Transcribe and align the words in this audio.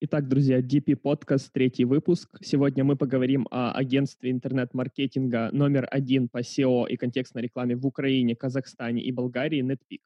Итак, 0.00 0.28
друзья, 0.28 0.60
DP 0.60 0.94
подкаст, 0.94 1.52
третий 1.52 1.84
выпуск. 1.84 2.38
Сегодня 2.40 2.84
мы 2.84 2.94
поговорим 2.94 3.48
о 3.50 3.72
агентстве 3.72 4.30
интернет-маркетинга 4.30 5.50
номер 5.50 5.88
один 5.90 6.28
по 6.28 6.38
SEO 6.38 6.88
и 6.88 6.96
контекстной 6.96 7.42
рекламе 7.42 7.74
в 7.74 7.84
Украине, 7.84 8.36
Казахстане 8.36 9.02
и 9.02 9.10
Болгарии 9.10 9.60
NetPeak. 9.60 10.02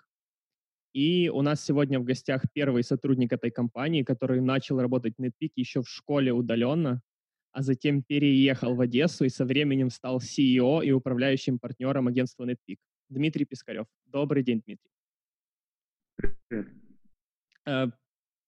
И 0.94 1.28
у 1.28 1.42
нас 1.42 1.62
сегодня 1.62 2.00
в 2.00 2.04
гостях 2.04 2.44
первый 2.54 2.84
сотрудник 2.84 3.34
этой 3.34 3.50
компании, 3.50 4.02
который 4.02 4.40
начал 4.40 4.80
работать 4.80 5.14
в 5.18 5.22
NetPeak 5.22 5.50
еще 5.56 5.82
в 5.82 5.88
школе 5.90 6.32
удаленно, 6.32 7.02
а 7.52 7.60
затем 7.60 8.02
переехал 8.02 8.74
в 8.74 8.80
Одессу 8.80 9.26
и 9.26 9.28
со 9.28 9.44
временем 9.44 9.90
стал 9.90 10.20
CEO 10.20 10.82
и 10.82 10.90
управляющим 10.90 11.58
партнером 11.58 12.08
агентства 12.08 12.46
NetPeak. 12.46 12.78
Дмитрий 13.10 13.44
Пискарев. 13.44 13.86
Добрый 14.06 14.42
день, 14.42 14.62
Дмитрий. 14.64 14.90
Привет. 16.48 17.92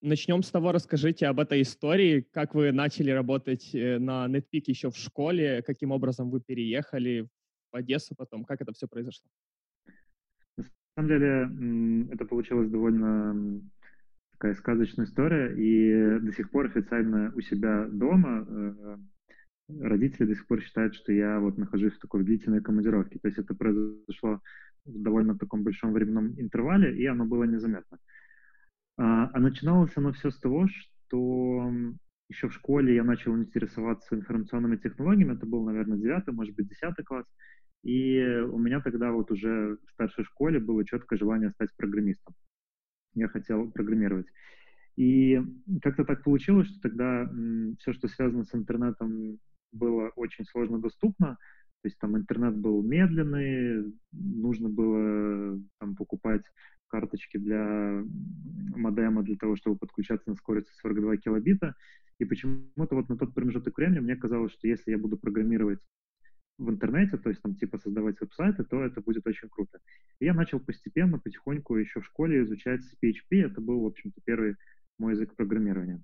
Начнем 0.06 0.42
с 0.42 0.50
того, 0.50 0.70
расскажите 0.70 1.28
об 1.28 1.40
этой 1.40 1.62
истории, 1.62 2.20
как 2.30 2.54
вы 2.54 2.72
начали 2.72 3.10
работать 3.10 3.74
э, 3.74 3.98
на 3.98 4.26
NetPeak 4.26 4.64
еще 4.66 4.90
в 4.90 4.96
школе, 4.98 5.62
каким 5.62 5.92
образом 5.92 6.28
вы 6.28 6.42
переехали 6.42 7.26
в 7.72 7.76
Одессу 7.76 8.14
потом, 8.14 8.44
как 8.44 8.60
это 8.60 8.74
все 8.74 8.86
произошло? 8.86 9.26
На 10.58 10.64
самом 10.94 11.08
деле 11.08 12.08
это 12.12 12.26
получилось 12.26 12.68
довольно 12.68 13.62
такая 14.32 14.52
сказочная 14.52 15.06
история, 15.06 15.54
и 15.56 16.20
до 16.20 16.32
сих 16.32 16.50
пор 16.50 16.66
официально 16.66 17.32
у 17.34 17.40
себя 17.40 17.86
дома 17.86 18.46
э, 18.46 18.96
родители 19.80 20.26
до 20.26 20.34
сих 20.34 20.46
пор 20.46 20.60
считают, 20.60 20.94
что 20.94 21.12
я 21.12 21.40
вот 21.40 21.56
нахожусь 21.56 21.94
в 21.94 22.00
такой 22.00 22.24
длительной 22.24 22.60
командировке. 22.60 23.18
То 23.20 23.28
есть 23.28 23.38
это 23.38 23.54
произошло 23.54 24.42
в 24.84 25.02
довольно 25.02 25.38
таком 25.38 25.62
большом 25.62 25.94
временном 25.94 26.38
интервале, 26.38 26.94
и 26.94 27.06
оно 27.06 27.24
было 27.24 27.44
незаметно. 27.44 27.98
А, 28.96 29.30
а 29.32 29.40
начиналось 29.40 29.92
оно 29.96 30.12
все 30.12 30.30
с 30.30 30.38
того, 30.38 30.68
что 30.68 31.72
еще 32.28 32.48
в 32.48 32.54
школе 32.54 32.94
я 32.94 33.04
начал 33.04 33.36
интересоваться 33.36 34.14
информационными 34.14 34.76
технологиями, 34.76 35.34
это 35.34 35.46
был, 35.46 35.64
наверное, 35.64 35.98
девятый, 35.98 36.32
может 36.32 36.54
быть, 36.54 36.68
десятый 36.68 37.04
класс, 37.04 37.26
и 37.82 38.22
у 38.50 38.58
меня 38.58 38.80
тогда 38.80 39.12
вот 39.12 39.30
уже 39.30 39.78
в 39.86 39.90
старшей 39.90 40.24
школе 40.24 40.58
было 40.58 40.86
четкое 40.86 41.18
желание 41.18 41.50
стать 41.50 41.70
программистом. 41.76 42.34
Я 43.14 43.28
хотел 43.28 43.70
программировать. 43.70 44.26
И 44.96 45.40
как-то 45.82 46.04
так 46.04 46.22
получилось, 46.22 46.68
что 46.68 46.80
тогда 46.80 47.30
все, 47.80 47.92
что 47.92 48.08
связано 48.08 48.44
с 48.44 48.54
интернетом, 48.54 49.38
было 49.72 50.08
очень 50.16 50.44
сложно 50.46 50.78
доступно. 50.78 51.36
То 51.82 51.88
есть 51.88 51.98
там 51.98 52.16
интернет 52.16 52.56
был 52.56 52.82
медленный, 52.82 53.92
нужно 54.12 54.70
было 54.70 55.60
там 55.78 55.96
покупать 55.96 56.44
карточки 56.94 57.38
для 57.38 58.04
модема 58.76 59.22
для 59.22 59.36
того, 59.36 59.56
чтобы 59.56 59.76
подключаться 59.76 60.30
на 60.30 60.36
скорость 60.36 60.68
42 60.80 61.16
килобита. 61.16 61.74
И 62.20 62.24
почему-то 62.24 62.94
вот 62.94 63.08
на 63.08 63.16
тот 63.16 63.34
промежуток 63.34 63.76
времени 63.76 63.98
мне 63.98 64.16
казалось, 64.16 64.52
что 64.52 64.68
если 64.68 64.92
я 64.92 64.98
буду 64.98 65.16
программировать 65.16 65.80
в 66.58 66.70
интернете, 66.70 67.16
то 67.16 67.30
есть 67.30 67.42
там 67.42 67.56
типа 67.56 67.78
создавать 67.78 68.20
веб-сайты, 68.20 68.62
то 68.62 68.84
это 68.84 69.00
будет 69.00 69.26
очень 69.26 69.48
круто. 69.48 69.80
И 70.20 70.24
я 70.24 70.34
начал 70.34 70.60
постепенно, 70.60 71.18
потихоньку 71.18 71.76
еще 71.76 72.00
в 72.00 72.06
школе 72.06 72.42
изучать 72.42 72.82
PHP. 73.02 73.42
Это 73.46 73.60
был, 73.60 73.80
в 73.80 73.86
общем-то, 73.86 74.20
первый 74.24 74.54
мой 74.98 75.14
язык 75.14 75.34
программирования. 75.34 76.00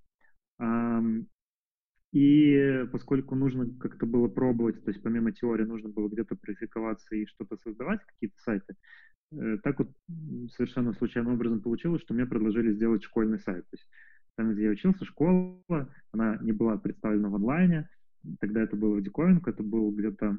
И 2.13 2.85
поскольку 2.91 3.37
нужно 3.37 3.73
как-то 3.79 4.07
было 4.07 4.27
пробовать, 4.27 4.83
то 4.85 4.91
есть 4.91 5.03
помимо 5.05 5.31
теории 5.31 5.65
нужно 5.65 5.89
было 5.89 6.09
где-то 6.09 6.35
практиковаться 6.35 7.15
и 7.15 7.27
что-то 7.27 7.57
создавать, 7.59 8.01
какие-то 8.05 8.39
сайты, 8.43 8.75
так 9.63 9.79
вот 9.79 9.91
совершенно 10.57 10.93
случайным 10.93 11.35
образом 11.35 11.61
получилось, 11.61 12.03
что 12.03 12.15
мне 12.15 12.27
предложили 12.27 12.73
сделать 12.73 13.05
школьный 13.05 13.39
сайт. 13.39 13.65
То 13.71 13.77
есть 13.77 13.89
там, 14.37 14.53
где 14.53 14.65
я 14.65 14.71
учился, 14.71 15.05
школа, 15.05 15.89
она 16.13 16.39
не 16.41 16.53
была 16.53 16.79
представлена 16.79 17.29
в 17.29 17.35
онлайне. 17.35 17.89
Тогда 18.41 18.63
это 18.63 18.77
было 18.77 18.97
в 18.97 19.03
диковинку, 19.03 19.51
это 19.51 19.63
был 19.63 19.91
где-то 19.93 20.39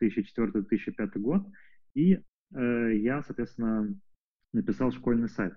2004-2005 0.00 1.18
год. 1.18 1.46
И 1.94 2.20
э, 2.54 2.92
я, 2.96 3.22
соответственно, 3.22 3.94
написал 4.52 4.92
школьный 4.92 5.28
сайт. 5.28 5.54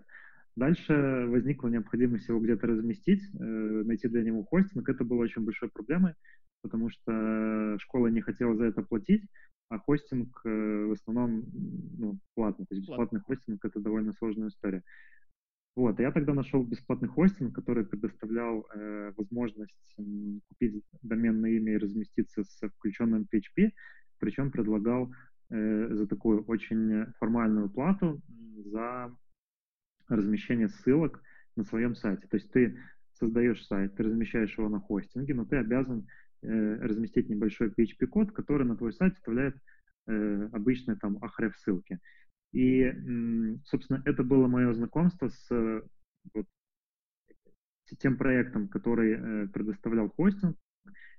Дальше 0.55 1.25
возникла 1.27 1.67
необходимость 1.69 2.27
его 2.27 2.39
где-то 2.39 2.67
разместить, 2.67 3.23
э, 3.33 3.37
найти 3.37 4.07
для 4.07 4.23
него 4.23 4.43
хостинг. 4.43 4.87
Это 4.87 5.03
было 5.03 5.23
очень 5.23 5.43
большой 5.43 5.69
проблемой, 5.69 6.13
потому 6.61 6.89
что 6.89 7.77
школа 7.79 8.07
не 8.07 8.21
хотела 8.21 8.55
за 8.55 8.65
это 8.65 8.83
платить, 8.83 9.23
а 9.73 9.79
хостинг 9.79 10.41
э, 10.45 10.85
в 10.85 10.91
основном 10.91 11.45
ну, 11.97 12.19
платный. 12.35 12.65
То 12.65 12.75
есть 12.75 12.87
бесплатный 12.87 13.21
хостинг— 13.21 13.65
это 13.65 13.79
довольно 13.79 14.13
сложная 14.13 14.49
история. 14.49 14.83
Вот, 15.75 15.99
я 15.99 16.11
тогда 16.11 16.35
нашел 16.35 16.63
бесплатный 16.63 17.09
хостинг, 17.09 17.55
который 17.55 17.83
предоставлял 17.83 18.67
э, 18.75 19.11
возможность 19.17 19.95
э, 19.97 20.03
купить 20.47 20.83
доменное 21.01 21.51
имя 21.51 21.73
и 21.73 21.77
разместиться 21.77 22.43
с 22.43 22.69
включенным 22.77 23.27
PHP, 23.33 23.71
причем 24.19 24.51
предлагал 24.51 25.11
э, 25.49 25.87
за 25.91 26.07
такую 26.07 26.43
очень 26.43 27.07
формальную 27.17 27.69
плату 27.69 28.21
за 28.65 29.11
размещение 30.07 30.69
ссылок 30.69 31.23
на 31.55 31.63
своем 31.63 31.95
сайте. 31.95 32.27
То 32.27 32.37
есть 32.37 32.51
ты 32.51 32.77
создаешь 33.13 33.65
сайт, 33.65 33.95
ты 33.95 34.03
размещаешь 34.03 34.55
его 34.55 34.69
на 34.69 34.79
хостинге, 34.79 35.33
но 35.33 35.45
ты 35.45 35.55
обязан 35.55 36.07
разместить 36.43 37.29
небольшой 37.29 37.69
PHP-код, 37.69 38.31
который 38.31 38.65
на 38.67 38.75
твой 38.75 38.93
сайт 38.93 39.15
вставляет 39.15 39.55
э, 40.07 40.49
обычные 40.51 40.97
там 40.97 41.17
охрев 41.21 41.57
ссылки. 41.57 41.99
И, 42.51 42.91
собственно, 43.65 44.03
это 44.05 44.23
было 44.23 44.47
мое 44.47 44.73
знакомство 44.73 45.27
с 45.27 45.81
вот, 46.33 46.45
тем 47.99 48.17
проектом, 48.17 48.67
который 48.67 49.13
э, 49.13 49.47
предоставлял 49.47 50.09
хостинг. 50.09 50.57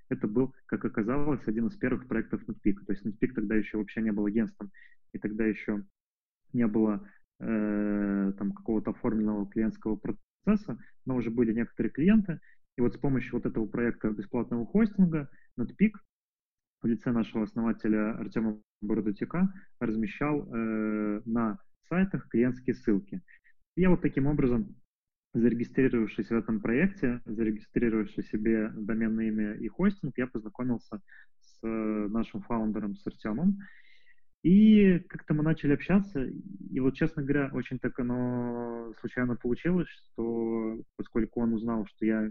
Это 0.08 0.28
был, 0.28 0.54
как 0.66 0.84
оказалось, 0.84 1.46
один 1.46 1.66
из 1.66 1.76
первых 1.76 2.06
проектов 2.08 2.42
NetPeak. 2.48 2.84
То 2.86 2.92
есть 2.92 3.06
NetPeak 3.06 3.32
тогда 3.34 3.54
еще 3.54 3.78
вообще 3.78 4.02
не 4.02 4.12
был 4.12 4.26
агентством, 4.26 4.70
и 5.12 5.18
тогда 5.18 5.44
еще 5.44 5.84
не 6.52 6.66
было 6.66 7.08
э, 7.40 8.32
там 8.38 8.52
какого-то 8.52 8.90
оформленного 8.90 9.48
клиентского 9.48 9.96
процесса, 9.96 10.78
но 11.04 11.16
уже 11.16 11.30
были 11.30 11.52
некоторые 11.52 11.90
клиенты, 11.90 12.40
и 12.76 12.80
вот 12.80 12.94
с 12.94 12.98
помощью 12.98 13.34
вот 13.34 13.46
этого 13.46 13.66
проекта 13.66 14.10
бесплатного 14.10 14.66
хостинга 14.66 15.28
NetPeak 15.58 15.92
в 16.82 16.86
лице 16.86 17.12
нашего 17.12 17.44
основателя 17.44 18.16
Артема 18.16 18.60
Бородутика 18.82 19.52
размещал 19.80 20.42
э, 20.42 21.22
на 21.24 21.58
сайтах 21.88 22.28
клиентские 22.28 22.74
ссылки. 22.74 23.22
И 23.76 23.82
я 23.82 23.90
вот 23.90 24.02
таким 24.02 24.26
образом, 24.26 24.74
зарегистрировавшись 25.34 26.28
в 26.28 26.32
этом 26.32 26.60
проекте, 26.60 27.20
зарегистрировавшись 27.24 28.28
себе 28.28 28.70
доменное 28.74 29.28
имя 29.28 29.54
и 29.54 29.68
хостинг, 29.68 30.16
я 30.18 30.26
познакомился 30.26 31.00
с 31.40 31.58
э, 31.62 32.08
нашим 32.08 32.42
фаундером, 32.42 32.96
с 32.96 33.06
Артемом, 33.06 33.58
и 34.44 34.98
как-то 35.08 35.32
мы 35.32 35.42
начали 35.42 35.72
общаться, 35.72 36.22
и 36.22 36.78
вот, 36.78 36.94
честно 36.94 37.22
говоря, 37.22 37.48
очень 37.54 37.78
так 37.78 37.98
оно 37.98 38.92
случайно 39.00 39.36
получилось, 39.36 39.88
что 39.88 40.82
поскольку 40.96 41.40
он 41.40 41.54
узнал, 41.54 41.86
что 41.86 42.04
я 42.04 42.30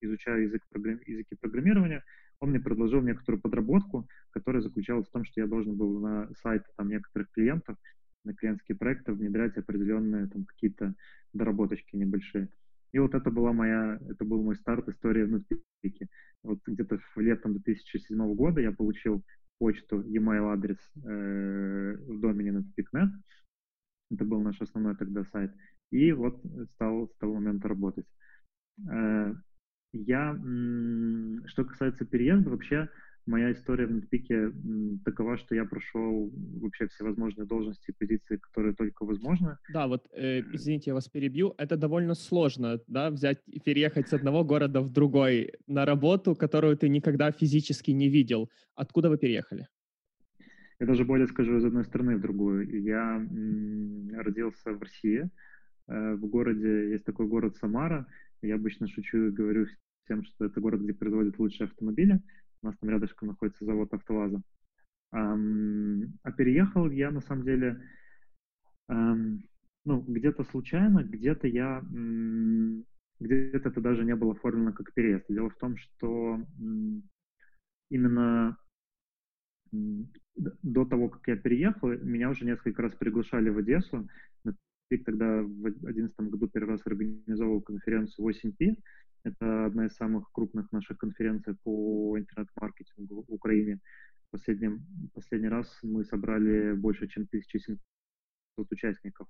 изучаю 0.00 0.42
язык 0.42 0.62
программи- 0.68 1.04
языки 1.06 1.36
программирования, 1.40 2.02
он 2.40 2.50
мне 2.50 2.58
предложил 2.58 3.00
некоторую 3.00 3.40
подработку, 3.40 4.08
которая 4.30 4.60
заключалась 4.60 5.06
в 5.06 5.12
том, 5.12 5.24
что 5.24 5.40
я 5.40 5.46
должен 5.46 5.76
был 5.76 6.00
на 6.00 6.28
сайты 6.34 6.66
там 6.76 6.88
некоторых 6.88 7.30
клиентов, 7.30 7.76
на 8.24 8.34
клиентские 8.34 8.76
проекты 8.76 9.12
внедрять 9.12 9.56
определенные 9.56 10.26
там 10.26 10.46
какие-то 10.46 10.96
доработочки 11.32 11.94
небольшие. 11.94 12.48
И 12.90 12.98
вот 12.98 13.14
это 13.14 13.30
была 13.30 13.52
моя, 13.52 14.00
это 14.08 14.24
был 14.24 14.42
мой 14.42 14.56
старт 14.56 14.88
истории 14.88 15.22
внутри. 15.22 15.62
Вот 16.42 16.58
где-то 16.66 16.98
в 17.14 17.20
летом 17.20 17.52
2007 17.52 18.34
года 18.34 18.60
я 18.60 18.72
получил 18.72 19.22
почту, 19.58 20.02
e-mail 20.02 20.52
адрес 20.52 20.78
э, 20.96 21.96
в 21.96 22.20
домене 22.20 22.50
netpeak.net. 22.60 23.08
Это 24.10 24.24
был 24.24 24.40
наш 24.40 24.60
основной 24.60 24.96
тогда 24.96 25.24
сайт. 25.24 25.52
И 25.90 26.12
вот 26.12 26.42
стал 26.74 27.08
с 27.08 27.16
того 27.16 27.34
момента 27.34 27.68
работать. 27.68 28.06
Э, 28.90 29.34
я, 29.92 30.34
что 31.46 31.64
касается 31.64 32.04
переезда, 32.04 32.50
вообще 32.50 32.88
моя 33.26 33.52
история 33.52 33.86
в 33.86 33.92
Нетпике 33.92 34.52
такова, 35.04 35.36
что 35.36 35.54
я 35.54 35.64
прошел 35.64 36.32
вообще 36.60 36.86
все 36.88 37.04
возможные 37.04 37.46
должности 37.46 37.90
и 37.90 37.92
позиции, 37.92 38.36
которые 38.36 38.74
только 38.74 39.04
возможно. 39.04 39.58
Да, 39.72 39.86
вот, 39.86 40.06
э, 40.12 40.40
извините, 40.52 40.90
я 40.90 40.94
вас 40.94 41.08
перебью. 41.08 41.54
Это 41.58 41.76
довольно 41.76 42.14
сложно, 42.14 42.80
да, 42.86 43.10
взять 43.10 43.42
и 43.46 43.60
переехать 43.60 44.08
с 44.08 44.12
одного 44.12 44.44
города 44.44 44.80
в 44.80 44.92
другой 44.92 45.52
на 45.66 45.84
работу, 45.84 46.34
которую 46.34 46.76
ты 46.76 46.88
никогда 46.88 47.30
физически 47.32 47.90
не 47.90 48.08
видел. 48.08 48.50
Откуда 48.74 49.10
вы 49.10 49.18
переехали? 49.18 49.68
Я 50.78 50.86
даже 50.86 51.04
более 51.04 51.26
скажу, 51.26 51.56
из 51.56 51.64
одной 51.64 51.84
страны 51.84 52.16
в 52.16 52.20
другую. 52.20 52.82
Я 52.82 53.16
м, 53.16 54.10
родился 54.14 54.72
в 54.72 54.82
России, 54.82 55.30
э, 55.88 56.14
в 56.14 56.26
городе, 56.26 56.90
есть 56.90 57.04
такой 57.04 57.26
город 57.26 57.56
Самара. 57.56 58.06
Я 58.42 58.56
обычно 58.56 58.86
шучу 58.86 59.28
и 59.28 59.30
говорю 59.30 59.66
тем, 60.06 60.22
что 60.24 60.44
это 60.44 60.60
город, 60.60 60.82
где 60.82 60.92
производят 60.92 61.38
лучшие 61.38 61.66
автомобили. 61.66 62.20
У 62.66 62.68
нас 62.68 62.78
там 62.78 62.90
рядышком 62.90 63.28
находится 63.28 63.64
завод 63.64 63.94
«АвтоВАЗа». 63.94 64.42
А 65.12 66.32
переехал 66.32 66.90
я, 66.90 67.12
на 67.12 67.20
самом 67.20 67.44
деле, 67.44 67.80
ну, 68.88 70.00
где-то 70.00 70.42
случайно, 70.42 71.04
где-то 71.04 71.46
я 71.46 71.80
где-то 73.20 73.68
это 73.68 73.80
даже 73.80 74.04
не 74.04 74.16
было 74.16 74.32
оформлено 74.32 74.72
как 74.72 74.92
переезд. 74.94 75.26
Дело 75.28 75.48
в 75.48 75.56
том, 75.58 75.76
что 75.76 76.44
именно 77.88 78.58
до 79.70 80.84
того, 80.86 81.08
как 81.08 81.28
я 81.28 81.36
переехал, 81.36 81.90
меня 81.90 82.30
уже 82.30 82.44
несколько 82.44 82.82
раз 82.82 82.92
приглашали 82.96 83.48
в 83.48 83.58
Одессу. 83.58 84.08
Пик 84.88 85.04
тогда 85.04 85.40
в 85.40 85.62
2011 85.62 86.20
году 86.30 86.48
первый 86.48 86.70
раз 86.70 86.80
организовал 86.84 87.60
конференцию 87.60 88.26
8P. 88.28 88.76
Это 89.26 89.66
одна 89.66 89.86
из 89.86 89.96
самых 89.96 90.30
крупных 90.30 90.70
наших 90.70 90.98
конференций 90.98 91.56
по 91.64 92.16
интернет-маркетингу 92.16 93.24
в 93.28 93.32
Украине. 93.32 93.80
Последний, 94.30 94.78
последний 95.14 95.48
раз 95.48 95.66
мы 95.82 96.04
собрали 96.04 96.74
больше, 96.74 97.08
чем 97.08 97.24
1700 97.24 97.80
участников. 98.70 99.26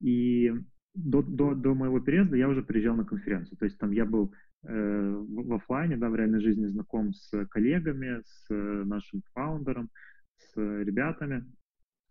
И 0.00 0.52
до, 0.94 1.22
до, 1.22 1.54
до 1.54 1.74
моего 1.74 2.00
переезда 2.00 2.36
я 2.36 2.48
уже 2.48 2.62
приезжал 2.64 2.96
на 2.96 3.04
конференцию. 3.04 3.56
То 3.56 3.66
есть 3.66 3.78
там 3.78 3.92
я 3.92 4.04
был 4.04 4.34
э, 4.64 5.10
в, 5.12 5.46
в 5.46 5.52
офлайне, 5.52 5.96
да, 5.96 6.08
в 6.08 6.16
реальной 6.16 6.40
жизни 6.40 6.66
знаком 6.66 7.12
с 7.12 7.46
коллегами, 7.46 8.22
с 8.24 8.46
нашим 8.50 9.22
фаундером, 9.32 9.90
с 10.38 10.56
ребятами. 10.56 11.44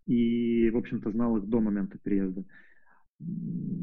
И, 0.06 0.70
в 0.70 0.76
общем-то, 0.78 1.10
знал 1.10 1.36
их 1.36 1.44
до 1.44 1.60
момента 1.60 1.98
переезда. 1.98 2.44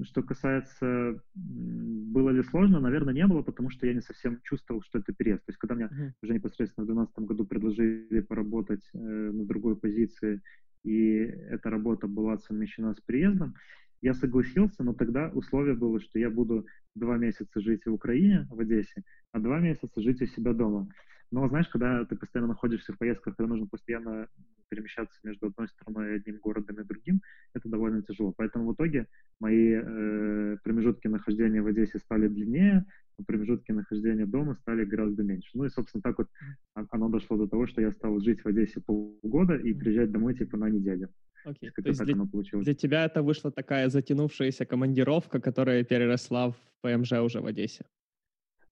Что 0.04 0.24
касается, 0.24 1.22
было 1.36 2.30
ли 2.30 2.42
сложно, 2.44 2.80
наверное, 2.80 3.14
не 3.14 3.28
было, 3.28 3.42
потому 3.42 3.70
что 3.70 3.86
я 3.86 3.94
не 3.94 4.02
совсем 4.02 4.40
чувствовал, 4.44 4.82
что 4.82 5.00
это 5.00 5.14
переезд. 5.14 5.46
То 5.46 5.52
есть, 5.52 5.60
когда 5.60 5.76
мне 5.76 5.86
mm-hmm. 5.86 6.12
уже 6.24 6.34
непосредственно 6.34 6.86
в 6.86 6.88
2012 6.88 7.20
году 7.20 7.46
предложили 7.46 8.22
поработать 8.22 8.88
э, 8.94 8.98
на 8.98 9.46
другой 9.46 9.76
позиции, 9.76 10.42
и 10.84 11.18
эта 11.18 11.70
работа 11.70 12.08
была 12.08 12.38
совмещена 12.38 12.94
с 12.94 13.02
приездом, 13.02 13.56
я 14.02 14.14
согласился, 14.14 14.84
но 14.84 14.94
тогда 14.94 15.30
условие 15.30 15.76
было, 15.76 16.00
что 16.00 16.20
я 16.20 16.30
буду 16.30 16.66
два 16.96 17.18
месяца 17.18 17.60
жить 17.60 17.86
в 17.86 17.94
Украине, 17.94 18.48
в 18.50 18.60
Одессе, 18.60 19.04
а 19.32 19.40
два 19.40 19.60
месяца 19.60 20.02
жить 20.02 20.22
у 20.22 20.26
себя 20.28 20.54
дома. 20.54 20.88
Но 21.32 21.48
знаешь, 21.50 21.68
когда 21.68 22.06
ты 22.06 22.16
постоянно 22.16 22.50
находишься 22.50 22.94
в 22.94 22.98
поездках, 22.98 23.36
когда 23.36 23.50
нужно 23.50 23.68
постоянно 23.68 24.28
перемещаться 24.70 25.20
между 25.24 25.48
одной 25.48 25.68
страной, 25.68 26.16
одним 26.16 26.40
городом 26.40 26.80
и 26.80 26.84
другим, 26.84 27.22
это 27.54 27.70
довольно 27.70 28.02
тяжело. 28.02 28.34
Поэтому 28.36 28.72
в 28.72 28.74
итоге 28.74 29.08
мои 29.40 29.74
э, 29.74 30.58
промежутки 30.64 31.08
нахождения 31.08 31.62
в 31.62 31.68
Одессе 31.68 32.00
стали 32.00 32.28
длиннее, 32.28 32.86
а 33.20 33.24
промежутки 33.24 33.72
нахождения 33.72 34.26
дома 34.26 34.56
стали 34.56 34.86
гораздо 34.86 35.24
меньше. 35.24 35.50
Ну 35.54 35.66
и, 35.66 35.70
собственно, 35.70 36.02
так 36.02 36.18
вот 36.18 36.28
оно 36.74 37.10
дошло 37.10 37.38
до 37.38 37.48
того, 37.48 37.68
что 37.68 37.82
я 37.82 37.92
стал 37.92 38.20
жить 38.20 38.42
в 38.42 38.48
Одессе 38.48 38.82
полгода 38.82 39.56
и 39.56 39.74
приезжать 39.74 40.12
домой 40.12 40.36
типа 40.36 40.58
на 40.58 40.70
неделю. 40.70 41.10
Окей, 41.46 41.70
okay. 41.70 41.82
то 41.82 41.90
есть 41.90 42.04
для, 42.04 42.62
для 42.62 42.74
тебя 42.74 43.06
это 43.06 43.24
вышла 43.24 43.52
такая 43.52 43.88
затянувшаяся 43.90 44.66
командировка, 44.66 45.40
которая 45.40 45.84
переросла 45.84 46.52
в 46.52 46.58
ПМЖ 46.82 47.14
уже 47.14 47.40
в 47.40 47.46
Одессе. 47.46 47.86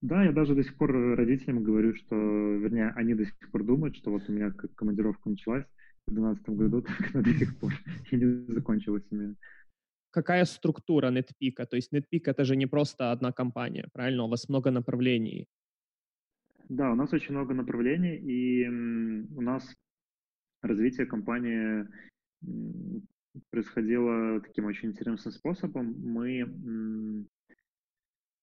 Да, 0.01 0.23
я 0.23 0.31
даже 0.31 0.55
до 0.55 0.63
сих 0.63 0.75
пор 0.75 0.91
родителям 0.91 1.63
говорю, 1.63 1.95
что, 1.95 2.15
вернее, 2.15 2.91
они 2.95 3.15
до 3.15 3.25
сих 3.25 3.51
пор 3.51 3.63
думают, 3.63 3.95
что 3.95 4.11
вот 4.11 4.23
у 4.27 4.31
меня 4.31 4.51
командировка 4.51 5.29
началась 5.29 5.65
в 6.07 6.13
2012 6.13 6.49
году, 6.49 6.81
так 6.87 7.15
она 7.15 7.23
до 7.23 7.33
сих 7.33 7.59
пор 7.59 7.73
и 8.11 8.15
не 8.15 8.53
закончилась 8.53 9.03
у 9.11 9.15
меня. 9.15 9.35
Какая 10.11 10.45
структура 10.45 11.11
NetPeak? 11.11 11.65
То 11.69 11.75
есть 11.75 11.93
NetPeak 11.93 12.21
это 12.25 12.45
же 12.45 12.55
не 12.55 12.67
просто 12.67 13.11
одна 13.11 13.31
компания, 13.31 13.89
правильно? 13.93 14.23
У 14.23 14.29
вас 14.29 14.49
много 14.49 14.71
направлений. 14.71 15.47
Да, 16.69 16.91
у 16.91 16.95
нас 16.95 17.13
очень 17.13 17.35
много 17.35 17.53
направлений, 17.53 18.15
и 18.15 18.67
у 18.67 19.41
нас 19.41 19.75
развитие 20.61 21.05
компании 21.05 21.85
происходило 23.49 24.39
таким 24.41 24.65
очень 24.65 24.89
интересным 24.89 25.33
способом. 25.33 25.93
Мы 26.01 27.27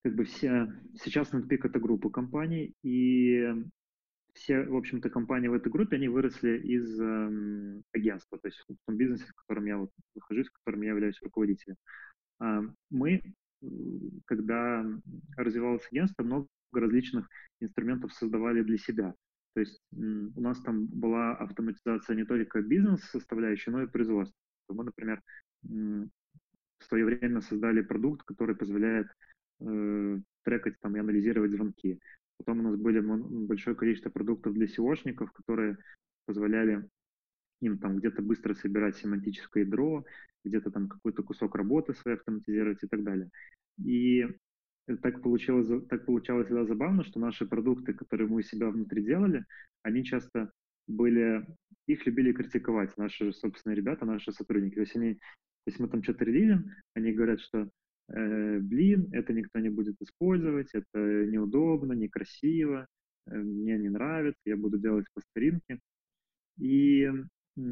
как 0.04 0.14
бы 0.14 0.24
все... 0.24 0.72
Сейчас 1.02 1.32
NetPeak— 1.32 1.60
это 1.64 1.80
группа 1.80 2.10
компаний, 2.10 2.74
и 2.84 3.48
все, 4.34 4.62
в 4.62 4.76
общем-то, 4.76 5.10
компании 5.10 5.48
в 5.48 5.54
этой 5.54 5.70
группе, 5.70 5.96
они 5.96 6.08
выросли 6.08 6.58
из 6.58 6.98
э, 7.00 7.82
агентства, 7.92 8.38
то 8.38 8.48
есть 8.48 8.58
в 8.66 8.74
том 8.86 8.96
бизнесе, 8.96 9.24
в 9.26 9.34
котором 9.34 9.66
я 9.66 9.76
вот 9.76 9.90
нахожусь, 10.14 10.48
в 10.48 10.52
котором 10.52 10.82
я 10.82 10.90
являюсь 10.90 11.20
руководителем. 11.22 11.76
Э, 12.40 12.62
мы, 12.90 13.22
когда 14.26 14.84
развивалось 15.36 15.86
агентство, 15.90 16.22
много 16.22 16.48
различных 16.72 17.28
инструментов 17.60 18.12
создавали 18.14 18.62
для 18.62 18.78
себя. 18.78 19.14
То 19.54 19.60
есть 19.60 19.80
у 19.92 20.40
нас 20.40 20.60
там 20.62 20.86
была 20.86 21.36
автоматизация 21.36 22.16
не 22.16 22.24
только 22.24 22.62
бизнес-составляющей, 22.62 23.70
но 23.70 23.82
и 23.82 23.86
производства. 23.86 24.34
Мы, 24.68 24.84
например, 24.84 25.22
в 25.62 26.84
свое 26.88 27.04
время 27.04 27.40
создали 27.42 27.82
продукт, 27.82 28.22
который 28.22 28.56
позволяет 28.56 29.08
э, 29.60 30.18
трекать 30.42 30.80
там, 30.80 30.96
и 30.96 31.00
анализировать 31.00 31.52
звонки. 31.52 32.00
Потом 32.38 32.60
у 32.60 32.62
нас 32.62 32.76
были 32.76 33.00
большое 33.00 33.76
количество 33.76 34.10
продуктов 34.10 34.54
для 34.54 34.66
SEOшников, 34.66 35.32
которые 35.32 35.76
позволяли 36.26 36.88
им 37.60 37.78
там 37.78 37.98
где-то 37.98 38.22
быстро 38.22 38.54
собирать 38.54 38.96
семантическое 38.96 39.64
ядро, 39.64 40.04
где-то 40.44 40.70
там 40.70 40.88
какой-то 40.88 41.22
кусок 41.22 41.54
работы 41.54 41.94
своей 41.94 42.16
автоматизировать 42.16 42.82
и 42.82 42.88
так 42.88 43.04
далее. 43.04 43.30
И 43.78 44.26
так 45.00 45.22
получилось, 45.22 45.68
так 45.88 46.04
получалось 46.06 46.46
всегда 46.46 46.64
забавно, 46.64 47.04
что 47.04 47.20
наши 47.20 47.46
продукты, 47.46 47.94
которые 47.94 48.28
мы 48.28 48.38
у 48.38 48.42
себя 48.42 48.68
внутри 48.68 49.04
делали, 49.04 49.44
они 49.82 50.04
часто 50.04 50.50
были, 50.88 51.46
их 51.86 52.04
любили 52.06 52.32
критиковать 52.32 52.96
наши 52.96 53.32
собственные 53.32 53.76
ребята, 53.76 54.04
наши 54.04 54.32
сотрудники. 54.32 54.74
То 54.74 54.80
есть 54.80 54.96
они, 54.96 55.20
если 55.66 55.82
мы 55.82 55.88
там 55.88 56.02
что-то 56.02 56.24
релизим, 56.24 56.72
они 56.94 57.12
говорят, 57.12 57.40
что 57.40 57.70
блин, 58.08 59.08
это 59.12 59.32
никто 59.32 59.58
не 59.60 59.70
будет 59.70 59.96
использовать, 60.00 60.68
это 60.74 60.98
неудобно, 61.26 61.92
некрасиво, 61.94 62.86
э, 63.26 63.34
мне 63.36 63.78
не 63.78 63.88
нравится, 63.88 64.40
я 64.44 64.56
буду 64.56 64.78
делать 64.78 65.06
по 65.14 65.20
старинке. 65.20 65.78
И 66.58 67.10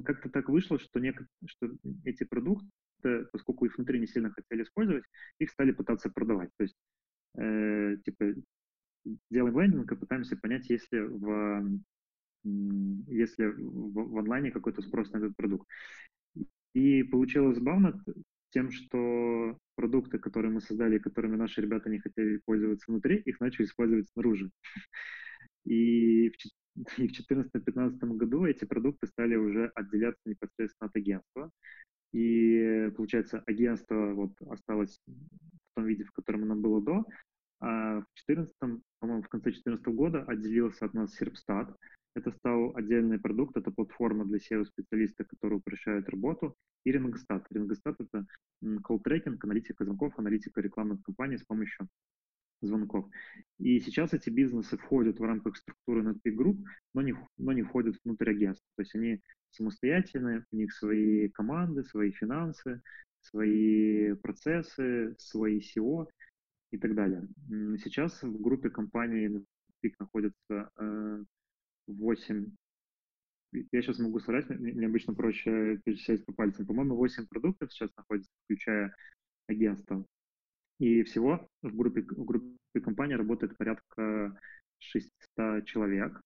как-то 0.05 0.31
так 0.31 0.49
вышло, 0.49 0.79
что, 0.79 1.00
нек- 1.00 1.27
что 1.47 1.71
эти 2.05 2.25
продукты, 2.25 3.27
поскольку 3.32 3.67
их 3.67 3.77
внутри 3.79 4.00
не 4.00 4.06
сильно 4.06 4.31
хотели 4.32 4.62
использовать, 4.65 5.05
их 5.38 5.50
стали 5.50 5.73
пытаться 5.73 6.11
продавать. 6.11 6.50
То 6.59 6.65
есть, 6.65 6.76
э, 7.38 7.97
типа, 8.05 8.35
делаем 9.31 9.61
лендинг 9.61 9.93
и 9.93 9.97
пытаемся 9.97 10.37
понять, 10.37 10.69
если 10.71 10.99
в, 11.00 11.81
если 12.44 13.47
в, 13.47 13.93
в 14.12 14.19
онлайне 14.19 14.50
какой-то 14.50 14.83
спрос 14.83 15.11
на 15.12 15.19
этот 15.19 15.37
продукт. 15.37 15.69
И 16.75 17.03
получилось 17.05 17.56
забавно 17.56 18.03
тем, 18.50 18.70
что 18.70 19.58
продукты, 19.75 20.19
которые 20.19 20.52
мы 20.52 20.61
создали, 20.61 20.99
которыми 20.99 21.37
наши 21.37 21.61
ребята 21.61 21.88
не 21.88 21.99
хотели 21.99 22.41
пользоваться 22.44 22.91
внутри, 22.91 23.19
их 23.19 23.41
начали 23.41 23.67
использовать 23.67 24.08
снаружи. 24.11 24.50
И 25.64 26.30
в 26.30 26.99
2014-2015 26.99 27.99
году 28.16 28.45
эти 28.45 28.64
продукты 28.64 29.07
стали 29.07 29.37
уже 29.37 29.71
отделяться 29.75 30.23
непосредственно 30.26 30.88
от 30.88 30.97
агентства. 30.97 31.50
И, 32.12 32.90
получается, 32.97 33.42
агентство 33.47 34.12
вот 34.14 34.33
осталось 34.49 35.00
в 35.07 35.75
том 35.76 35.87
виде, 35.87 36.04
в 36.04 36.12
котором 36.12 36.42
оно 36.42 36.57
было 36.57 36.83
до, 36.83 37.04
а 37.61 38.00
в 38.00 38.07
14 38.14 38.54
по-моему, 38.99 39.23
в 39.23 39.28
конце 39.28 39.50
2014 39.50 39.87
года 39.95 40.25
отделился 40.25 40.87
от 40.87 40.95
нас 40.95 41.21
Serpstat. 41.21 41.75
Это 42.14 42.33
стал 42.33 42.75
отдельный 42.76 43.21
продукт, 43.21 43.57
это 43.57 43.71
платформа 43.71 44.25
для 44.25 44.38
SEO-специалиста, 44.38 45.25
который 45.25 45.59
упрощает 45.59 46.09
работу, 46.09 46.57
и 46.85 46.90
Рингостат. 46.90 47.47
Рингостат— 47.50 47.97
это 48.00 48.26
колл-трекинг, 48.83 49.38
аналитика 49.45 49.85
звонков, 49.85 50.19
аналитика 50.19 50.61
рекламных 50.61 51.02
кампаний 51.02 51.38
с 51.38 51.45
помощью 51.45 51.88
звонков. 52.62 53.09
И 53.59 53.81
сейчас 53.81 54.12
эти 54.12 54.29
бизнесы 54.29 54.76
входят 54.76 55.19
в 55.19 55.25
рамках 55.25 55.57
структуры 55.57 56.02
NetPeak 56.02 56.35
Group, 56.35 56.64
но 56.95 57.02
не, 57.02 57.14
но 57.38 57.52
не 57.52 57.62
входят 57.62 57.97
внутрь 58.05 58.31
агентства. 58.31 58.67
То 58.76 58.83
есть 58.83 58.95
они 58.95 59.21
самостоятельные, 59.50 60.45
у 60.50 60.57
них 60.57 60.73
свои 60.73 61.29
команды, 61.29 61.85
свои 61.85 62.11
финансы, 62.11 62.83
свои 63.21 64.14
процессы, 64.14 65.14
свои 65.19 65.61
SEO 65.61 66.09
и 66.71 66.79
так 66.79 66.95
далее. 66.95 67.29
Сейчас 67.83 68.23
в 68.23 68.40
группе 68.40 68.71
компаний 68.71 69.29
NetPeak 69.29 69.95
находится 69.99 70.71
э, 70.76 71.25
8 71.99 72.47
я 73.52 73.82
сейчас 73.82 73.99
могу 73.99 74.20
соврать, 74.20 74.49
мне 74.49 74.87
обычно 74.87 75.14
проще 75.14 75.78
перечислять 75.85 76.25
по 76.25 76.32
пальцам. 76.32 76.66
По-моему, 76.66 76.97
8 76.97 77.26
продуктов 77.26 77.73
сейчас 77.73 77.90
находится, 77.97 78.30
включая 78.44 78.94
агентство. 79.49 80.04
И 80.78 81.02
всего 81.02 81.49
в 81.62 81.76
группе, 81.76 82.02
в 82.02 82.25
группе 82.25 82.80
компании 82.82 83.14
работает 83.14 83.56
порядка 83.56 84.38
600 84.78 85.66
человек. 85.66 86.20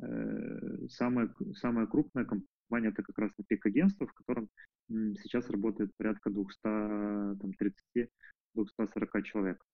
Э, 0.00 0.88
самая, 0.88 1.32
самая 1.54 1.86
крупная 1.86 2.24
компания 2.24 2.88
это 2.88 3.02
как 3.02 3.18
раз 3.18 3.30
пик 3.48 3.64
агентство, 3.66 4.06
в 4.06 4.12
котором 4.12 4.48
сейчас 4.88 5.48
работает 5.48 5.90
порядка 5.96 6.30
230-240 6.30 9.22
человек. 9.22 9.64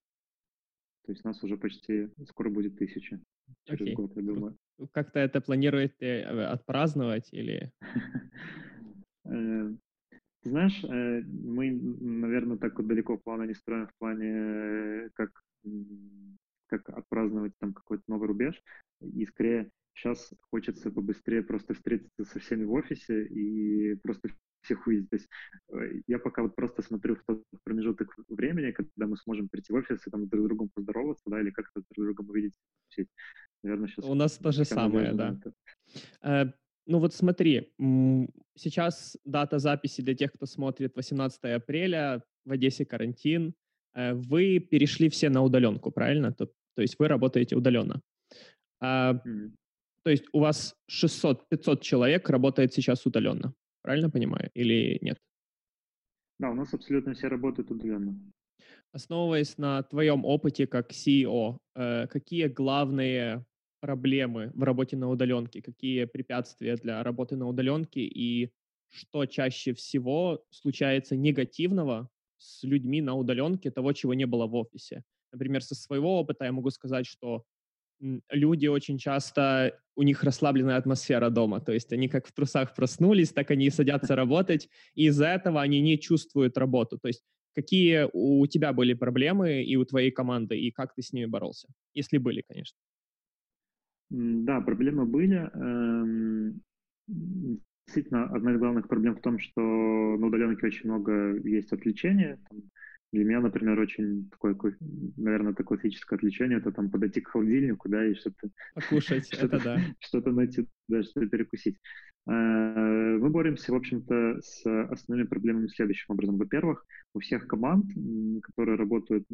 То 1.07 1.13
есть 1.13 1.25
нас 1.25 1.43
уже 1.43 1.57
почти 1.57 2.09
скоро 2.29 2.51
будет 2.51 2.77
тысяча 2.77 3.21
через 3.65 3.89
okay. 3.89 3.95
год, 3.95 4.17
я 4.17 4.23
думаю. 4.23 4.57
Как-то 4.93 5.19
это 5.19 5.41
планируете 5.41 6.07
э, 6.07 6.45
отпраздновать 6.45 7.33
или? 7.33 7.73
Э, 9.27 9.71
ты 10.43 10.49
знаешь, 10.49 10.83
э, 10.83 11.21
мы, 11.23 11.71
наверное, 11.71 12.57
так 12.57 12.77
вот 12.79 12.89
далеко 12.89 13.19
плана 13.19 13.43
не 13.43 13.53
строим 13.55 13.87
в 13.87 13.95
плане, 13.99 15.11
как 15.15 15.31
как 16.71 16.89
отпраздновать 16.89 17.53
там 17.59 17.75
какой-то 17.75 18.05
новый 18.07 18.29
рубеж. 18.29 18.61
И 19.03 19.27
скорее 19.27 19.71
сейчас 19.95 20.33
хочется 20.51 20.91
побыстрее 20.91 21.43
просто 21.43 21.75
встретиться 21.75 22.25
со 22.25 22.39
всеми 22.39 22.65
в 22.65 22.73
офисе 22.73 23.27
и 23.27 23.97
просто 23.97 24.31
То 24.69 25.17
есть 25.17 25.29
э, 25.73 26.01
я 26.07 26.19
пока 26.19 26.43
вот 26.43 26.55
просто 26.55 26.83
смотрю 26.83 27.17
в 27.17 27.25
тот 27.27 27.43
промежуток 27.65 28.15
времени, 28.29 28.73
когда 28.73 29.07
мы 29.07 29.17
сможем 29.17 29.49
прийти 29.49 29.73
в 29.73 29.77
офис 29.77 30.07
и 30.07 30.11
там 30.11 30.29
друг 30.29 30.45
с 30.45 30.49
другом 30.49 30.71
поздороваться, 30.75 31.25
да, 31.27 31.41
или 31.41 31.51
как-то 31.51 31.83
друг 31.91 32.05
с 32.05 32.07
другом 32.07 32.31
увидеть. 32.31 32.55
Наверное, 33.63 33.89
сейчас... 33.89 34.05
У 34.05 34.15
нас 34.15 34.39
то 34.39 34.53
же 34.53 34.65
самое, 34.65 35.13
да. 35.13 35.37
Э, 36.23 36.53
ну 36.87 36.99
вот 36.99 37.15
смотри, 37.15 37.73
сейчас 38.57 39.17
дата 39.25 39.59
записи 39.59 40.03
для 40.03 40.15
тех, 40.15 40.33
кто 40.33 40.47
смотрит 40.47 40.97
18 40.97 41.45
апреля, 41.45 42.23
в 42.45 42.53
Одессе 42.53 42.85
карантин. 42.85 43.55
Э, 43.95 44.15
вы 44.15 44.59
перешли 44.61 45.09
все 45.09 45.31
на 45.31 45.43
удаленку, 45.43 45.91
правильно? 45.91 46.33
То, 46.33 46.47
то 46.75 46.83
есть 46.83 46.99
вы 46.99 47.09
работаете 47.09 47.57
удаленно. 47.57 48.01
Mm-hmm. 48.83 49.51
То 50.03 50.11
есть 50.11 50.25
у 50.33 50.41
вас 50.41 50.75
600-500 50.91 51.81
человек 51.81 52.31
работает 52.31 52.73
сейчас 52.73 53.05
удаленно. 53.07 53.53
Правильно 53.83 54.11
понимаю? 54.11 54.51
Или 54.55 54.99
нет? 55.01 55.19
Да, 56.39 56.51
у 56.51 56.55
нас 56.55 56.75
абсолютно 56.75 57.15
все 57.15 57.29
работают 57.29 57.71
удаленно. 57.71 58.19
Основываясь 58.93 59.57
на 59.59 59.83
твоем 59.83 60.25
опыте 60.25 60.67
как 60.67 60.93
CEO, 60.93 61.61
э, 61.77 62.07
какие 62.09 62.47
главные 62.49 63.47
проблемы 63.81 64.51
в 64.55 64.63
работе 64.63 64.97
на 64.97 65.09
удаленке, 65.09 65.63
какие 65.63 66.05
препятствия 66.05 66.77
для 66.77 67.03
работы 67.03 67.37
на 67.37 67.47
удаленке 67.47 68.01
и 68.01 68.53
что 68.89 69.25
чаще 69.27 69.73
всего 69.75 70.45
случается 70.51 71.17
негативного 71.17 72.11
с 72.39 72.65
людьми 72.65 73.01
на 73.01 73.15
удаленке 73.15 73.71
того, 73.71 73.93
чего 73.93 74.15
не 74.15 74.27
было 74.27 74.47
в 74.47 74.55
офисе. 74.57 75.05
Например, 75.33 75.63
со 75.63 75.77
своего 75.77 76.19
опыта 76.19 76.45
я 76.45 76.53
могу 76.53 76.71
сказать, 76.71 77.07
что 77.07 77.45
люди 78.31 78.67
очень 78.67 78.99
часто, 78.99 79.79
у 79.95 80.03
них 80.03 80.23
расслабленная 80.25 80.77
атмосфера 80.77 81.31
дома, 81.31 81.61
то 81.61 81.73
есть 81.73 81.93
они 81.93 82.09
как 82.09 82.27
в 82.27 82.33
трусах 82.33 82.75
проснулись, 82.75 83.33
так 83.33 83.51
они 83.51 83.67
и 83.67 83.71
садятся 83.71 84.17
работать, 84.17 84.69
и 84.95 85.07
из-за 85.07 85.27
этого 85.27 85.61
они 85.61 85.81
не 85.81 85.99
чувствуют 85.99 86.57
работу. 86.59 86.99
То 86.99 87.09
есть 87.09 87.23
какие 87.55 88.09
у 88.13 88.47
тебя 88.47 88.73
были 88.73 88.95
проблемы 88.95 89.63
и 89.63 89.77
у 89.77 89.85
твоей 89.85 90.11
команды, 90.11 90.59
и 90.59 90.71
как 90.71 90.95
ты 90.95 91.03
с 91.03 91.13
ними 91.13 91.27
боролся? 91.27 91.69
Если 91.95 92.19
были, 92.19 92.43
конечно. 92.47 92.79
Да, 94.11 94.61
проблемы 94.61 95.05
были. 95.05 95.51
Эм, 95.55 96.63
действительно, 97.87 98.25
одна 98.25 98.53
из 98.53 98.59
главных 98.59 98.89
проблем 98.89 99.17
в 99.17 99.21
том, 99.21 99.39
что 99.39 99.61
на 99.61 100.27
удаленке 100.27 100.67
очень 100.67 100.91
много 100.91 101.37
есть 101.49 101.73
отвлечения. 101.73 102.41
Для 103.13 103.25
меня, 103.25 103.41
например, 103.41 103.79
очень 103.81 104.31
такое, 104.31 104.57
наверное, 105.17 105.53
такое 105.53 105.79
классическое 105.79 106.17
отвлечение, 106.17 106.59
это 106.59 106.71
там 106.71 106.91
подойти 106.91 107.21
к 107.21 107.29
холодильнику, 107.29 107.89
да, 107.89 108.07
и 108.07 108.15
что-то... 108.15 108.51
Покушать, 108.75 109.27
что-то, 109.33 109.57
это 109.57 109.65
да. 109.65 109.81
Что-то 109.99 110.31
найти, 110.31 110.67
да, 110.89 111.03
что-то 111.03 111.27
перекусить. 111.27 111.77
Э, 112.29 113.19
мы 113.19 113.29
боремся, 113.31 113.73
в 113.73 113.75
общем-то, 113.75 114.41
с 114.41 114.65
основными 114.91 115.27
проблемами 115.27 115.67
следующим 115.67 116.15
образом. 116.15 116.39
Во-первых, 116.39 116.87
у 117.15 117.19
всех 117.19 117.49
команд, 117.49 117.87
которые 118.43 118.77
работают, 118.77 119.27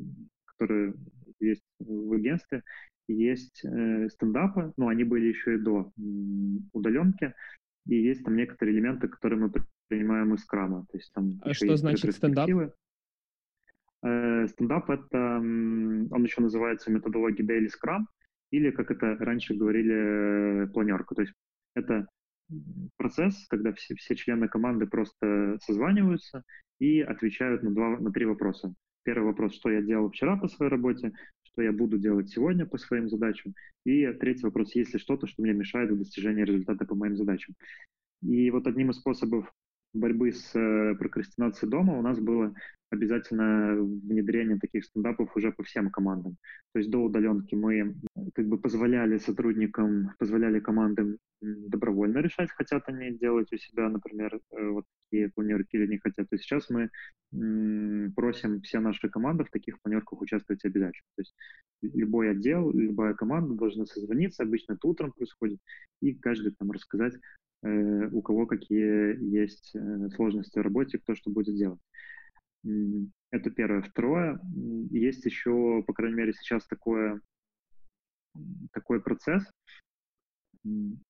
которые 0.46 0.94
есть 1.38 1.64
в 1.78 2.12
агентстве, 2.14 2.62
есть 3.08 3.62
э, 3.64 4.08
стендапы, 4.08 4.72
но 4.76 4.88
они 4.88 5.04
были 5.04 5.26
еще 5.26 5.56
и 5.56 5.58
до 5.58 5.92
удаленки, 6.72 7.34
и 7.86 7.94
есть 7.96 8.24
там 8.24 8.36
некоторые 8.36 8.74
элементы, 8.74 9.08
которые 9.08 9.38
мы 9.38 9.52
принимаем 9.88 10.34
из 10.34 10.44
крама. 10.44 10.86
То 10.90 10.98
есть 10.98 11.12
там 11.12 11.38
а 11.42 11.54
что 11.54 11.76
значит 11.76 12.14
стендап? 12.14 12.48
Э, 14.06 14.46
стендап— 14.46 14.88
это, 14.90 15.38
он 15.38 16.22
еще 16.22 16.40
называется 16.40 16.92
методологией 16.92 17.46
Daily 17.46 17.66
Scrum, 17.66 18.04
или, 18.52 18.70
как 18.70 18.92
это 18.92 19.16
раньше 19.16 19.54
говорили, 19.54 20.66
планерка. 20.72 21.14
То 21.16 21.22
есть 21.22 21.34
это 21.74 22.06
процесс, 22.96 23.46
когда 23.48 23.72
все, 23.72 23.96
все 23.96 24.14
члены 24.14 24.46
команды 24.46 24.86
просто 24.86 25.58
созваниваются 25.60 26.44
и 26.78 27.00
отвечают 27.00 27.64
на, 27.64 27.74
два, 27.74 27.98
на 27.98 28.12
три 28.12 28.26
вопроса. 28.26 28.72
Первый 29.02 29.26
вопрос, 29.26 29.54
что 29.54 29.70
я 29.70 29.82
делал 29.82 30.10
вчера 30.10 30.36
по 30.36 30.46
своей 30.46 30.70
работе, 30.70 31.12
что 31.42 31.62
я 31.62 31.72
буду 31.72 31.98
делать 31.98 32.28
сегодня 32.28 32.64
по 32.64 32.78
своим 32.78 33.08
задачам. 33.08 33.54
И 33.84 34.06
третий 34.12 34.44
вопрос, 34.44 34.74
есть 34.76 34.94
ли 34.94 35.00
что-то, 35.00 35.26
что 35.26 35.42
мне 35.42 35.52
мешает 35.52 35.90
в 35.90 35.98
достижении 35.98 36.44
результата 36.44 36.84
по 36.84 36.94
моим 36.94 37.16
задачам. 37.16 37.56
И 38.22 38.50
вот 38.50 38.68
одним 38.68 38.90
из 38.90 38.98
способов 38.98 39.52
борьбы 39.92 40.32
с 40.32 40.54
э, 40.54 40.94
прокрастинацией 40.96 41.70
дома 41.70 41.98
у 41.98 42.02
нас 42.02 42.20
было 42.20 42.54
обязательно 42.90 43.74
внедрение 43.76 44.58
таких 44.58 44.84
стендапов 44.84 45.34
уже 45.36 45.52
по 45.52 45.62
всем 45.62 45.90
командам. 45.90 46.36
То 46.72 46.78
есть 46.78 46.90
до 46.90 46.98
удаленки 46.98 47.54
мы 47.54 47.94
как 48.34 48.46
бы 48.46 48.58
позволяли 48.58 49.18
сотрудникам, 49.18 50.12
позволяли 50.18 50.60
командам 50.60 51.18
добровольно 51.40 52.18
решать, 52.18 52.50
хотят 52.50 52.88
они 52.88 53.10
делать 53.18 53.52
у 53.52 53.56
себя, 53.56 53.88
например, 53.88 54.40
э, 54.52 54.68
вот 54.68 54.84
такие 55.04 55.30
планерки 55.30 55.76
или 55.76 55.86
не 55.86 55.98
хотят. 55.98 56.28
То 56.28 56.38
сейчас 56.38 56.70
мы 56.70 56.90
просим 58.14 58.60
все 58.62 58.80
наши 58.80 59.08
команды 59.08 59.44
в 59.44 59.50
таких 59.50 59.80
планерках 59.82 60.20
участвовать 60.20 60.64
обязательно. 60.64 61.08
То 61.16 61.22
есть 61.22 61.34
любой 61.82 62.30
отдел, 62.30 62.72
любая 62.72 63.14
команда 63.14 63.54
должна 63.54 63.84
созвониться, 63.86 64.42
обычно 64.42 64.74
это 64.74 64.86
утром 64.86 65.12
происходит, 65.12 65.58
и 66.00 66.14
каждый 66.14 66.52
там 66.52 66.70
рассказать, 66.70 67.14
э, 67.62 68.08
у 68.12 68.22
кого 68.22 68.46
какие 68.46 69.22
есть 69.34 69.72
э, 69.74 70.08
сложности 70.14 70.58
в 70.58 70.62
работе, 70.62 70.98
кто 70.98 71.14
что 71.14 71.30
будет 71.30 71.56
делать. 71.56 71.80
Это 73.30 73.50
первое. 73.50 73.82
Второе, 73.82 74.40
есть 74.90 75.24
еще, 75.24 75.82
по 75.86 75.92
крайней 75.92 76.16
мере, 76.16 76.32
сейчас 76.32 76.66
такое, 76.66 77.20
такой 78.72 79.02
процесс. 79.02 79.44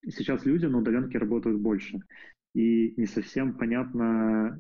Сейчас 0.09 0.45
люди 0.45 0.67
на 0.67 0.79
удаленке 0.79 1.19
работают 1.19 1.61
больше. 1.61 1.99
И 2.55 2.95
не 2.97 3.07
совсем 3.07 3.57
понятно 3.59 4.59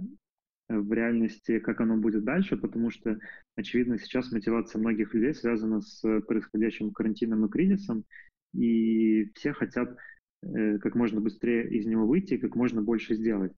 э, 0.69 0.79
в 0.79 0.93
реальности, 0.93 1.59
как 1.61 1.81
оно 1.81 1.97
будет 1.97 2.25
дальше, 2.25 2.59
потому 2.59 2.91
что, 2.91 3.19
очевидно, 3.57 3.99
сейчас 3.99 4.33
мотивация 4.33 4.79
многих 4.79 5.15
людей 5.15 5.33
связана 5.33 5.81
с 5.81 6.03
происходящим 6.23 6.93
карантином 6.93 7.47
и 7.47 7.49
кризисом, 7.49 8.05
и 8.53 9.31
все 9.35 9.55
хотят 9.55 9.97
э, 10.43 10.79
как 10.79 10.95
можно 10.95 11.23
быстрее 11.23 11.71
из 11.71 11.87
него 11.87 12.07
выйти 12.07 12.35
и 12.35 12.39
как 12.39 12.55
можно 12.55 12.83
больше 12.83 13.15
сделать. 13.15 13.53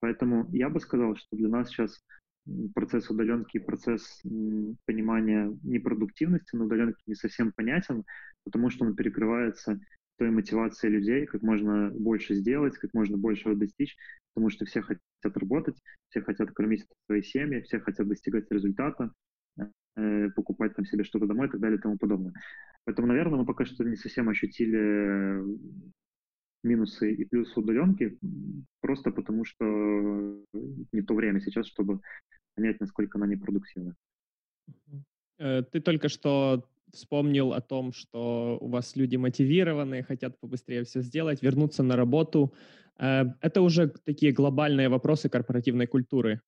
Поэтому 0.00 0.48
я 0.52 0.70
бы 0.70 0.80
сказал, 0.80 1.14
что 1.16 1.36
для 1.36 1.48
нас 1.48 1.68
сейчас 1.68 2.02
процесс 2.74 3.08
удаленки 3.10 3.56
и 3.56 3.60
процесс 3.60 4.20
понимания 4.84 5.56
непродуктивности 5.62 6.56
на 6.56 6.64
удаленке 6.64 7.02
не 7.06 7.14
совсем 7.14 7.52
понятен, 7.52 8.04
потому 8.44 8.70
что 8.70 8.84
он 8.84 8.96
перекрывается 8.96 9.80
той 10.18 10.30
мотивацией 10.30 10.94
людей, 10.94 11.26
как 11.26 11.42
можно 11.42 11.90
больше 11.90 12.34
сделать, 12.34 12.76
как 12.78 12.92
можно 12.94 13.16
больше 13.16 13.54
достичь, 13.54 13.96
потому 14.34 14.50
что 14.50 14.64
все 14.64 14.82
хотят 14.82 15.00
работать, 15.22 15.76
все 16.08 16.20
хотят 16.22 16.50
кормить 16.52 16.86
свои 17.06 17.22
семьи, 17.22 17.60
все 17.62 17.80
хотят 17.80 18.08
достигать 18.08 18.50
результата, 18.50 19.12
э, 19.96 20.30
покупать 20.30 20.74
там 20.74 20.84
себе 20.84 21.04
что-то 21.04 21.26
домой 21.26 21.48
и 21.48 21.50
так 21.50 21.60
далее 21.60 21.78
и 21.78 21.80
тому 21.80 21.96
подобное. 21.96 22.34
Поэтому, 22.84 23.08
наверное, 23.08 23.40
мы 23.40 23.46
пока 23.46 23.64
что 23.64 23.84
не 23.84 23.96
совсем 23.96 24.28
ощутили 24.28 25.42
минусы 26.64 27.12
и 27.12 27.24
плюсы 27.24 27.58
удаленки, 27.58 28.18
просто 28.80 29.10
потому 29.10 29.44
что 29.44 29.64
не 30.92 31.02
то 31.02 31.14
время 31.14 31.40
сейчас, 31.40 31.66
чтобы 31.66 32.00
понять, 32.54 32.80
насколько 32.80 33.18
она 33.18 33.26
непродуктивна. 33.26 33.94
Э, 35.38 35.62
ты 35.62 35.80
только 35.80 36.08
что 36.08 36.64
вспомнил 36.92 37.52
о 37.52 37.60
том, 37.60 37.92
что 37.92 38.58
у 38.60 38.68
вас 38.68 38.96
люди 38.96 39.16
мотивированные, 39.16 40.02
хотят 40.02 40.38
побыстрее 40.40 40.84
все 40.84 41.00
сделать, 41.02 41.42
вернуться 41.42 41.82
на 41.82 41.96
работу. 41.96 42.52
Э, 42.98 43.24
это 43.40 43.62
уже 43.62 43.88
такие 43.88 44.32
глобальные 44.32 44.88
вопросы 44.88 45.28
корпоративной 45.28 45.86
культуры. 45.86 46.40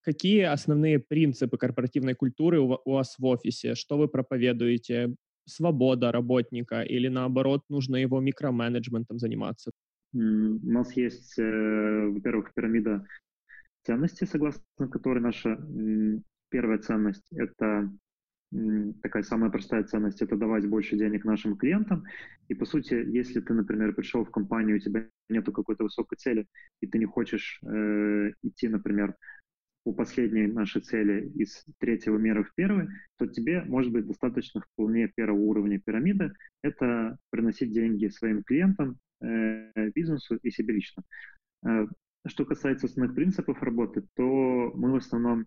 Какие 0.00 0.42
основные 0.42 0.98
принципы 0.98 1.58
корпоративной 1.58 2.14
культуры 2.14 2.60
у 2.60 2.78
вас 2.84 3.18
в 3.18 3.24
офисе? 3.26 3.74
Что 3.74 3.98
вы 3.98 4.08
проповедуете? 4.08 5.14
свобода 5.48 6.12
работника 6.12 6.82
или 6.82 7.08
наоборот 7.08 7.62
нужно 7.68 7.96
его 7.96 8.20
микроменеджментом 8.20 9.18
заниматься? 9.18 9.70
У 10.12 10.18
нас 10.18 10.96
есть, 10.96 11.38
э, 11.38 12.08
во-первых, 12.08 12.52
пирамида 12.54 13.04
ценностей, 13.88 14.26
согласно 14.26 14.88
которой 14.90 15.20
наша 15.20 15.58
первая 16.50 16.78
ценность— 16.78 17.26
это 17.32 17.90
такая 19.02 19.22
самая 19.22 19.50
простая 19.50 19.84
ценность— 19.84 20.22
это 20.22 20.36
давать 20.36 20.66
больше 20.68 20.96
денег 20.96 21.24
нашим 21.24 21.56
клиентам. 21.56 22.04
И, 22.48 22.54
по 22.54 22.66
сути, 22.66 22.94
если 22.94 23.40
ты, 23.40 23.54
например, 23.54 23.94
пришел 23.94 24.24
в 24.24 24.30
компанию, 24.30 24.76
у 24.76 24.80
тебя 24.80 25.06
нету 25.30 25.52
какой-то 25.52 25.84
высокой 25.84 26.16
цели, 26.16 26.46
и 26.82 26.86
ты 26.86 26.98
не 26.98 27.06
хочешь 27.06 27.60
э, 27.62 28.32
идти, 28.42 28.68
например, 28.68 29.14
по 29.84 29.92
последней 29.92 30.46
нашей 30.46 30.82
цели 30.82 31.30
из 31.34 31.64
третьего 31.78 32.18
мира 32.18 32.42
в 32.42 32.54
первый, 32.54 32.88
то 33.16 33.26
тебе 33.26 33.62
может 33.64 33.92
быть 33.92 34.06
достаточно 34.06 34.60
вполне 34.60 35.08
первого 35.08 35.40
уровня 35.40 35.80
пирамиды. 35.80 36.32
Это 36.62 37.16
приносить 37.30 37.72
деньги 37.72 38.08
своим 38.08 38.42
клиентам, 38.42 38.98
э, 39.22 39.90
бизнесу 39.94 40.36
и 40.36 40.50
себе 40.50 40.74
лично. 40.74 41.02
Э, 41.66 41.86
что 42.26 42.44
касается 42.44 42.86
основных 42.86 43.14
принципов 43.14 43.62
работы, 43.62 44.04
то 44.14 44.22
мы 44.22 44.92
в 44.92 44.96
основном 44.96 45.46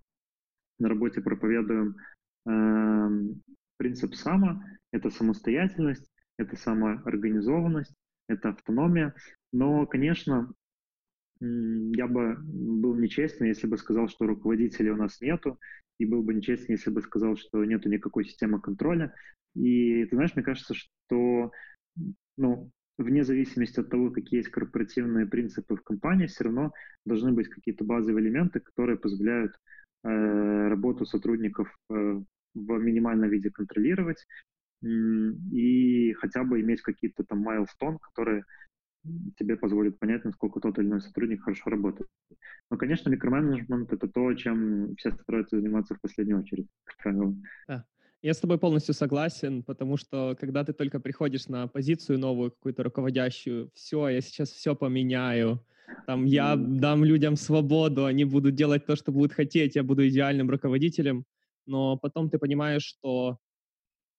на 0.80 0.90
работе 0.90 1.22
проповедуем 1.22 1.96
Эм, 2.46 3.42
принцип 3.78 4.16
САМа— 4.16 4.64
это 4.92 5.10
самостоятельность, 5.10 6.10
это 6.38 6.56
самоорганизованность, 6.56 7.94
это 8.28 8.50
автономия. 8.50 9.14
Но, 9.52 9.86
конечно, 9.86 10.52
я 11.40 12.08
бы 12.08 12.38
был 12.42 12.96
нечестен, 12.96 13.46
если 13.46 13.68
бы 13.68 13.78
сказал, 13.78 14.08
что 14.08 14.28
руководителей 14.28 14.92
у 14.92 14.96
нас 14.96 15.20
нету, 15.22 15.60
и 15.98 16.06
был 16.06 16.24
бы 16.24 16.34
нечестен, 16.34 16.74
если 16.76 16.90
бы 16.90 17.02
сказал, 17.02 17.36
что 17.36 17.64
нету 17.64 17.90
никакой 17.90 18.26
системы 18.26 18.60
контроля. 18.62 19.14
И 19.56 20.06
ты 20.06 20.16
знаешь, 20.16 20.36
мне 20.36 20.44
кажется, 20.44 20.74
что 20.74 21.52
ну, 22.38 22.72
вне 23.04 23.24
зависимости 23.24 23.80
от 23.80 23.90
того, 23.90 24.12
какие 24.12 24.40
есть 24.40 24.50
корпоративные 24.50 25.26
принципы 25.26 25.76
в 25.76 25.84
компании, 25.84 26.28
все 26.28 26.46
равно 26.46 26.72
должны 27.06 27.32
быть 27.32 27.50
какие-то 27.50 27.84
базовые 27.84 28.24
элементы, 28.24 28.60
которые 28.60 28.98
позволяют 28.98 29.54
э, 30.04 30.68
работу 30.68 31.06
сотрудников 31.06 31.68
э, 31.90 31.94
в 32.54 32.78
минимальном 32.80 33.30
виде 33.30 33.50
контролировать 33.50 34.26
э, 34.84 34.88
и 34.88 36.14
хотя 36.14 36.44
бы 36.44 36.62
иметь 36.62 36.82
какие-то 36.82 37.24
там 37.24 37.48
milestone, 37.48 37.98
которые 38.02 38.44
тебе 39.38 39.56
позволит 39.56 39.98
понять, 40.00 40.26
насколько 40.26 40.60
тот 40.60 40.78
или 40.78 40.86
иной 40.86 41.02
сотрудник 41.02 41.42
хорошо 41.42 41.70
работает. 41.70 42.10
Но, 42.70 42.78
конечно, 42.78 43.10
микроменеджмент— 43.10 43.92
это 43.94 44.08
то, 44.08 44.34
чем 44.36 44.96
все 44.96 45.12
стараются 45.12 45.60
заниматься 45.60 45.96
в 45.96 46.02
последнюю 46.02 46.40
очередь, 46.40 46.68
как 46.84 46.98
правило. 46.98 47.36
Да. 47.68 47.86
Я 48.22 48.34
с 48.36 48.40
тобой 48.40 48.60
полностью 48.60 48.94
согласен, 48.94 49.64
потому 49.64 49.98
что 49.98 50.36
когда 50.40 50.64
ты 50.64 50.74
только 50.74 51.00
приходишь 51.00 51.48
на 51.48 51.68
позицию 51.68 52.20
новую, 52.20 52.52
какую-то 52.52 52.84
руководящую, 52.84 53.72
все, 53.74 54.10
я 54.10 54.22
сейчас 54.22 54.52
все 54.52 54.76
поменяю, 54.76 55.66
там, 56.06 56.26
я 56.26 56.56
дам 56.56 57.04
людям 57.04 57.36
свободу, 57.36 58.06
они 58.06 58.26
будут 58.26 58.54
делать 58.56 58.86
то, 58.86 58.96
что 58.96 59.12
будут 59.12 59.34
хотеть, 59.34 59.76
я 59.76 59.84
буду 59.84 60.08
идеальным 60.08 60.50
руководителем, 60.52 61.26
но 61.66 61.98
потом 61.98 62.30
ты 62.30 62.38
понимаешь, 62.38 62.84
что 62.84 63.40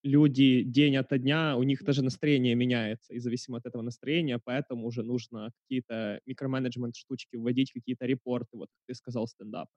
люди 0.03 0.63
день 0.63 0.97
ото 0.97 1.17
дня, 1.17 1.57
у 1.57 1.63
них 1.63 1.83
даже 1.83 2.03
настроение 2.03 2.55
меняется, 2.55 3.13
и 3.13 3.19
зависимо 3.19 3.57
от 3.59 3.65
этого 3.67 3.83
настроения, 3.83 4.39
поэтому 4.43 4.87
уже 4.87 5.03
нужно 5.03 5.51
какие-то 5.63 6.21
микроменеджмент 6.25 6.95
штучки 6.97 7.37
вводить, 7.37 7.71
какие-то 7.73 8.05
репорты, 8.05 8.57
вот 8.57 8.69
как 8.71 8.81
ты 8.87 8.95
сказал, 8.95 9.27
стендапы. 9.27 9.71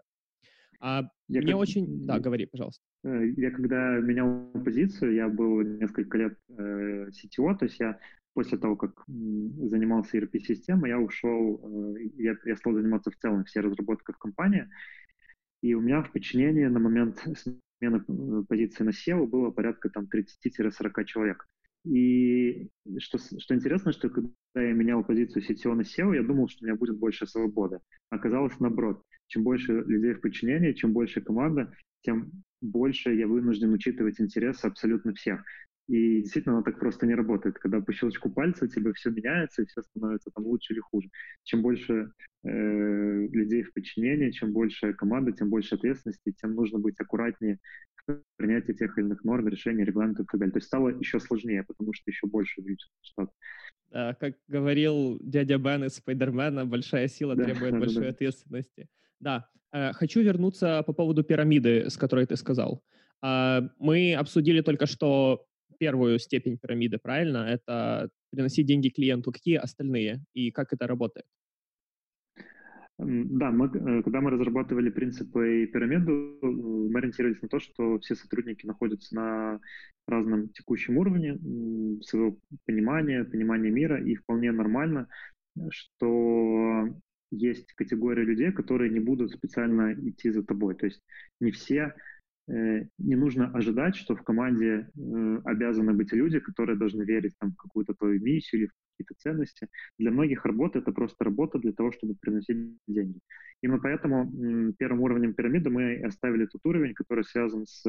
А 0.81 1.03
я 1.29 1.41
мне 1.41 1.53
как... 1.53 1.61
очень... 1.61 2.07
Да, 2.07 2.19
говори, 2.19 2.47
пожалуйста. 2.47 2.83
Э, 3.05 3.27
я 3.37 3.51
когда 3.51 3.99
менял 3.99 4.51
позицию, 4.65 5.15
я 5.15 5.29
был 5.29 5.63
несколько 5.63 6.19
лет 6.19 6.39
э, 6.51 7.09
CTO, 7.09 7.57
то 7.57 7.65
есть 7.65 7.79
я 7.81 7.99
после 8.35 8.59
того, 8.59 8.77
как 8.77 9.03
занимался 9.07 10.19
ERP-системой, 10.19 10.91
я 10.91 10.99
ушел, 10.99 11.61
э, 11.97 12.03
я, 12.17 12.37
я 12.45 12.57
стал 12.57 12.75
заниматься 12.75 13.11
в 13.11 13.17
целом 13.17 13.45
всей 13.45 13.61
разработкой 13.61 14.15
в 14.15 14.19
компании, 14.19 14.69
и 15.63 15.75
у 15.75 15.81
меня 15.81 16.03
в 16.03 16.13
подчинении 16.13 16.67
на 16.67 16.79
момент 16.79 17.19
смены 17.79 18.05
э, 18.07 18.43
позиции 18.49 18.85
на 18.85 18.91
SEO 18.91 19.27
было 19.27 19.51
порядка 19.51 19.89
там 19.89 20.07
30-40 20.07 21.05
человек. 21.07 21.47
И 21.85 22.69
что, 22.99 23.19
что 23.19 23.55
интересно, 23.55 23.93
что 23.93 24.11
когда 24.11 24.33
я 24.55 24.73
менял 24.73 25.05
позицию 25.05 25.43
CTO 25.43 25.75
на 25.75 25.83
SEO, 25.83 26.15
я 26.15 26.23
думал, 26.23 26.49
что 26.49 26.65
у 26.65 26.67
меня 26.67 26.77
будет 26.77 26.99
больше 26.99 27.27
свободы. 27.27 27.79
Оказалось 28.11 28.59
наоборот. 28.59 29.03
Чем 29.29 29.43
больше 29.43 29.73
людей 29.73 30.15
в 30.15 30.21
подчинении, 30.21 30.73
чем 30.73 30.93
больше 30.93 31.21
команда, 31.21 31.73
тем 32.03 32.31
больше 32.61 33.15
я 33.15 33.27
вынужден 33.27 33.73
учитывать 33.73 34.21
интересы 34.21 34.67
абсолютно 34.67 35.15
всех. 35.15 35.43
И 35.89 36.23
действительно, 36.23 36.57
оно 36.57 36.65
так 36.65 36.81
просто 36.81 37.07
не 37.07 37.15
работает. 37.15 37.59
Когда 37.59 37.81
по 37.81 37.93
щелчку 37.93 38.29
пальца 38.31 38.67
тебе 38.69 38.93
все 38.93 39.11
меняется, 39.11 39.63
и 39.63 39.67
все 39.67 39.83
становится 39.83 40.31
там 40.35 40.45
лучше 40.45 40.73
или 40.73 40.81
хуже. 40.81 41.09
Чем 41.45 41.63
больше 41.63 42.11
э, 42.43 43.27
людей 43.29 43.63
в 43.63 43.73
подчинении, 43.73 44.33
чем 44.33 44.53
больше 44.53 44.95
команда, 44.95 45.33
тем 45.33 45.49
больше 45.49 45.77
ответственности, 45.77 46.35
тем 46.41 46.55
нужно 46.55 46.81
быть 46.81 46.99
аккуратнее 46.99 47.59
в 48.09 48.21
принятии 48.37 48.73
тех 48.73 48.99
или 48.99 49.05
иных 49.05 49.25
норм, 49.25 49.49
решений, 49.49 49.85
регламентов 49.85 50.27
и 50.27 50.29
так 50.29 50.41
далее. 50.41 50.53
То 50.53 50.59
есть 50.59 50.67
стало 50.67 50.89
еще 50.89 51.21
сложнее, 51.21 51.65
потому 51.67 51.93
что 51.93 52.11
еще 52.11 52.27
больше 52.27 52.61
увеличился 52.61 52.95
штат. 53.03 53.31
Да, 53.91 54.15
как 54.15 54.35
говорил 54.49 55.19
дядя 55.21 55.59
Бен 55.59 55.85
из 55.85 55.95
Спайдермена, 55.95 56.67
большая 56.67 57.07
сила 57.07 57.37
да, 57.37 57.45
требует 57.45 57.73
да, 57.73 57.79
большой 57.79 58.03
да. 58.03 58.09
ответственности. 58.11 58.89
Да, 59.21 59.49
э, 59.73 59.93
хочу 59.93 60.23
вернуться 60.23 60.83
по 60.83 60.93
поводу 60.93 61.23
пирамиды, 61.23 61.89
с 61.91 61.97
которой 61.97 62.27
ты 62.27 62.37
сказал. 62.37 62.83
Э, 63.23 63.61
мы 63.79 64.15
обсудили 64.15 64.61
только 64.61 64.87
что 64.87 65.47
первую 65.79 66.19
степень 66.19 66.59
пирамиды, 66.59 66.99
правильно? 66.99 67.39
Это 67.49 68.09
приносить 68.31 68.67
деньги 68.67 68.89
клиенту. 68.89 69.33
Какие 69.33 69.57
остальные 69.57 70.25
и 70.35 70.51
как 70.51 70.73
это 70.73 70.87
работает? 70.87 71.27
Да, 72.99 73.51
мы, 73.51 73.67
э, 73.67 74.03
когда 74.03 74.23
мы 74.23 74.31
разрабатывали 74.31 74.89
принципы 74.89 75.65
и 75.65 75.67
пирамиду, 75.67 76.13
э, 76.13 76.47
мы 76.47 76.99
ориентировались 76.99 77.43
на 77.43 77.49
то, 77.49 77.61
что 77.61 77.99
все 77.99 78.15
сотрудники 78.15 78.65
находятся 78.65 79.15
на 79.15 79.61
разном 80.09 80.49
текущем 80.49 80.97
уровне 80.97 81.39
своего 82.03 82.39
понимания, 82.65 83.25
понимания 83.25 83.71
мира, 83.71 84.03
и 84.03 84.15
вполне 84.15 84.51
нормально, 84.51 85.09
что 85.69 86.89
есть 87.31 87.73
категория 87.75 88.25
людей, 88.25 88.53
которые 88.53 88.91
не 88.91 89.01
будут 89.01 89.33
специально 89.33 89.93
идти 89.95 90.31
за 90.31 90.43
тобой. 90.43 90.75
То 90.75 90.87
есть 90.87 91.03
не 91.41 91.51
все 91.51 91.95
Э, 92.49 92.85
не 92.99 93.17
нужно 93.17 93.49
ожидать, 93.49 93.97
что 93.97 94.15
в 94.15 94.23
команде 94.23 94.89
э, 94.97 95.41
обязаны 95.45 95.95
быть 95.95 96.13
люди, 96.13 96.39
которые 96.39 96.79
должны 96.79 97.03
верить 97.03 97.35
там, 97.39 97.53
в 97.53 97.57
какую-то 97.57 97.95
твою 97.95 98.21
миссию 98.23 98.61
или 98.61 98.69
в 98.69 98.73
какие-то 98.93 99.15
ценности. 99.19 99.69
Для 99.99 100.13
многих 100.13 100.45
работа— 100.45 100.79
это 100.81 100.93
просто 100.93 101.25
работа 101.25 101.59
для 101.59 101.73
того, 101.73 101.91
чтобы 101.93 102.15
приносить 102.21 102.79
деньги. 102.87 103.19
Именно 103.63 103.81
поэтому 103.81 104.73
первым 104.79 105.01
уровнем 105.01 105.35
пирамиды 105.35 105.71
мы 105.71 105.97
оставили 106.05 106.47
тот 106.47 106.61
уровень, 106.65 106.95
который 106.95 107.25
связан 107.25 107.67
с 107.67 107.85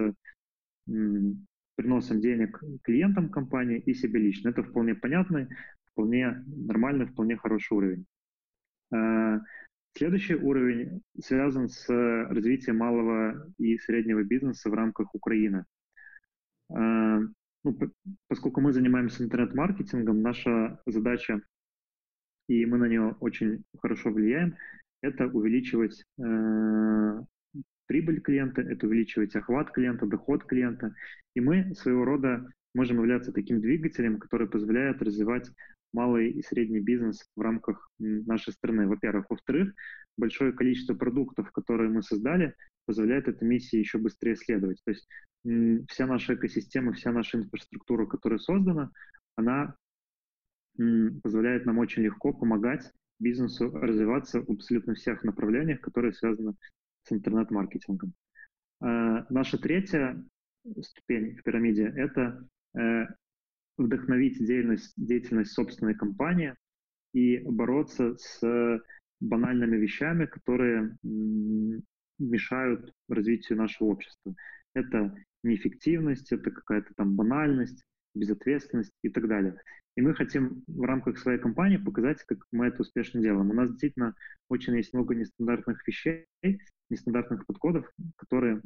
приносом 1.75 2.21
денег 2.21 2.59
клиентам 2.83 3.29
компании 3.29 3.79
и 3.79 3.93
себе 3.93 4.19
лично. 4.19 4.49
Это 4.49 4.63
вполне 4.63 4.95
понятный, 4.95 5.47
вполне 5.91 6.43
нормальный, 6.47 7.05
вполне 7.05 7.37
хороший 7.37 7.73
уровень. 7.73 8.05
Э, 8.91 9.39
Следующий 9.97 10.35
уровень 10.35 11.01
связан 11.19 11.69
с 11.69 11.89
развитием 11.89 12.77
малого 12.77 13.51
и 13.57 13.79
среднего 13.79 14.23
бизнеса 14.23 14.69
в 14.69 14.75
рамках 14.75 15.15
Украины. 15.15 15.65
А, 16.69 17.19
ну, 17.63 17.79
поскольку 18.27 18.61
мы 18.61 18.73
занимаемся 18.73 19.23
интернет-маркетингом, 19.23 20.21
наша 20.21 20.79
задача, 20.85 21.41
и 22.47 22.63
мы 22.67 22.77
на 22.77 22.85
нее 22.85 23.15
очень 23.21 23.63
хорошо 23.79 24.11
влияем, 24.11 24.55
это 25.01 25.25
увеличивать 25.25 26.05
э, 26.19 27.21
прибыль 27.87 28.21
клиента, 28.21 28.61
это 28.61 28.85
увеличивать 28.85 29.35
охват 29.35 29.71
клиента, 29.71 30.05
доход 30.05 30.43
клиента. 30.43 30.93
И 31.33 31.41
мы 31.41 31.73
своего 31.73 32.05
рода 32.05 32.47
можем 32.75 32.97
являться 32.97 33.31
таким 33.31 33.61
двигателем, 33.61 34.19
который 34.19 34.47
позволяет 34.47 35.01
развивать 35.01 35.49
малый 35.93 36.31
и 36.31 36.41
средний 36.41 36.79
бизнес 36.79 37.29
в 37.35 37.41
рамках 37.41 37.89
нашей 37.99 38.53
страны, 38.53 38.87
во-первых. 38.87 39.25
Во-вторых, 39.29 39.73
большое 40.17 40.53
количество 40.53 40.93
продуктов, 40.93 41.51
которые 41.51 41.89
мы 41.89 42.03
создали, 42.03 42.55
позволяет 42.85 43.27
этой 43.27 43.47
миссии 43.47 43.77
еще 43.77 43.97
быстрее 43.97 44.35
следовать. 44.35 44.81
То 44.85 44.91
есть 44.91 45.07
вся 45.89 46.07
наша 46.07 46.35
экосистема, 46.35 46.93
вся 46.93 47.11
наша 47.11 47.37
инфраструктура, 47.37 48.05
которая 48.05 48.39
создана, 48.39 48.91
она 49.35 49.75
позволяет 51.23 51.65
нам 51.65 51.79
очень 51.79 52.03
легко 52.03 52.33
помогать 52.33 52.91
бизнесу 53.19 53.71
развиваться 53.71 54.41
в 54.41 54.51
абсолютно 54.51 54.93
всех 54.93 55.23
направлениях, 55.23 55.81
которые 55.81 56.13
связаны 56.13 56.53
с 57.03 57.11
интернет-маркетингом. 57.11 58.13
А, 58.79 59.25
наша 59.31 59.57
третья 59.57 60.23
ступень 60.81 61.35
в 61.35 61.43
пирамиде— 61.43 61.91
это 61.95 62.45
э, 62.77 63.05
вдохновить 63.77 64.39
деятельность, 64.39 64.93
деятельность 64.97 65.51
собственной 65.51 65.95
компании 65.95 66.55
и 67.13 67.39
бороться 67.39 68.15
с 68.17 68.81
банальными 69.19 69.77
вещами, 69.77 70.25
которые 70.25 70.97
мешают 72.19 72.93
развитию 73.07 73.57
нашего 73.57 73.89
общества. 73.89 74.35
Это 74.73 75.15
неэффективность, 75.43 76.31
это 76.31 76.51
какая-то 76.51 76.93
там 76.95 77.15
банальность, 77.15 77.83
безответственность 78.13 78.93
и 79.03 79.09
так 79.09 79.27
далее. 79.27 79.59
И 79.95 80.01
мы 80.01 80.13
хотим 80.13 80.63
в 80.67 80.83
рамках 80.83 81.17
своей 81.17 81.39
компании 81.39 81.77
показать, 81.77 82.23
как 82.23 82.39
мы 82.51 82.67
это 82.67 82.81
успешно 82.81 83.21
делаем. 83.21 83.49
У 83.49 83.53
нас 83.53 83.69
действительно 83.69 84.15
очень 84.47 84.75
есть 84.75 84.93
много 84.93 85.15
нестандартных 85.15 85.87
вещей, 85.87 86.27
нестандартных 86.89 87.45
подходов, 87.47 87.91
которые 88.15 88.61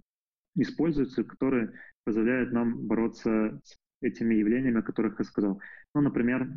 используются, 0.55 1.23
которые 1.23 1.71
позволяют 2.03 2.51
нам 2.51 2.85
бороться 2.85 3.61
с 3.63 3.77
этими 4.01 4.35
явлениями, 4.35 4.79
о 4.79 4.83
которых 4.83 5.19
я 5.19 5.25
сказал. 5.25 5.61
Ну, 5.93 6.01
например, 6.01 6.47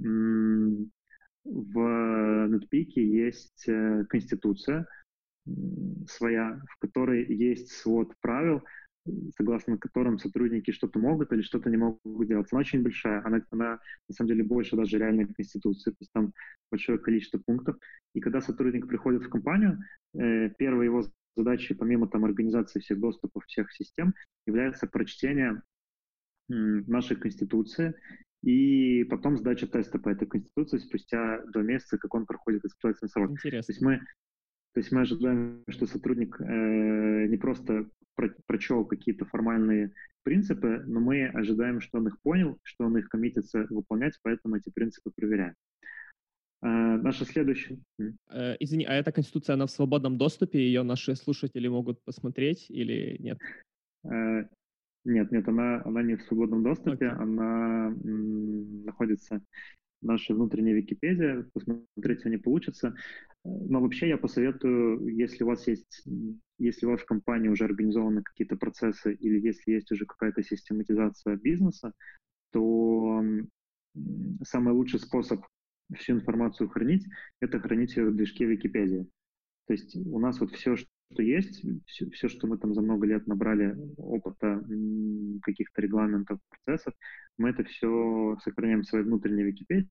в 1.45 1.79
NetPeak 2.49 2.93
есть 2.97 3.69
э, 3.69 4.05
конституция 4.09 4.87
своя, 6.09 6.59
в 6.71 6.79
которой 6.79 7.27
есть 7.27 7.71
свод 7.73 8.15
правил, 8.21 8.63
согласно 9.37 9.77
которым 9.77 10.19
сотрудники 10.19 10.71
что-то 10.71 10.99
могут 10.99 11.33
или 11.33 11.43
что-то 11.43 11.69
не 11.69 11.77
могут 11.77 12.27
делать. 12.27 12.49
Она 12.51 12.61
очень 12.61 12.83
большая, 12.83 13.23
она, 13.25 13.43
она 13.51 13.79
на 14.09 14.15
самом 14.15 14.29
деле 14.29 14.45
больше 14.45 14.77
даже 14.77 14.99
реальной 14.99 15.27
конституции, 15.27 15.91
то 15.91 15.97
есть 16.01 16.13
там 16.13 16.33
большое 16.71 16.99
количество 16.99 17.39
пунктов. 17.39 17.77
И 18.15 18.21
когда 18.21 18.41
сотрудник 18.41 18.89
приходит 18.89 19.23
в 19.23 19.29
компанию, 19.29 19.79
э, 20.15 20.49
первая 20.57 20.87
его 20.87 21.05
задачей, 21.37 21.75
помимо 21.75 22.09
там 22.09 22.25
организации 22.25 22.81
всех 22.81 23.01
доступов 23.01 23.45
всех 23.47 23.71
систем, 23.73 24.15
является 24.47 24.87
прочтение 24.87 25.61
нашей 26.49 27.17
Конституции 27.17 27.95
и 28.45 29.05
потом 29.05 29.39
сдача 29.39 29.67
теста 29.67 29.99
по 29.99 30.11
этой 30.11 30.29
Конституции 30.29 30.79
спустя 30.79 31.43
два 31.53 31.63
месяца, 31.63 31.97
как 31.97 32.15
он 32.15 32.27
проходит 32.27 32.65
испытательный 32.65 33.09
срок. 33.09 33.31
Интересно. 33.31 33.67
То 33.67 33.73
есть 33.73 33.83
мы, 33.83 33.97
то 34.75 34.81
есть 34.81 34.93
мы 34.93 35.01
ожидаем, 35.01 35.65
что 35.69 35.87
сотрудник 35.87 36.39
э, 36.41 37.27
не 37.27 37.37
просто 37.39 37.89
про, 38.15 38.35
прочел 38.47 38.85
какие-то 38.85 39.25
формальные 39.25 39.93
принципы, 40.25 40.83
но 40.87 41.01
мы 41.01 41.27
ожидаем, 41.27 41.81
что 41.81 41.99
он 41.99 42.09
их 42.09 42.21
понял, 42.21 42.59
что 42.63 42.85
он 42.85 42.99
их 42.99 43.09
коммитится 43.09 43.67
выполнять, 43.71 44.19
поэтому 44.23 44.57
эти 44.57 44.71
принципы 44.71 45.11
проверяем. 45.17 45.55
Э, 46.63 46.67
наша 46.69 47.25
следующая... 47.25 47.79
Э, 48.29 48.57
извини, 48.61 48.85
а 48.85 48.93
эта 48.93 49.11
конституция, 49.11 49.55
она 49.55 49.67
в 49.67 49.71
свободном 49.71 50.19
доступе, 50.19 50.59
ее 50.59 50.83
наши 50.83 51.17
слушатели 51.17 51.69
могут 51.69 52.03
посмотреть 52.05 52.67
или 52.69 53.17
нет? 53.21 53.39
Э, 55.05 55.11
нет, 55.11 55.33
нет, 55.33 55.49
она, 55.49 55.83
она 55.85 56.03
не 56.03 56.17
в 56.17 56.23
свободном 56.23 56.63
доступе, 56.63 57.07
okay. 57.07 57.23
она 57.23 57.87
м, 58.05 58.85
находится 58.85 59.41
в 60.01 60.07
нашей 60.07 60.35
внутренней 60.35 60.75
Википедии, 60.75 61.45
посмотреть 61.53 62.25
не 62.25 62.37
получится. 62.37 62.95
Но 63.45 63.81
вообще 63.81 64.09
я 64.09 64.19
посоветую, 64.19 65.07
если 65.09 65.45
у 65.45 65.49
вас 65.49 65.67
есть, 65.67 66.05
если 66.59 66.87
у 66.87 66.91
вас 66.91 67.01
в 67.01 67.07
компании 67.07 67.49
уже 67.49 67.65
организованы 67.65 68.23
какие-то 68.23 68.57
процессы 68.57 69.15
или 69.15 69.41
если 69.41 69.73
есть 69.73 69.91
уже 69.93 70.07
какая-то 70.07 70.43
систематизация 70.43 71.37
бизнеса, 71.37 71.93
то 72.53 73.23
самый 74.43 74.75
лучший 74.75 75.01
способ 75.01 75.45
всю 75.95 76.15
информацию 76.15 76.69
хранить, 76.69 77.05
это 77.41 77.61
хранить 77.61 77.97
ее 77.97 78.11
в 78.11 78.17
движке 78.17 78.47
Википедии. 78.47 79.07
То 79.67 79.73
есть 79.75 79.97
у 79.97 80.19
нас 80.19 80.41
вот 80.41 80.53
все, 80.53 80.77
что 80.77 80.89
есть, 81.23 81.63
все, 81.87 82.11
все, 82.11 82.29
что 82.29 82.47
мы 82.47 82.59
там 82.59 82.75
за 82.75 82.81
много 82.81 83.07
лет 83.07 83.27
набрали 83.27 83.77
опыта, 83.97 84.65
каких-то 85.43 85.83
регламентов, 85.83 86.39
процессов, 86.49 86.95
мы 87.39 87.51
это 87.51 87.65
все 87.65 88.37
сохраняем 88.43 88.83
в 88.83 88.87
своей 88.87 89.05
внутренней 89.05 89.45
Википедии, 89.45 89.89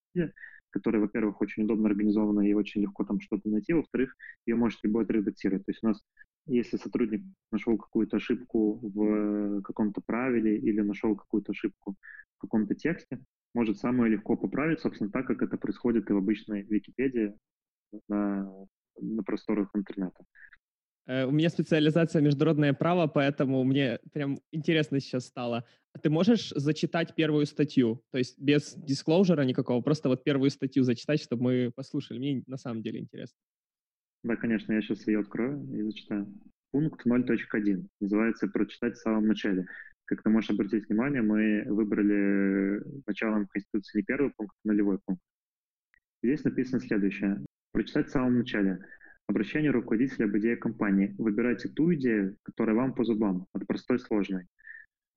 которая, 0.70 1.02
во-первых, 1.02 1.40
очень 1.42 1.64
удобно 1.64 1.88
организована 1.88 2.42
и 2.42 2.54
очень 2.54 2.82
легко 2.82 3.06
там 3.06 3.20
что-то 3.22 3.48
найти, 3.50 3.74
во-вторых, 3.74 4.16
ее 4.46 4.56
может 4.56 4.84
любой 4.84 5.04
отредактировать. 5.04 5.66
То 5.66 5.72
есть 5.72 5.84
у 5.84 5.88
нас, 5.88 6.04
если 6.48 6.78
сотрудник 6.78 7.24
нашел 7.52 7.78
какую-то 7.78 8.18
ошибку 8.18 8.80
в 8.82 9.62
каком-то 9.62 10.02
правиле 10.02 10.58
или 10.58 10.82
нашел 10.82 11.16
какую-то 11.16 11.52
ошибку 11.52 11.96
в 12.38 12.42
каком-то 12.42 12.74
тексте, 12.76 13.20
может 13.54 13.78
самое 13.78 14.12
легко 14.12 14.36
поправить, 14.36 14.80
собственно, 14.80 15.12
так, 15.12 15.28
как 15.28 15.44
это 15.44 15.58
происходит 15.58 16.10
и 16.10 16.14
в 16.14 16.18
обычной 16.18 16.64
Википедии 16.64 17.36
на, 18.08 18.52
на 19.00 19.24
просторах 19.24 19.70
интернета. 19.76 20.24
Э, 21.06 21.26
у 21.26 21.32
меня 21.32 21.50
специализация 21.50 22.22
международное 22.22 22.74
право, 22.74 23.08
поэтому 23.08 23.64
мне 23.64 24.00
прям 24.14 24.40
интересно 24.52 25.00
сейчас 25.00 25.26
стало. 25.26 25.66
А 25.94 26.00
ты 26.00 26.10
можешь 26.10 26.50
зачитать 26.50 27.14
первую 27.16 27.46
статью? 27.46 28.02
То 28.12 28.18
есть 28.18 28.40
без 28.40 28.74
дисклоужера 28.76 29.44
никакого, 29.44 29.82
просто 29.82 30.10
вот 30.10 30.24
первую 30.24 30.50
статью 30.50 30.84
зачитать, 30.84 31.22
чтобы 31.22 31.44
мы 31.44 31.72
послушали. 31.76 32.20
Мне 32.20 32.44
на 32.48 32.58
самом 32.58 32.82
деле 32.82 33.00
интересно. 33.00 33.38
Да, 34.24 34.36
конечно, 34.38 34.72
я 34.72 34.82
сейчас 34.82 35.06
ее 35.08 35.20
открою 35.20 35.62
и 35.74 35.82
зачитаю. 35.84 36.34
Пункт 36.72 37.06
0.1 37.06 37.88
называется 38.00 38.48
«Прочитать 38.48 38.96
в 38.96 39.02
самом 39.02 39.28
начале». 39.28 39.68
Как 40.06 40.24
ты 40.24 40.30
можешь 40.30 40.50
обратить 40.50 40.88
внимание, 40.90 41.22
мы 41.22 41.64
выбрали 41.68 42.82
началом 43.06 43.48
Конституции 43.48 44.00
не 44.00 44.04
первый 44.04 44.32
пункт, 44.36 44.56
а 44.64 44.68
нулевой 44.68 45.00
пункт. 45.06 45.22
Здесь 46.24 46.44
написано 46.44 46.80
следующее. 46.80 47.46
Прочитать 47.74 48.08
в 48.08 48.12
самом 48.12 48.40
начале. 48.40 48.80
Обращение 49.28 49.72
руководителя 49.72 50.26
об 50.26 50.38
идее 50.38 50.58
компании. 50.58 51.16
Выбирайте 51.18 51.70
ту 51.70 51.94
идею, 51.94 52.38
которая 52.44 52.76
вам 52.76 52.94
по 52.94 53.04
зубам, 53.04 53.48
от 53.54 53.66
простой 53.66 54.00
сложной. 54.00 54.48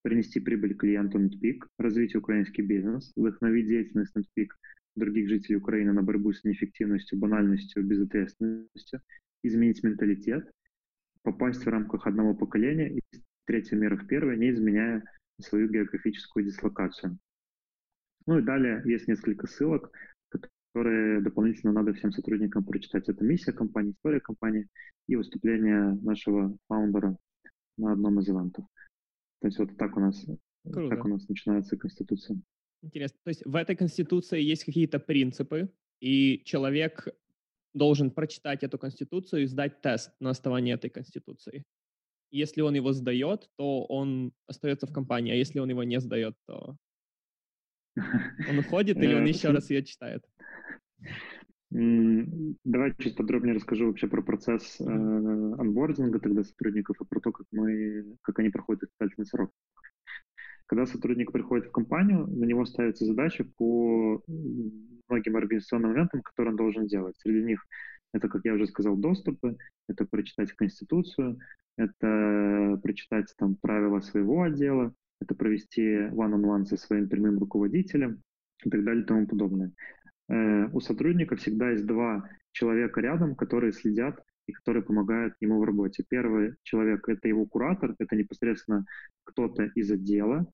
Принести 0.03 0.38
прибыль 0.38 0.77
клиенту 0.77 1.19
NetPeak, 1.19 1.66
развить 1.79 2.14
украинский 2.14 2.64
бизнес, 2.64 3.12
вдохновить 3.16 3.66
деятельность 3.66 4.16
NetPeak 4.16 4.49
других 4.95 5.29
жителей 5.29 5.57
Украины 5.57 5.92
на 5.92 6.03
борьбу 6.03 6.33
с 6.33 6.45
неэффективностью, 6.45 7.19
банальностью, 7.19 7.85
безответственностью, 7.85 9.03
изменить 9.42 9.83
менталитет, 9.83 10.51
попасть 11.23 11.64
в 11.64 11.69
рамках 11.69 12.07
одного 12.07 12.35
поколения 12.35 12.88
и 12.97 13.01
третья 13.45 13.77
мера 13.77 13.97
в 13.97 14.07
первое, 14.07 14.37
не 14.37 14.51
изменяя 14.51 15.03
свою 15.40 15.69
географическую 15.69 16.47
дислокацию. 16.47 17.19
Ну 18.27 18.38
и 18.38 18.42
далее 18.42 18.83
есть 18.85 19.09
несколько 19.09 19.47
ссылок, 19.47 19.90
которые 20.77 21.23
дополнительно 21.23 21.73
надо 21.73 21.95
всем 21.95 22.12
сотрудникам 22.12 22.62
прочитать. 22.62 23.09
Это 23.09 23.25
миссия 23.25 23.53
компании, 23.53 23.93
история 23.93 24.21
компании 24.21 24.69
и 25.09 25.17
выступление 25.17 25.95
нашего 26.03 26.55
фаундера 26.69 27.17
на 27.79 27.93
одном 27.93 28.21
из 28.21 28.29
ивентов. 28.29 28.67
То 29.41 29.49
есть 29.49 29.59
вот 29.59 29.75
так 29.79 29.97
у 29.97 30.01
нас, 30.01 30.27
Круто. 30.71 30.95
так 30.95 31.05
у 31.07 31.09
нас 31.09 31.27
начинается 31.29 31.79
конституция. 31.79 32.39
Интересно. 32.83 33.19
То 33.25 33.31
есть 33.31 33.47
в 33.47 33.57
этой 33.57 33.75
конституции 33.75 34.43
есть 34.43 34.65
какие-то 34.65 34.99
принципы, 34.99 35.71
и 36.01 36.43
человек 36.45 37.09
должен 37.73 38.11
прочитать 38.11 38.62
эту 38.62 38.77
конституцию 38.79 39.45
и 39.45 39.47
сдать 39.47 39.81
тест 39.81 40.11
на 40.21 40.29
основании 40.29 40.75
этой 40.75 40.91
конституции. 40.91 41.65
Если 42.31 42.61
он 42.61 42.75
его 42.75 42.93
сдает, 42.93 43.49
то 43.57 43.87
он 43.87 44.33
остается 44.47 44.87
в 44.87 44.93
компании, 44.93 45.33
а 45.33 45.37
если 45.37 45.59
он 45.59 45.71
его 45.71 45.85
не 45.85 46.01
сдает, 46.01 46.37
то 46.47 46.77
он 48.51 48.59
уходит 48.59 48.99
или 48.99 49.15
он 49.15 49.25
э, 49.25 49.29
еще 49.29 49.49
раз 49.53 49.71
ее 49.71 49.83
читает? 49.83 50.23
Давай 51.71 52.95
чуть 52.99 53.17
подробнее 53.17 53.55
расскажу 53.55 53.87
вообще 53.87 54.07
про 54.07 54.23
процесс 54.23 54.81
э, 54.81 54.85
анбординга 54.85 56.21
тогда 56.21 56.45
сотрудников 56.45 56.97
и 57.01 57.05
про 57.05 57.21
то, 57.21 57.33
как 57.33 57.47
мы, 57.51 58.17
как 58.23 58.39
они 58.39 58.51
проходят 58.51 58.85
испытательный 58.85 59.27
срок. 59.27 59.51
Когда 60.67 60.87
сотрудник 60.87 61.33
приходит 61.33 61.67
в 61.67 61.73
компанию, 61.73 62.27
на 62.27 62.45
него 62.45 62.65
ставится 62.65 63.05
задача 63.05 63.45
по 63.57 64.23
многим 64.27 65.37
организационным 65.37 65.91
моментам, 65.91 66.23
которые 66.23 66.53
он 66.53 66.57
должен 66.57 66.87
делать. 66.87 67.17
Среди 67.19 67.45
них 67.45 67.67
это, 68.13 68.29
как 68.29 68.45
я 68.45 68.55
уже 68.55 68.67
сказал, 68.67 68.97
доступы, 68.97 69.57
это 69.89 70.07
прочитать 70.07 70.53
Конституцию, 70.53 71.39
это 71.77 72.81
прочитать 72.83 73.33
там 73.37 73.57
правила 73.57 74.01
своего 74.01 74.43
отдела, 74.43 74.95
это 75.21 75.35
провести 75.35 75.83
one-on-one 75.83 76.65
со 76.65 76.77
своим 76.77 77.09
прямым 77.09 77.39
руководителем 77.39 78.23
и 78.65 78.71
так 78.71 78.85
далее 78.85 79.03
и 79.03 79.07
тому 79.07 79.27
подобное. 79.27 79.73
Э, 80.29 80.67
у 80.73 80.81
сотрудника 80.81 81.37
всегда 81.37 81.71
есть 81.71 81.87
два 81.87 82.29
человека 82.53 83.01
рядом, 83.01 83.35
которые 83.35 83.73
следят 83.73 84.23
и 84.47 84.53
которые 84.53 84.83
помогают 84.83 85.35
ему 85.41 85.61
в 85.61 85.65
работе. 85.65 86.05
Первый 86.09 86.55
человек— 86.62 87.09
это 87.09 87.29
его 87.29 87.47
куратор, 87.47 87.95
это 87.99 88.17
непосредственно 88.17 88.85
кто-то 89.25 89.65
из 89.75 89.91
отдела, 89.91 90.47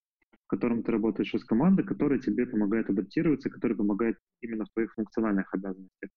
в 0.45 0.47
котором 0.47 0.83
ты 0.83 0.93
работаешь 0.93 1.35
из 1.35 1.45
команды, 1.45 1.83
который 1.83 2.19
тебе 2.21 2.47
помогает 2.47 2.91
адаптироваться, 2.91 3.51
который 3.51 3.77
помогает 3.77 4.19
именно 4.41 4.65
в 4.65 4.71
твоих 4.71 4.93
функциональных 4.95 5.53
обязанностях. 5.55 6.11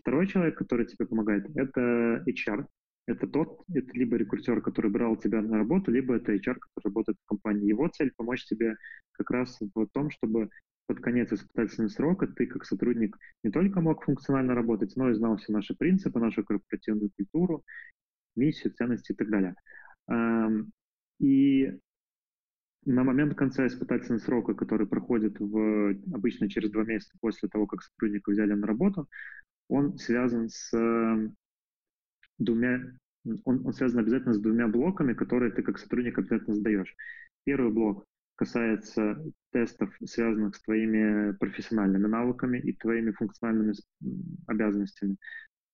Второй 0.00 0.26
человек, 0.26 0.56
который 0.56 0.86
тебе 0.86 1.06
помогает, 1.06 1.46
это 1.56 2.22
HR, 2.26 2.66
это 3.06 3.26
тот, 3.26 3.62
это 3.72 3.92
либо 3.92 4.16
рекрутер, 4.16 4.60
который 4.60 4.90
брал 4.90 5.16
тебя 5.16 5.40
на 5.42 5.58
работу, 5.58 5.90
либо 5.90 6.14
это 6.14 6.32
HR, 6.34 6.56
который 6.74 6.92
работает 6.92 7.18
в 7.24 7.28
компании. 7.28 7.68
Его 7.68 7.88
цель 7.88 8.12
помочь 8.16 8.44
тебе 8.44 8.76
как 9.12 9.30
раз 9.30 9.58
в 9.60 9.86
том, 9.88 10.10
чтобы 10.10 10.50
под 10.88 11.00
конец 11.00 11.30
испытательного 11.30 11.90
срока 11.90 12.26
ты 12.26 12.46
как 12.46 12.64
сотрудник 12.64 13.16
не 13.44 13.50
только 13.50 13.80
мог 13.82 14.02
функционально 14.02 14.54
работать, 14.54 14.96
но 14.96 15.10
и 15.10 15.14
знал 15.14 15.36
все 15.36 15.52
наши 15.52 15.74
принципы, 15.76 16.18
нашу 16.18 16.42
корпоративную 16.44 17.10
культуру, 17.14 17.62
миссию, 18.34 18.72
ценности 18.72 19.12
и 19.12 19.14
так 19.14 19.28
далее. 19.28 19.54
И 21.20 21.78
на 22.86 23.04
момент 23.04 23.34
конца 23.34 23.66
испытательного 23.66 24.18
срока, 24.18 24.54
который 24.54 24.86
проходит 24.86 25.38
в, 25.38 25.94
обычно 26.14 26.48
через 26.48 26.70
два 26.70 26.84
месяца 26.84 27.18
после 27.20 27.50
того, 27.50 27.66
как 27.66 27.82
сотрудника 27.82 28.30
взяли 28.30 28.54
на 28.54 28.66
работу, 28.66 29.08
он 29.68 29.98
связан 29.98 30.48
с 30.48 30.70
двумя, 32.38 32.80
он, 33.44 33.66
он 33.66 33.72
связан 33.74 33.98
обязательно 33.98 34.32
с 34.32 34.40
двумя 34.40 34.68
блоками, 34.68 35.12
которые 35.12 35.52
ты 35.52 35.62
как 35.62 35.78
сотрудник 35.78 36.18
обязательно 36.18 36.56
сдаешь. 36.56 36.96
Первый 37.44 37.72
блок 37.72 38.06
касается 38.38 39.20
тестов, 39.50 39.92
связанных 40.04 40.54
с 40.54 40.62
твоими 40.62 41.32
профессиональными 41.32 42.06
навыками 42.06 42.58
и 42.58 42.72
твоими 42.72 43.10
функциональными 43.10 43.74
обязанностями. 44.46 45.16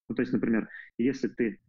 Ну, 0.09 0.14
то 0.14 0.22
есть, 0.22 0.33
например, 0.33 0.68
если 0.96 1.29
ты 1.29 1.61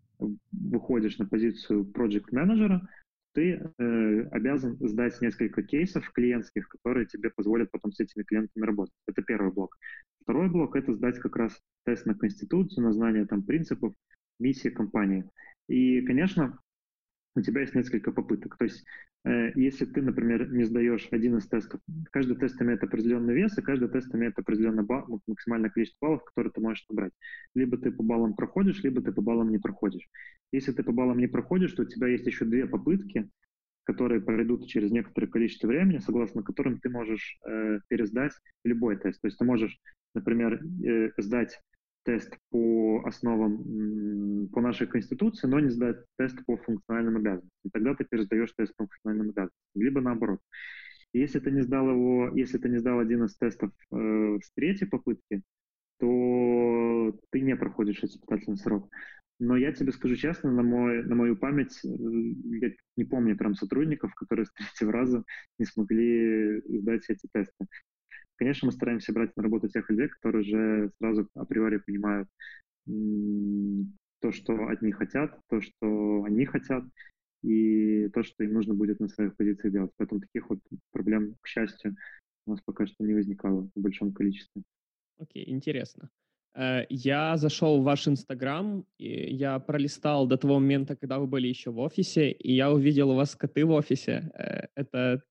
выходишь 0.52 1.18
на 1.18 1.26
позицию 1.26 1.84
project 1.94 2.28
менеджера 2.32 2.88
ты 3.36 3.60
э, 3.78 4.28
обязан 4.32 4.78
сдать 4.80 5.20
несколько 5.22 5.62
кейсов 5.62 6.10
клиентских, 6.12 6.70
которые 6.70 7.06
тебе 7.06 7.30
позволят 7.30 7.70
потом 7.70 7.92
с 7.92 8.00
этими 8.00 8.24
клиентами 8.24 8.66
работать. 8.66 8.96
Это 9.08 9.22
первый 9.22 9.52
блок. 9.52 9.78
Второй 10.22 10.50
блок— 10.50 10.76
это 10.78 10.94
сдать 10.94 11.20
как 11.20 11.36
раз 11.36 11.60
тест 11.84 12.06
на 12.06 12.16
конституцию, 12.16 12.86
на 12.86 12.94
знание 12.94 13.26
там 13.26 13.44
принципов, 13.44 13.94
миссии 14.40 14.70
компании. 14.70 15.30
И, 15.68 16.02
конечно, 16.04 16.58
у 17.36 17.42
тебя 17.42 17.62
есть 17.62 17.76
несколько 17.76 18.12
попыток. 18.12 18.58
То 18.58 18.66
есть, 18.66 18.86
э, 19.26 19.52
если 19.56 19.86
ты, 19.86 20.02
например, 20.02 20.52
не 20.52 20.64
сдаешь 20.64 21.08
один 21.12 21.38
из 21.38 21.48
тестов, 21.48 21.82
каждый 22.12 22.38
тест 22.38 22.62
имеет 22.62 22.84
определенный 22.84 23.34
вес, 23.34 23.58
и 23.58 23.62
каждый 23.62 23.90
тест 23.90 24.14
имеет 24.16 24.38
определенное 24.40 24.84
ба- 24.84 25.06
максимальное 25.28 25.70
количество 25.70 26.08
баллов, 26.08 26.24
которые 26.24 26.52
ты 26.52 26.62
можешь 26.62 26.86
набрать. 26.90 27.14
Либо 27.54 27.78
ты 27.78 27.92
по 27.92 28.04
баллам 28.04 28.36
проходишь, 28.36 28.84
либо 28.84 29.02
ты 29.02 29.12
по 29.12 29.22
баллам 29.22 29.52
не 29.52 29.58
проходишь. 29.58 30.08
Если 30.52 30.72
ты 30.72 30.84
по 30.84 30.92
баллам 30.92 31.18
не 31.18 31.28
проходишь, 31.28 31.74
то 31.74 31.84
у 31.84 31.86
тебя 31.86 32.08
есть 32.08 32.26
еще 32.26 32.46
две 32.46 32.66
попытки, 32.66 33.30
которые 33.84 34.22
пройдут 34.22 34.68
через 34.68 34.92
некоторое 34.92 35.28
количество 35.28 35.68
времени, 35.68 36.00
согласно 36.00 36.42
которым 36.42 36.80
ты 36.80 36.90
можешь 36.90 37.38
э, 37.48 37.80
пересдать 37.88 38.34
любой 38.64 38.98
тест. 38.98 39.22
То 39.22 39.28
есть 39.28 39.38
ты 39.38 39.46
можешь, 39.46 39.78
например, 40.14 40.62
э, 40.86 41.12
сдать 41.18 41.62
тест 42.06 42.38
по 42.52 43.02
основам, 43.06 44.48
по 44.54 44.62
нашей 44.62 44.88
Конституции, 44.88 45.48
но 45.48 45.60
не 45.60 45.70
сдать 45.70 45.98
тест 46.18 46.38
по 46.46 46.56
функциональным 46.58 47.18
обязанностям. 47.18 47.72
Тогда 47.74 47.96
ты 47.96 48.06
пересдаешь 48.06 48.54
тест 48.56 48.74
по 48.78 48.86
функциональным 48.86 49.30
обязанностям. 49.32 49.60
Либо 49.76 50.02
наоборот. 50.02 50.40
Если 51.14 51.40
ты 51.40 51.52
не 51.52 51.62
сдал 51.62 51.90
его, 51.90 52.30
если 52.36 52.58
ты 52.58 52.70
не 52.70 52.78
сдал 52.78 53.00
один 53.00 53.24
из 53.24 53.36
тестов 53.38 53.72
э, 53.92 54.38
с 54.44 54.52
третьей 54.54 54.88
попытки, 54.88 55.44
то 56.00 57.18
ты 57.32 57.42
не 57.42 57.56
проходишь 57.56 58.04
испытательный 58.04 58.58
срок. 58.58 58.90
Но 59.40 59.58
я 59.58 59.74
тебе 59.74 59.92
скажу 59.92 60.16
честно, 60.16 60.52
на, 60.52 60.64
мой, 60.64 61.04
на 61.04 61.16
мою 61.16 61.36
память, 61.36 61.78
э, 61.84 61.88
я 61.88 62.72
не 62.98 63.06
помню 63.06 63.38
прям 63.38 63.56
сотрудников, 63.56 64.14
которые 64.14 64.46
с 64.46 64.52
третьего 64.52 64.92
раза 64.92 65.24
не 65.58 65.66
смогли 65.66 66.62
сдать 66.68 67.10
эти 67.10 67.28
тесты. 67.34 67.66
Конечно, 68.36 68.68
мы 68.68 68.72
стараемся 68.72 69.14
брать 69.14 69.36
на 69.36 69.44
работу 69.44 69.70
тех 69.70 69.90
людей, 69.90 70.08
которые 70.10 70.42
уже 70.42 70.92
сразу 70.98 71.30
априори 71.36 71.78
понимают 71.78 72.28
то, 74.20 74.32
что 74.32 74.68
от 74.68 74.82
них 74.82 74.98
хотят, 74.98 75.40
то, 75.50 75.62
что 75.62 76.24
они 76.24 76.46
хотят, 76.46 76.84
и 77.44 78.10
то, 78.10 78.24
что 78.24 78.44
им 78.44 78.54
нужно 78.54 78.74
будет 78.74 79.00
на 79.00 79.08
своих 79.08 79.36
позициях 79.36 79.74
делать. 79.74 79.92
Поэтому 79.98 80.22
таких 80.22 80.50
вот 80.50 80.60
проблем, 80.92 81.36
к 81.42 81.48
счастью, 81.48 81.96
у 82.46 82.52
нас 82.52 82.62
пока 82.66 82.86
что 82.86 83.04
не 83.04 83.14
возникало 83.14 83.70
в 83.76 83.82
большом 83.82 84.14
количестве. 84.14 84.64
Окей, 85.18 85.46
okay, 85.46 85.50
интересно. 85.52 86.10
Э, 86.56 86.86
я 86.90 87.38
зашел 87.38 87.82
в 87.82 87.84
ваш 87.84 88.08
Инстаграм, 88.08 88.86
я 88.98 89.60
пролистал 89.60 90.28
до 90.28 90.38
того 90.38 90.60
момента, 90.60 90.96
когда 90.96 91.20
вы 91.20 91.28
были 91.28 91.48
еще 91.48 91.72
в 91.72 91.80
офисе, 91.80 92.32
и 92.32 92.54
я 92.54 92.72
увидел 92.72 93.12
у 93.12 93.16
вас 93.16 93.36
коты 93.36 93.66
в 93.66 93.72
офисе. 93.72 94.32
Э, 94.34 94.68
это 94.76 95.22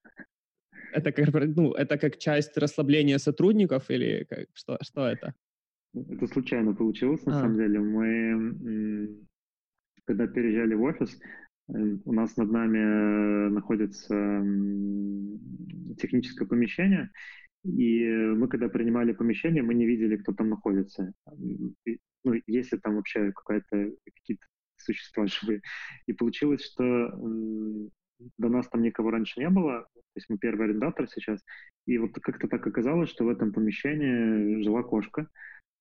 это 0.94 1.12
как, 1.12 1.28
ну, 1.56 1.72
это 1.72 1.98
как 1.98 2.18
часть 2.18 2.56
расслабления 2.56 3.18
сотрудников 3.18 3.90
или 3.90 4.24
как, 4.24 4.46
что, 4.54 4.78
что 4.82 5.06
это? 5.06 5.34
Это 5.94 6.26
случайно 6.26 6.74
получилось, 6.74 7.24
на 7.26 7.36
а. 7.36 7.40
самом 7.40 7.56
деле. 7.56 7.80
Мы, 7.80 9.08
когда 10.04 10.26
переезжали 10.26 10.74
в 10.74 10.82
офис, 10.82 11.20
э, 11.68 11.72
у 12.04 12.12
нас 12.12 12.36
над 12.36 12.50
нами 12.50 12.78
э, 12.78 13.48
находится 13.50 14.14
техническое 16.00 16.46
помещение, 16.46 17.10
и 17.64 18.04
мы, 18.36 18.48
когда 18.48 18.68
принимали 18.68 19.12
помещение, 19.12 19.62
мы 19.62 19.74
не 19.74 19.86
видели, 19.86 20.16
кто 20.16 20.32
там 20.32 20.50
находится. 20.50 21.12
Ну, 22.24 22.40
если 22.46 22.78
там 22.78 22.96
вообще 22.96 23.32
какая-то 23.32 23.90
какие-то 24.04 24.46
существа 24.76 25.26
живые. 25.26 25.62
И 26.06 26.12
получилось, 26.12 26.64
что 26.64 27.10
до 28.38 28.48
нас 28.48 28.68
там 28.68 28.82
никого 28.82 29.10
раньше 29.10 29.40
не 29.40 29.48
было, 29.48 29.86
то 29.94 30.18
есть 30.18 30.28
мы 30.28 30.38
первый 30.38 30.66
арендатор 30.66 31.08
сейчас, 31.08 31.40
и 31.86 31.98
вот 31.98 32.12
как-то 32.14 32.48
так 32.48 32.66
оказалось, 32.66 33.10
что 33.10 33.24
в 33.24 33.28
этом 33.28 33.52
помещении 33.52 34.62
жила 34.62 34.82
кошка, 34.82 35.28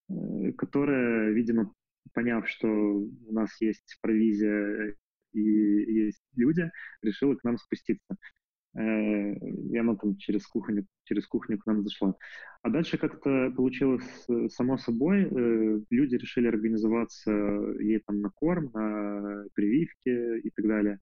э, 0.08 0.52
которая, 0.52 1.30
видимо, 1.30 1.72
поняв, 2.12 2.48
что 2.48 2.68
у 2.68 3.32
нас 3.32 3.50
есть 3.60 3.98
провизия 4.02 4.94
и 5.32 5.40
есть 5.40 6.22
люди, 6.36 6.70
решила 7.02 7.34
к 7.34 7.44
нам 7.44 7.58
спуститься. 7.58 8.16
Э, 8.76 9.34
и 9.34 9.76
она 9.76 9.94
там 9.96 10.16
через 10.16 10.46
кухню, 10.46 10.86
через 11.04 11.26
кухню 11.26 11.58
к 11.58 11.66
нам 11.66 11.82
зашла. 11.82 12.14
А 12.62 12.70
дальше 12.70 12.98
как-то 12.98 13.52
получилось 13.56 14.26
само 14.48 14.78
собой. 14.78 15.22
Э, 15.24 15.80
люди 15.90 16.16
решили 16.16 16.48
организоваться 16.48 17.30
ей 17.80 18.00
там 18.00 18.20
на 18.20 18.30
корм, 18.30 18.70
на 18.74 19.44
прививки 19.54 20.40
и 20.40 20.50
так 20.50 20.66
далее. 20.66 20.98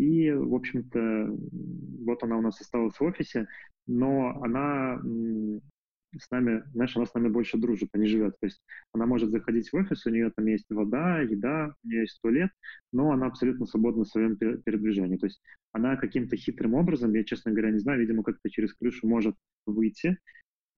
И, 0.00 0.30
в 0.30 0.54
общем-то, 0.54 1.36
вот 2.06 2.22
она 2.22 2.38
у 2.38 2.40
нас 2.40 2.58
осталась 2.58 2.94
в 2.94 3.02
офисе, 3.02 3.46
но 3.86 4.30
она 4.42 4.98
с 6.18 6.30
нами, 6.30 6.62
знаешь, 6.72 6.96
она 6.96 7.04
с 7.04 7.12
нами 7.12 7.28
больше 7.28 7.58
дружит, 7.58 7.90
а 7.92 7.98
не 7.98 8.06
живет. 8.06 8.34
То 8.40 8.46
есть 8.46 8.62
она 8.94 9.04
может 9.04 9.30
заходить 9.30 9.70
в 9.70 9.76
офис, 9.76 10.06
у 10.06 10.10
нее 10.10 10.30
там 10.34 10.46
есть 10.46 10.64
вода, 10.70 11.20
еда, 11.20 11.74
у 11.84 11.86
нее 11.86 12.00
есть 12.00 12.18
туалет, 12.22 12.50
но 12.94 13.12
она 13.12 13.26
абсолютно 13.26 13.66
свободна 13.66 14.04
в 14.04 14.08
своем 14.08 14.38
передвижении. 14.38 15.18
То 15.18 15.26
есть 15.26 15.42
она 15.72 15.96
каким-то 15.96 16.34
хитрым 16.34 16.72
образом, 16.72 17.12
я, 17.12 17.22
честно 17.22 17.52
говоря, 17.52 17.70
не 17.70 17.80
знаю, 17.80 18.00
видимо, 18.00 18.22
как-то 18.22 18.48
через 18.48 18.72
крышу 18.72 19.06
может 19.06 19.36
выйти 19.66 20.16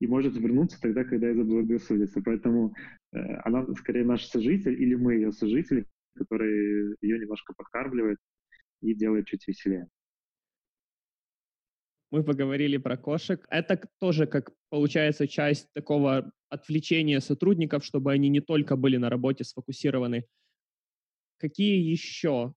и 0.01 0.09
может 0.09 0.37
вернуться 0.37 0.81
тогда, 0.81 1.05
когда 1.05 1.29
это 1.29 1.45
заблагорассудится. 1.45 2.21
Поэтому 2.25 2.75
э, 3.13 3.19
она 3.45 3.65
скорее 3.77 4.05
наш 4.05 4.25
сожитель 4.27 4.83
или 4.83 4.97
мы 4.97 5.15
ее 5.15 5.31
сожители, 5.31 5.87
который 6.17 6.97
ее 7.01 7.21
немножко 7.21 7.55
подкармливает 7.57 8.19
и 8.83 8.95
делает 8.95 9.27
чуть 9.27 9.47
веселее. 9.47 9.88
Мы 12.11 12.25
поговорили 12.25 12.77
про 12.77 12.99
кошек. 12.99 13.47
Это 13.49 13.81
тоже 13.99 14.27
как 14.27 14.53
получается 14.68 15.27
часть 15.27 15.73
такого 15.73 16.31
отвлечения 16.51 17.21
сотрудников, 17.21 17.85
чтобы 17.85 18.12
они 18.12 18.29
не 18.29 18.40
только 18.40 18.77
были 18.77 18.99
на 18.99 19.09
работе 19.09 19.45
сфокусированы. 19.45 20.27
Какие 21.38 21.90
еще 21.90 22.55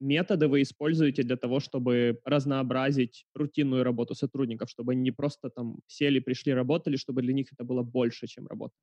методы 0.00 0.48
вы 0.48 0.62
используете 0.62 1.22
для 1.22 1.36
того, 1.36 1.60
чтобы 1.60 2.18
разнообразить 2.24 3.26
рутинную 3.34 3.84
работу 3.84 4.14
сотрудников, 4.14 4.70
чтобы 4.70 4.92
они 4.92 5.02
не 5.02 5.10
просто 5.10 5.50
там 5.50 5.76
сели, 5.86 6.18
пришли, 6.18 6.54
работали, 6.54 6.96
чтобы 6.96 7.22
для 7.22 7.34
них 7.34 7.48
это 7.52 7.64
было 7.64 7.82
больше, 7.82 8.26
чем 8.26 8.46
работа? 8.46 8.74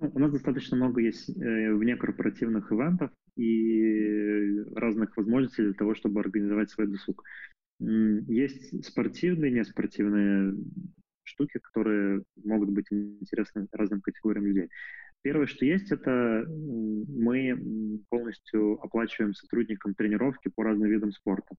Ну, 0.00 0.10
у 0.14 0.18
нас 0.18 0.32
достаточно 0.32 0.76
много 0.76 1.00
есть 1.00 1.28
э, 1.28 1.74
внекорпоративных 1.74 2.72
ивентов 2.72 3.10
и 3.36 4.60
разных 4.74 5.16
возможностей 5.16 5.62
для 5.62 5.74
того, 5.74 5.94
чтобы 5.94 6.20
организовать 6.20 6.70
свой 6.70 6.86
досуг. 6.86 7.24
Есть 7.80 8.84
спортивные, 8.84 9.50
неспортивные 9.50 10.54
штуки, 11.24 11.58
которые 11.58 12.22
могут 12.44 12.70
быть 12.70 12.86
интересны 12.90 13.66
разным 13.72 14.00
категориям 14.00 14.46
людей. 14.46 14.68
Первое, 15.22 15.46
что 15.46 15.64
есть, 15.64 15.92
это 15.92 16.44
мы 16.48 18.02
полностью 18.08 18.80
оплачиваем 18.82 19.34
сотрудникам 19.34 19.94
тренировки 19.94 20.48
по 20.48 20.64
разным 20.64 20.90
видам 20.90 21.12
спорта. 21.12 21.54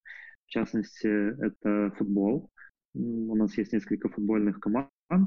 В 0.46 0.50
частности, 0.50 1.08
это 1.08 1.94
футбол. 1.98 2.52
У 2.94 3.36
нас 3.36 3.58
есть 3.58 3.74
несколько 3.74 4.10
футбольных 4.10 4.60
команд. 4.60 4.92
Э, 5.10 5.24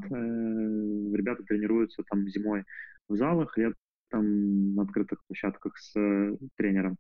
ребята 1.17 1.43
тренируются 1.45 2.03
там 2.09 2.29
зимой 2.29 2.65
в 3.09 3.17
залах, 3.17 3.57
летом 3.57 3.79
на 4.13 4.83
открытых 4.83 5.25
площадках 5.27 5.77
с 5.79 5.99
э, 5.99 6.37
тренером. 6.57 6.97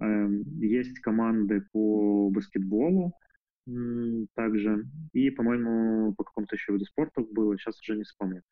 Эм, 0.00 0.42
есть 0.60 0.98
команды 1.00 1.64
по 1.72 2.30
баскетболу 2.30 3.14
также. 4.34 4.84
И, 5.12 5.30
по-моему, 5.30 6.14
по 6.14 6.24
какому-то 6.24 6.56
еще 6.56 6.72
виду 6.72 6.84
спорта 6.84 7.22
было, 7.22 7.56
сейчас 7.56 7.80
уже 7.80 7.96
не 7.96 8.02
вспомню. 8.04 8.42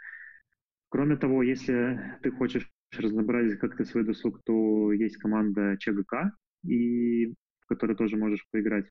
Кроме 0.89 1.17
того, 1.17 1.43
если 1.43 2.19
ты 2.23 2.31
хочешь 2.31 2.71
разнообразить 2.97 3.59
как-то 3.59 3.85
свой 3.85 4.05
досуг, 4.05 4.41
то 4.45 4.93
есть 4.93 5.17
команда 5.17 5.77
ЧГК, 5.79 6.33
и 6.65 7.35
в 7.61 7.67
которой 7.67 7.97
тоже 7.97 8.17
можешь 8.17 8.47
поиграть. 8.51 8.87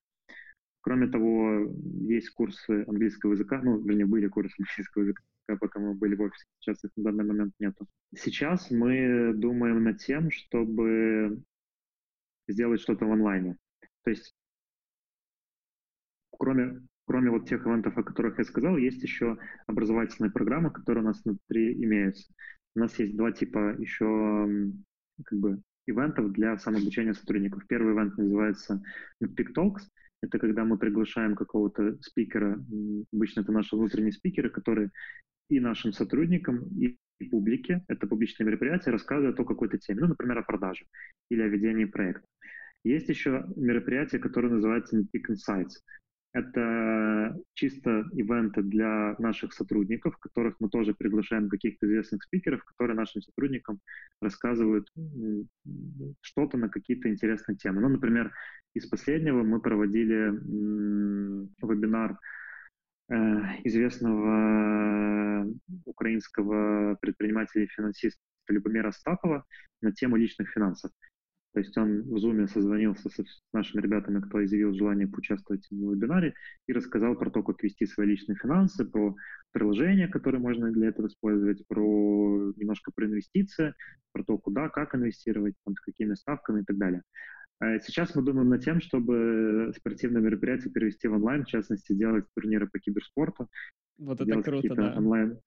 Кроме 0.82 1.08
того, 1.08 1.70
есть 2.08 2.30
курсы 2.30 2.84
английского 2.86 3.32
языка, 3.32 3.60
ну, 3.62 3.80
вернее, 3.80 4.06
были 4.06 4.28
курсы 4.28 4.54
английского 4.58 5.02
языка, 5.02 5.22
пока 5.60 5.80
мы 5.80 5.94
были 5.94 6.14
в 6.14 6.22
офисе, 6.22 6.44
сейчас 6.58 6.82
их 6.84 6.90
на 6.96 7.04
данный 7.04 7.24
момент 7.24 7.54
нету. 7.58 7.86
Сейчас 8.16 8.70
мы 8.70 9.32
думаем 9.34 9.84
над 9.84 9.98
тем, 9.98 10.30
чтобы 10.30 11.42
сделать 12.48 12.80
что-то 12.80 13.04
в 13.04 13.12
онлайне. 13.12 13.56
То 14.04 14.10
есть, 14.10 14.34
кроме, 16.38 16.80
кроме 17.04 17.30
вот 17.30 17.48
тех 17.48 17.66
ивентов, 17.66 17.96
о 17.98 18.02
которых 18.02 18.38
я 18.38 18.44
сказал, 18.44 18.76
есть 18.76 19.02
еще 19.02 19.38
образовательные 19.66 20.30
программы, 20.30 20.70
которые 20.70 21.04
у 21.04 21.06
нас 21.06 21.22
внутри 21.24 21.74
имеются. 21.84 22.32
У 22.74 22.80
нас 22.80 22.98
есть 22.98 23.16
два 23.16 23.32
типа 23.32 23.76
еще 23.78 24.48
как 25.24 25.38
бы 25.38 25.60
ивентов 25.86 26.32
для 26.32 26.56
самообучения 26.58 27.12
сотрудников. 27.14 27.66
Первый 27.66 27.94
ивент 27.94 28.16
называется 28.16 28.82
Peak 29.22 29.52
Talks. 29.54 29.82
Это 30.22 30.38
когда 30.38 30.64
мы 30.64 30.76
приглашаем 30.78 31.34
какого-то 31.34 31.96
спикера, 32.02 32.62
обычно 33.12 33.40
это 33.40 33.52
наши 33.52 33.76
внутренние 33.76 34.12
спикеры, 34.12 34.50
которые 34.50 34.90
и 35.48 35.60
нашим 35.60 35.92
сотрудникам, 35.92 36.68
и, 36.78 36.98
публике, 37.30 37.84
это 37.88 38.06
публичное 38.06 38.46
мероприятие, 38.46 38.92
рассказывают 38.92 39.38
о 39.38 39.44
какой-то 39.44 39.78
теме, 39.78 40.00
ну, 40.00 40.08
например, 40.08 40.38
о 40.38 40.42
продаже 40.42 40.86
или 41.30 41.42
о 41.42 41.48
ведении 41.48 41.84
проекта. 41.84 42.26
Есть 42.82 43.08
еще 43.08 43.44
мероприятие, 43.56 44.20
которое 44.20 44.48
называется 44.48 44.98
Peak 44.98 45.28
Insights. 45.30 45.82
Это 46.32 47.36
чисто 47.54 48.04
ивенты 48.12 48.62
для 48.62 49.16
наших 49.18 49.52
сотрудников, 49.52 50.16
которых 50.18 50.54
мы 50.60 50.68
тоже 50.68 50.94
приглашаем 50.94 51.48
каких-то 51.48 51.86
известных 51.86 52.22
спикеров, 52.22 52.64
которые 52.64 52.96
нашим 52.96 53.20
сотрудникам 53.20 53.80
рассказывают 54.20 54.86
что-то 56.20 56.56
на 56.56 56.68
какие-то 56.68 57.08
интересные 57.08 57.56
темы. 57.56 57.80
Ну, 57.80 57.88
например, 57.88 58.32
из 58.74 58.86
последнего 58.86 59.42
мы 59.42 59.60
проводили 59.60 60.30
вебинар 61.62 62.16
э, 63.08 63.14
известного 63.64 65.46
украинского 65.84 66.94
предпринимателя 67.00 67.64
и 67.64 67.68
финансиста 67.68 68.20
Любомира 68.48 68.88
Остапова 68.88 69.44
на 69.80 69.92
тему 69.92 70.16
личных 70.16 70.50
финансов. 70.50 70.92
То 71.52 71.60
есть 71.60 71.76
он 71.76 72.02
в 72.02 72.16
Zoom 72.16 72.46
созвонился 72.46 73.08
с 73.08 73.42
нашими 73.52 73.82
ребятами, 73.82 74.20
кто 74.20 74.44
изъявил 74.44 74.72
желание 74.72 75.08
поучаствовать 75.08 75.66
в 75.70 75.74
вебинаре, 75.74 76.34
и 76.68 76.72
рассказал 76.72 77.16
про 77.16 77.30
то, 77.30 77.42
как 77.42 77.62
вести 77.62 77.86
свои 77.86 78.06
личные 78.06 78.36
финансы, 78.36 78.84
про 78.84 79.16
приложения, 79.50 80.06
которые 80.06 80.40
можно 80.40 80.70
для 80.70 80.88
этого 80.88 81.08
использовать, 81.08 81.66
про 81.66 82.52
немножко 82.56 82.92
про 82.94 83.06
инвестиции, 83.06 83.74
про 84.12 84.22
то, 84.22 84.38
куда, 84.38 84.68
как 84.68 84.94
инвестировать, 84.94 85.54
там, 85.64 85.74
с 85.74 85.80
какими 85.80 86.14
ставками 86.14 86.60
и 86.62 86.64
так 86.64 86.76
далее. 86.78 87.02
А 87.60 87.78
сейчас 87.78 88.14
мы 88.14 88.22
думаем 88.22 88.48
над 88.48 88.64
тем, 88.64 88.80
чтобы 88.80 89.72
спортивные 89.76 90.22
мероприятия 90.22 90.70
перевести 90.70 91.08
в 91.08 91.12
онлайн, 91.12 91.44
в 91.44 91.48
частности, 91.48 91.92
делать 91.92 92.24
турниры 92.34 92.66
по 92.66 92.78
киберспорту. 92.78 93.48
Вот 93.98 94.18
это 94.18 94.42
круто, 94.42 94.74
да. 94.74 94.94
Онлайн, 94.96 95.38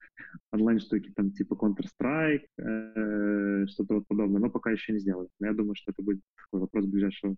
онлайн 0.52 0.80
штуки, 0.80 1.12
там, 1.16 1.32
типа 1.32 1.56
Counter-Strike, 1.56 2.46
э, 2.60 3.66
что-то 3.68 3.96
вот 3.96 4.08
подобное, 4.08 4.40
но 4.40 4.52
пока 4.52 4.70
еще 4.70 4.94
не 4.94 5.00
сделали. 5.00 5.28
Но 5.40 5.48
я 5.48 5.54
думаю, 5.54 5.74
что 5.76 5.92
это 5.92 6.04
будет 6.04 6.22
такой 6.38 6.62
вопрос 6.62 6.86
ближайшего 6.86 7.36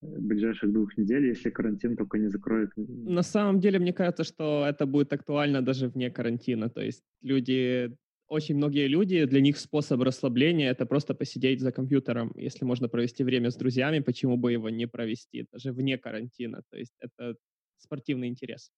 ближайших 0.00 0.72
двух 0.72 0.96
недель, 0.98 1.26
если 1.26 1.50
карантин 1.50 1.96
только 1.96 2.18
не 2.18 2.28
закроет. 2.28 2.70
На 2.76 3.22
самом 3.22 3.58
деле, 3.60 3.78
мне 3.78 3.92
кажется, 3.92 4.22
что 4.24 4.64
это 4.68 4.86
будет 4.86 5.12
актуально 5.12 5.62
даже 5.62 5.88
вне 5.88 6.10
карантина. 6.10 6.68
То 6.68 6.82
есть 6.82 7.02
люди 7.22 7.96
очень 8.34 8.56
многие 8.56 8.88
люди, 8.88 9.24
для 9.24 9.40
них 9.40 9.58
способ 9.58 10.02
расслабления— 10.02 10.70
это 10.72 10.86
просто 10.86 11.14
посидеть 11.14 11.60
за 11.60 11.72
компьютером. 11.72 12.32
Если 12.36 12.66
можно 12.66 12.88
провести 12.88 13.24
время 13.24 13.50
с 13.50 13.56
друзьями, 13.56 14.00
почему 14.00 14.36
бы 14.36 14.52
его 14.52 14.70
не 14.70 14.86
провести, 14.86 15.46
даже 15.52 15.72
вне 15.72 15.98
карантина? 15.98 16.62
То 16.70 16.76
есть 16.76 16.94
это 17.00 17.36
спортивный 17.78 18.28
интерес. 18.28 18.70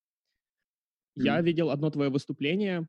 Mm-hmm. 1.18 1.24
Я 1.24 1.40
видел 1.40 1.70
одно 1.70 1.90
твое 1.90 2.10
выступление. 2.10 2.86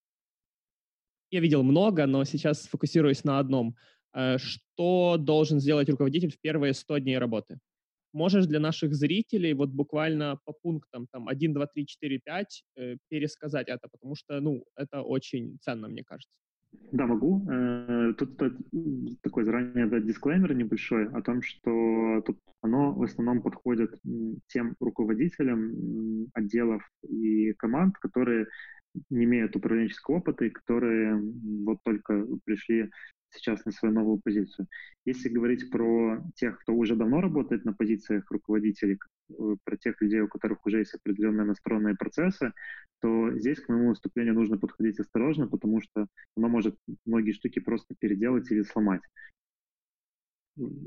Я 1.31 1.39
видел 1.39 1.63
много, 1.63 2.05
но 2.05 2.25
сейчас 2.25 2.63
сфокусируюсь 2.63 3.23
на 3.23 3.39
одном. 3.39 3.75
Э, 4.13 4.37
что 4.37 5.17
должен 5.17 5.59
сделать 5.59 5.89
руководитель 5.89 6.31
в 6.31 6.39
первые 6.39 6.73
100 6.73 6.99
дней 6.99 7.17
работы? 7.17 7.59
Можешь 8.13 8.45
для 8.45 8.59
наших 8.59 8.93
зрителей 8.93 9.53
вот 9.53 9.69
буквально 9.69 10.39
по 10.45 10.53
пунктам 10.53 11.07
там 11.11 11.27
1, 11.27 11.53
2, 11.53 11.67
3, 11.67 11.85
4, 11.85 12.19
5 12.19 12.63
пересказать 13.09 13.69
это, 13.69 13.87
потому 13.89 14.15
что, 14.15 14.39
ну, 14.41 14.63
это 14.75 15.01
очень 15.01 15.57
ценно, 15.61 15.87
мне 15.87 16.03
кажется. 16.03 16.46
Да, 16.71 17.05
могу. 17.05 17.45
Э, 17.51 18.13
тут 18.17 18.37
такой 19.21 19.43
заранее 19.43 19.87
дать 19.87 20.05
дисклеймер 20.05 20.53
небольшой 20.53 21.07
о 21.09 21.21
том, 21.21 21.41
что 21.41 22.21
тут 22.25 22.39
оно 22.61 22.93
в 22.93 23.03
основном 23.03 23.41
подходит 23.41 23.93
тем 24.47 24.75
руководителям 24.79 26.27
отделов 26.33 26.81
и 27.03 27.53
команд, 27.53 27.97
которые 27.97 28.47
не 29.09 29.25
имеют 29.25 29.55
управленческого 29.55 30.17
опыта 30.17 30.45
и 30.45 30.49
которые 30.49 31.21
вот 31.65 31.79
только 31.83 32.25
пришли 32.45 32.89
сейчас 33.31 33.65
на 33.65 33.71
свою 33.71 33.93
новую 33.93 34.19
позицию. 34.23 34.67
Если 35.05 35.29
говорить 35.29 35.69
про 35.69 36.23
тех, 36.35 36.59
кто 36.59 36.73
уже 36.73 36.95
давно 36.95 37.21
работает 37.21 37.65
на 37.65 37.73
позициях 37.73 38.29
руководителей, 38.31 38.99
э, 39.29 39.55
про 39.63 39.77
тех 39.77 40.01
людей, 40.01 40.21
у 40.21 40.27
которых 40.27 40.65
уже 40.65 40.79
есть 40.79 40.93
определенные 40.95 41.45
настроенные 41.45 41.95
процессы, 41.95 42.53
то 43.01 43.31
здесь 43.37 43.59
к 43.59 43.69
моему 43.69 43.89
выступлению 43.89 44.33
нужно 44.33 44.57
подходить 44.57 44.99
осторожно, 44.99 45.47
потому 45.47 45.81
что 45.81 46.07
оно 46.35 46.47
может 46.47 46.75
многие 47.05 47.33
штуки 47.33 47.59
просто 47.59 47.95
переделать 47.99 48.49
или 48.51 48.63
сломать. 48.63 49.01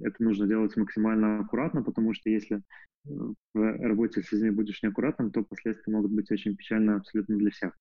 Это 0.02 0.22
нужно 0.22 0.48
делать 0.48 0.76
максимально 0.76 1.40
аккуратно, 1.40 1.82
потому 1.82 2.12
что 2.12 2.28
если 2.28 2.56
э, 2.56 2.60
в 3.06 3.78
работе 3.86 4.22
с 4.22 4.32
людьми 4.32 4.50
будешь 4.50 4.82
неаккуратным, 4.82 5.30
то 5.30 5.44
последствия 5.44 5.92
могут 5.92 6.10
быть 6.10 6.30
очень 6.30 6.56
печальны 6.56 6.92
абсолютно 6.92 7.36
для 7.36 7.50
всех. 7.50 7.76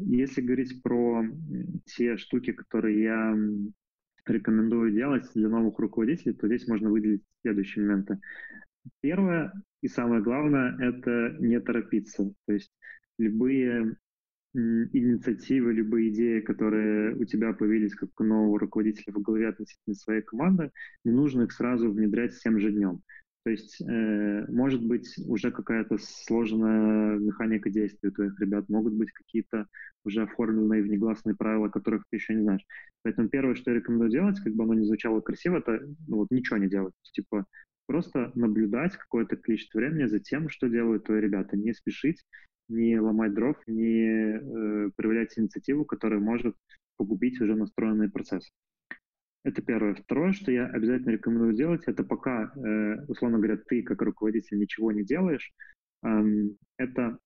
Если 0.00 0.40
говорить 0.40 0.82
про 0.82 1.24
те 1.84 2.16
штуки, 2.16 2.52
которые 2.52 3.02
я 3.02 3.36
рекомендую 4.26 4.92
делать 4.92 5.24
для 5.34 5.48
новых 5.48 5.78
руководителей, 5.78 6.34
то 6.34 6.46
здесь 6.46 6.68
можно 6.68 6.90
выделить 6.90 7.22
следующие 7.42 7.84
моменты. 7.84 8.18
Первое 9.00 9.52
и 9.82 9.88
самое 9.88 10.22
главное– 10.22 10.76
это 10.80 11.36
не 11.40 11.60
торопиться. 11.60 12.32
То 12.46 12.52
есть 12.52 12.72
любые 13.18 13.96
инициативы, 14.54 15.72
любые 15.72 16.10
идеи, 16.10 16.40
которые 16.40 17.14
у 17.14 17.24
тебя 17.24 17.52
появились 17.52 17.94
как 17.94 18.08
у 18.20 18.24
нового 18.24 18.58
руководителя 18.58 19.12
в 19.12 19.22
голове 19.22 19.48
относительно 19.48 19.94
своей 19.94 20.22
команды, 20.22 20.72
не 21.04 21.12
нужно 21.12 21.42
их 21.42 21.52
сразу 21.52 21.90
внедрять 21.90 22.36
тем 22.42 22.58
же 22.58 22.72
днем. 22.72 23.02
То 23.42 23.50
есть, 23.50 23.80
э, 23.80 24.46
может 24.48 24.84
быть, 24.84 25.14
уже 25.26 25.50
какая-то 25.50 25.96
сложная 25.98 27.16
механика 27.18 27.70
действия 27.70 28.10
у 28.10 28.12
твоих 28.12 28.38
ребят, 28.38 28.68
могут 28.68 28.92
быть 28.92 29.10
какие-то 29.12 29.66
уже 30.04 30.22
оформленные 30.22 30.82
внегласные 30.82 31.34
правила, 31.34 31.68
которых 31.68 32.04
ты 32.10 32.16
еще 32.16 32.34
не 32.34 32.42
знаешь. 32.42 32.66
Поэтому 33.02 33.28
первое, 33.28 33.54
что 33.54 33.70
я 33.70 33.78
рекомендую 33.78 34.10
делать, 34.10 34.38
как 34.40 34.54
бы 34.54 34.64
оно 34.64 34.74
ни 34.74 34.84
звучало 34.84 35.20
красиво, 35.20 35.58
это 35.58 35.80
ну, 36.06 36.18
вот 36.18 36.30
ничего 36.30 36.58
не 36.58 36.68
делать. 36.68 36.92
Типа 37.12 37.46
просто 37.86 38.30
наблюдать 38.34 38.96
какое-то 38.96 39.36
количество 39.36 39.78
времени 39.78 40.06
за 40.06 40.20
тем, 40.20 40.48
что 40.50 40.68
делают 40.68 41.04
твои 41.04 41.20
ребята. 41.20 41.56
Не 41.56 41.72
спешить, 41.72 42.22
не 42.68 43.00
ломать 43.00 43.34
дров, 43.34 43.56
не 43.66 44.36
э, 44.36 44.90
проявлять 44.96 45.38
инициативу, 45.38 45.84
которая 45.86 46.20
может 46.20 46.56
погубить 46.98 47.40
уже 47.40 47.56
настроенный 47.56 48.10
процесс. 48.10 48.50
Это 49.42 49.62
первое. 49.62 49.94
Второе, 49.94 50.32
что 50.32 50.52
я 50.52 50.66
обязательно 50.66 51.10
рекомендую 51.10 51.54
делать, 51.54 51.82
это 51.86 52.04
пока, 52.04 52.52
э, 52.54 53.04
условно 53.08 53.38
говоря, 53.38 53.56
ты 53.56 53.82
как 53.82 54.02
руководитель 54.02 54.58
ничего 54.58 54.92
не 54.92 55.02
делаешь, 55.04 55.52
это 56.02 57.18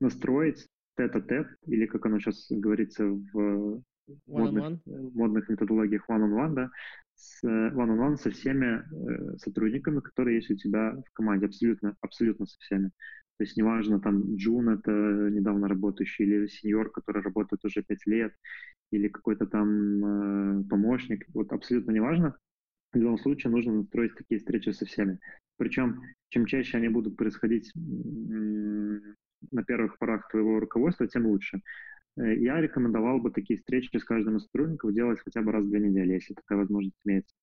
настроить 0.00 0.66
тет-а-тет, 0.98 1.48
или 1.66 1.86
как 1.86 2.04
оно 2.06 2.18
сейчас 2.18 2.46
говорится 2.50 3.06
в 3.06 3.82
модных, 4.26 4.78
модных 4.86 5.48
методологиях 5.48 6.08
one-on-one, 6.10 6.54
да, 6.54 6.70
с 7.18 7.44
э, 7.44 7.48
one-on-one 7.48 8.16
со 8.16 8.30
всеми 8.30 8.80
э, 8.80 9.36
сотрудниками, 9.38 10.00
которые 10.00 10.36
есть 10.36 10.50
у 10.50 10.56
тебя 10.56 10.92
в 10.92 11.12
команде, 11.12 11.46
абсолютно, 11.46 11.96
абсолютно 12.00 12.46
со 12.46 12.56
всеми. 12.60 12.90
То 13.38 13.44
есть 13.44 13.56
неважно, 13.56 14.00
там, 14.00 14.36
Джун— 14.36 14.68
это 14.70 14.90
недавно 14.90 15.68
работающий, 15.68 16.24
или 16.24 16.46
сеньор, 16.46 16.90
который 16.90 17.22
работает 17.22 17.64
уже 17.64 17.82
пять 17.82 18.06
лет, 18.06 18.32
или 18.92 19.08
какой-то 19.08 19.46
там 19.46 20.60
э, 20.60 20.64
помощник, 20.68 21.26
вот 21.34 21.52
абсолютно 21.52 21.90
неважно. 21.90 22.36
В 22.92 22.96
любом 22.96 23.18
случае 23.18 23.50
нужно 23.50 23.74
настроить 23.74 24.14
такие 24.16 24.38
встречи 24.38 24.70
со 24.70 24.86
всеми. 24.86 25.18
Причем, 25.56 26.00
чем 26.30 26.46
чаще 26.46 26.78
они 26.78 26.88
будут 26.88 27.16
происходить 27.16 27.70
на 27.74 29.62
первых 29.64 29.98
порах 29.98 30.28
твоего 30.30 30.60
руководства, 30.60 31.06
тем 31.06 31.26
лучше. 31.26 31.60
Э, 32.18 32.34
я 32.36 32.60
рекомендовал 32.60 33.20
бы 33.20 33.30
такие 33.30 33.58
встречи 33.58 33.96
с 33.96 34.04
каждым 34.04 34.36
из 34.36 34.44
сотрудников 34.44 34.92
делать 34.92 35.20
хотя 35.20 35.42
бы 35.42 35.52
раз 35.52 35.64
в 35.64 35.68
две 35.68 35.80
недели, 35.80 36.14
если 36.14 36.34
такая 36.34 36.58
возможность 36.58 36.96
имеется. 37.04 37.34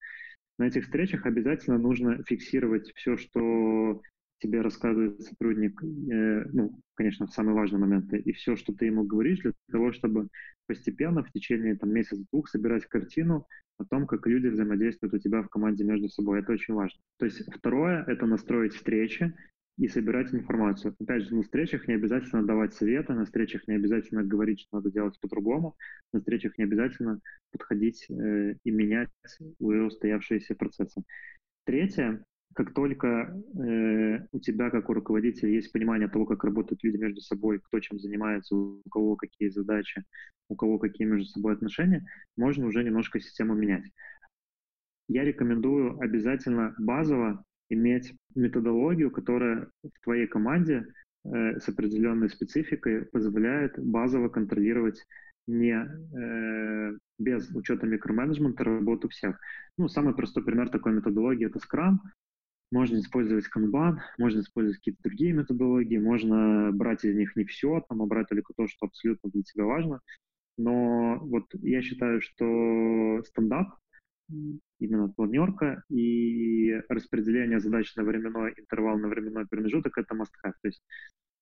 На 0.57 0.67
этих 0.67 0.85
встречах 0.85 1.25
обязательно 1.25 1.77
нужно 1.77 2.23
фиксировать 2.23 2.91
все, 2.95 3.17
что 3.17 4.01
тебе 4.39 4.61
рассказывает 4.61 5.21
сотрудник, 5.21 5.81
э, 5.83 6.45
ну, 6.51 6.79
конечно, 6.95 7.27
в 7.27 7.31
самые 7.31 7.55
важные 7.55 7.79
моменты, 7.79 8.17
и 8.17 8.33
все, 8.33 8.55
что 8.55 8.73
ты 8.73 8.85
ему 8.85 9.03
говоришь, 9.03 9.39
для 9.39 9.53
того, 9.71 9.91
чтобы 9.91 10.27
постепенно 10.67 11.23
в 11.23 11.31
течение 11.31 11.75
там, 11.75 11.91
месяца-двух 11.91 12.49
собирать 12.49 12.85
картину 12.85 13.47
о 13.77 13.85
том, 13.85 14.07
как 14.07 14.25
люди 14.27 14.47
взаимодействуют 14.47 15.13
у 15.13 15.19
тебя 15.19 15.41
в 15.41 15.49
команде 15.49 15.83
между 15.83 16.09
собой. 16.09 16.39
Это 16.39 16.53
очень 16.53 16.73
важно. 16.73 16.99
То 17.17 17.25
есть 17.25 17.43
второе— 17.53 18.03
это 18.07 18.25
настроить 18.25 18.73
встречи 18.73 19.33
и 19.77 19.87
собирать 19.87 20.33
информацию. 20.33 20.95
Опять 20.99 21.23
же, 21.23 21.35
на 21.35 21.43
встречах 21.43 21.87
не 21.87 21.95
обязательно 21.95 22.45
давать 22.45 22.73
советы, 22.73 23.13
на 23.13 23.25
встречах 23.25 23.67
не 23.67 23.75
обязательно 23.75 24.23
говорить, 24.23 24.61
что 24.61 24.77
надо 24.77 24.91
делать 24.91 25.19
по-другому, 25.19 25.75
на 26.13 26.19
встречах 26.19 26.57
не 26.57 26.63
обязательно 26.63 27.19
подходить 27.51 28.05
э, 28.09 28.55
и 28.63 28.71
менять 28.71 29.09
уже 29.59 29.83
устоявшиеся 29.83 30.55
процессы. 30.55 31.03
Третье 31.65 32.23
как 32.55 32.73
только 32.73 33.07
э, 33.59 34.27
у 34.31 34.39
тебя, 34.39 34.69
как 34.69 34.89
у 34.89 34.93
руководителя, 34.93 35.51
есть 35.51 35.73
понимание 35.73 36.07
того, 36.07 36.25
как 36.25 36.45
работают 36.45 36.81
люди 36.83 36.95
между 36.95 37.19
собой, 37.19 37.59
кто 37.59 37.81
чем 37.81 37.99
занимается, 37.99 38.55
у 38.55 38.81
кого 38.89 39.17
какие 39.17 39.49
задачи, 39.49 40.05
у 40.47 40.55
кого 40.55 40.79
какие 40.79 41.05
между 41.05 41.27
собой 41.27 41.53
отношения, 41.53 42.05
можно 42.37 42.65
уже 42.65 42.81
немножко 42.85 43.19
систему 43.19 43.55
менять. 43.55 43.83
Я 45.09 45.25
рекомендую 45.25 45.99
обязательно 45.99 46.73
базово 46.79 47.43
иметь 47.69 48.13
методологию, 48.35 49.11
которая 49.11 49.69
в 49.83 50.03
твоей 50.03 50.27
команде 50.27 50.85
э, 51.23 51.59
с 51.59 51.67
определенной 51.67 52.29
спецификой 52.29 53.05
позволяет 53.05 53.77
базово 53.77 54.29
контролировать 54.29 55.03
не 55.47 55.73
э, 55.73 56.97
без 57.19 57.49
учета 57.55 57.85
микроменеджмента 57.85 58.63
работу 58.63 59.09
всех. 59.09 59.39
Ну, 59.77 59.87
самый 59.87 60.15
простой 60.15 60.43
пример 60.43 60.69
такой 60.69 60.93
методологии— 60.93 61.45
это 61.47 61.59
Scrum. 61.59 61.97
можно 62.71 62.97
использовать 62.97 63.47
канбан, 63.47 64.01
можно 64.17 64.39
использовать 64.41 64.77
какие-то 64.77 65.03
другие 65.03 65.33
методологии, 65.33 65.97
можно 65.97 66.71
брать 66.71 67.05
из 67.05 67.15
них 67.15 67.35
не 67.35 67.45
все, 67.45 67.81
там, 67.87 68.01
а 68.01 68.05
брать 68.05 68.29
только 68.29 68.53
то, 68.55 68.67
что 68.67 68.87
абсолютно 68.87 69.29
для 69.29 69.43
тебя 69.43 69.65
важно. 69.65 70.01
Но 70.57 71.19
вот 71.19 71.45
я 71.61 71.81
считаю, 71.81 72.21
что 72.21 73.21
стендап, 73.25 73.75
именно 74.79 75.09
планерка 75.09 75.83
и 75.89 76.73
распределение 76.89 77.59
задач 77.59 77.95
на 77.95 78.03
временной 78.03 78.53
интервал, 78.57 78.97
на 78.97 79.07
временной 79.07 79.45
промежуток— 79.47 79.97
это 79.97 80.15
must-have. 80.15 80.53
То 80.61 80.67
есть 80.67 80.83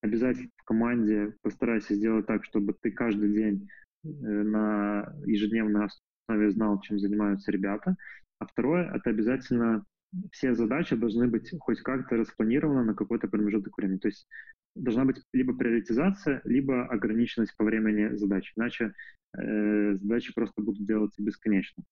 обязательно 0.02 0.50
в 0.58 0.64
команде 0.64 1.36
постарайся 1.42 1.96
сделать 1.96 2.26
так, 2.26 2.44
чтобы 2.44 2.76
ты 2.82 2.92
каждый 2.92 3.34
день 3.34 3.68
э, 4.04 4.08
на 4.08 5.14
ежедневной 5.26 5.86
основе 5.86 6.52
знал, 6.52 6.82
чем 6.82 7.00
занимаются 7.00 7.52
ребята. 7.52 7.96
А 8.40 8.46
второе— 8.46 8.92
это 8.94 9.10
обязательно 9.10 9.86
все 10.32 10.54
задачи 10.54 10.96
должны 10.96 11.28
быть 11.28 11.52
хоть 11.60 11.82
как-то 11.82 12.18
распланированы 12.18 12.84
на 12.84 12.94
какой-то 12.94 13.28
промежуток 13.28 13.78
времени. 13.78 13.98
То 13.98 14.10
есть 14.10 14.28
должна 14.76 15.06
быть 15.06 15.22
либо 15.34 15.56
приоритизация, 15.56 16.42
либо 16.44 16.86
ограниченность 16.86 17.56
по 17.58 17.64
времени 17.64 18.16
задач. 18.16 18.52
Иначе 18.56 18.94
э, 19.38 19.96
задачи 19.96 20.34
просто 20.34 20.62
будут 20.62 20.86
делаться 20.86 21.24
бесконечно. 21.24 21.84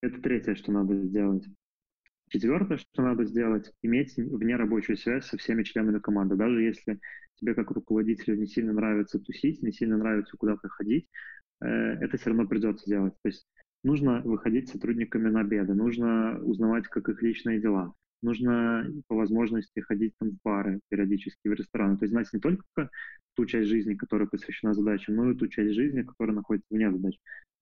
Это 0.00 0.20
третье, 0.20 0.54
что 0.54 0.72
надо 0.72 0.94
сделать. 0.96 1.44
Четвертое, 2.28 2.78
что 2.78 3.02
надо 3.02 3.24
сделать, 3.24 3.72
иметь 3.82 4.16
внерабочую 4.16 4.96
связь 4.96 5.26
со 5.26 5.36
всеми 5.38 5.62
членами 5.62 6.00
команды. 6.00 6.34
Даже 6.34 6.62
если 6.62 6.98
тебе 7.36 7.54
как 7.54 7.70
руководителю 7.70 8.36
не 8.36 8.46
сильно 8.46 8.72
нравится 8.72 9.18
тусить, 9.20 9.62
не 9.62 9.72
сильно 9.72 9.96
нравится 9.96 10.36
куда-то 10.36 10.68
ходить, 10.68 11.08
э, 11.60 11.66
это 11.66 12.16
все 12.18 12.30
равно 12.30 12.46
придется 12.46 12.84
делать. 12.86 13.14
То 13.22 13.28
есть 13.28 13.46
нужно 13.84 14.22
выходить 14.22 14.68
с 14.68 14.72
сотрудниками 14.72 15.28
на 15.28 15.40
обеды, 15.40 15.74
нужно 15.74 16.40
узнавать, 16.42 16.88
как 16.88 17.08
их 17.08 17.22
личные 17.22 17.60
дела, 17.60 17.94
нужно 18.22 18.90
по 19.06 19.14
возможности 19.14 19.80
ходить 19.80 20.14
там 20.18 20.30
в 20.30 20.38
бары 20.44 20.80
периодически, 20.88 21.46
в 21.48 21.52
рестораны. 21.52 21.96
То 21.96 22.04
есть 22.04 22.12
знать 22.12 22.28
не 22.32 22.40
только 22.40 22.90
ту 23.34 23.46
часть 23.46 23.68
жизни, 23.68 23.94
которая 23.94 24.26
посвящена 24.26 24.74
задачам, 24.74 25.14
но 25.14 25.30
и 25.30 25.36
ту 25.36 25.46
часть 25.46 25.74
жизни, 25.74 26.02
которая 26.02 26.34
находится 26.34 26.66
вне 26.70 26.90
задач. 26.90 27.16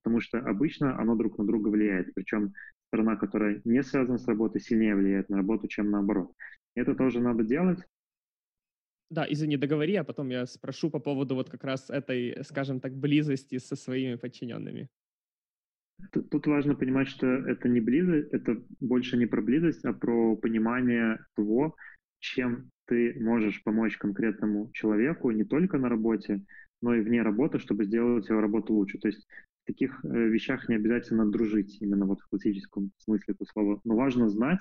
Потому 0.05 0.21
что 0.21 0.39
обычно 0.39 1.01
оно 1.01 1.17
друг 1.17 1.39
на 1.39 1.47
друга 1.47 1.69
влияет. 1.69 2.15
Причем 2.15 2.53
сторона, 2.89 3.17
которая 3.17 3.61
не 3.65 3.83
связана 3.83 4.19
с 4.19 4.29
работой, 4.29 4.61
сильнее 4.61 4.95
влияет 4.95 5.31
на 5.31 5.39
работу, 5.39 5.67
чем 5.67 5.91
наоборот. 5.91 6.31
Это 6.77 6.95
тоже 6.95 7.21
надо 7.21 7.43
делать. 7.43 7.79
Да, 9.11 9.27
извини, 9.29 9.57
договори, 9.57 9.95
а 9.97 10.05
потом 10.05 10.31
я 10.31 10.47
спрошу 10.47 10.91
по 10.91 10.99
поводу 10.99 11.35
вот 11.35 11.49
как 11.49 11.65
раз 11.65 11.91
этой, 11.91 12.45
скажем 12.45 12.81
так, 12.81 12.95
близости 12.95 13.59
со 13.59 13.77
своими 13.77 14.17
подчиненными. 14.17 14.89
Тут, 16.13 16.31
тут 16.31 16.47
важно 16.47 16.75
понимать, 16.75 17.09
что 17.09 17.27
это 17.27 17.69
не 17.69 17.81
близость, 17.81 18.29
это 18.33 18.63
больше 18.81 19.17
не 19.17 19.27
про 19.27 19.41
близость, 19.41 19.85
а 19.85 19.93
про 19.93 20.37
понимание 20.37 21.19
того, 21.35 21.77
чем 22.19 22.71
ты 22.87 23.17
можешь 23.21 23.63
помочь 23.63 23.97
конкретному 23.97 24.71
человеку 24.73 25.31
не 25.31 25.45
только 25.45 25.79
на 25.79 25.89
работе, 25.89 26.43
но 26.83 26.95
и 26.95 27.01
вне 27.01 27.23
работы, 27.23 27.59
чтобы 27.59 27.85
сделать 27.85 28.29
его 28.29 28.41
работу 28.41 28.75
лучше. 28.75 28.99
То 28.99 29.09
есть 29.09 29.27
в 29.65 29.67
таких 29.67 30.05
э, 30.05 30.09
вещах 30.09 30.69
не 30.69 30.77
обязательно 30.77 31.31
дружить, 31.31 31.79
именно 31.81 32.05
вот 32.05 32.21
в 32.21 32.29
классическом 32.29 32.93
смысле 32.99 33.33
этого 33.35 33.49
слова. 33.49 33.81
Но 33.85 33.97
важно 33.97 34.29
знать, 34.29 34.61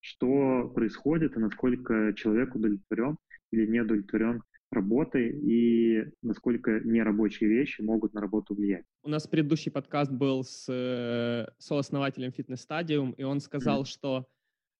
что 0.00 0.68
происходит 0.68 1.36
и 1.36 1.40
насколько 1.40 2.12
человек 2.14 2.54
удовлетворен 2.54 3.16
или 3.50 3.66
не 3.66 3.80
удовлетворен 3.80 4.42
работы 4.70 5.28
и 5.28 6.04
насколько 6.22 6.80
нерабочие 6.80 7.48
вещи 7.50 7.80
могут 7.80 8.14
на 8.14 8.20
работу 8.20 8.54
влиять. 8.54 8.84
У 9.02 9.08
нас 9.08 9.26
предыдущий 9.26 9.72
подкаст 9.72 10.12
был 10.12 10.44
с 10.44 10.66
э, 10.68 11.46
сооснователем 11.58 12.30
Stadium, 12.30 13.14
и 13.16 13.24
он 13.24 13.40
сказал, 13.40 13.82
mm. 13.82 13.86
что 13.86 14.26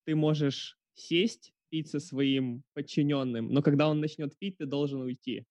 ты 0.05 0.15
можешь 0.15 0.79
сесть, 0.95 1.53
пить 1.69 1.89
со 1.89 1.99
своим 1.99 2.63
подчиненным, 2.75 3.49
но 3.49 3.61
когда 3.61 3.89
он 3.89 4.01
начнет 4.01 4.39
пить, 4.39 4.59
ты 4.59 4.67
должен 4.67 5.01
уйти. 5.01 5.45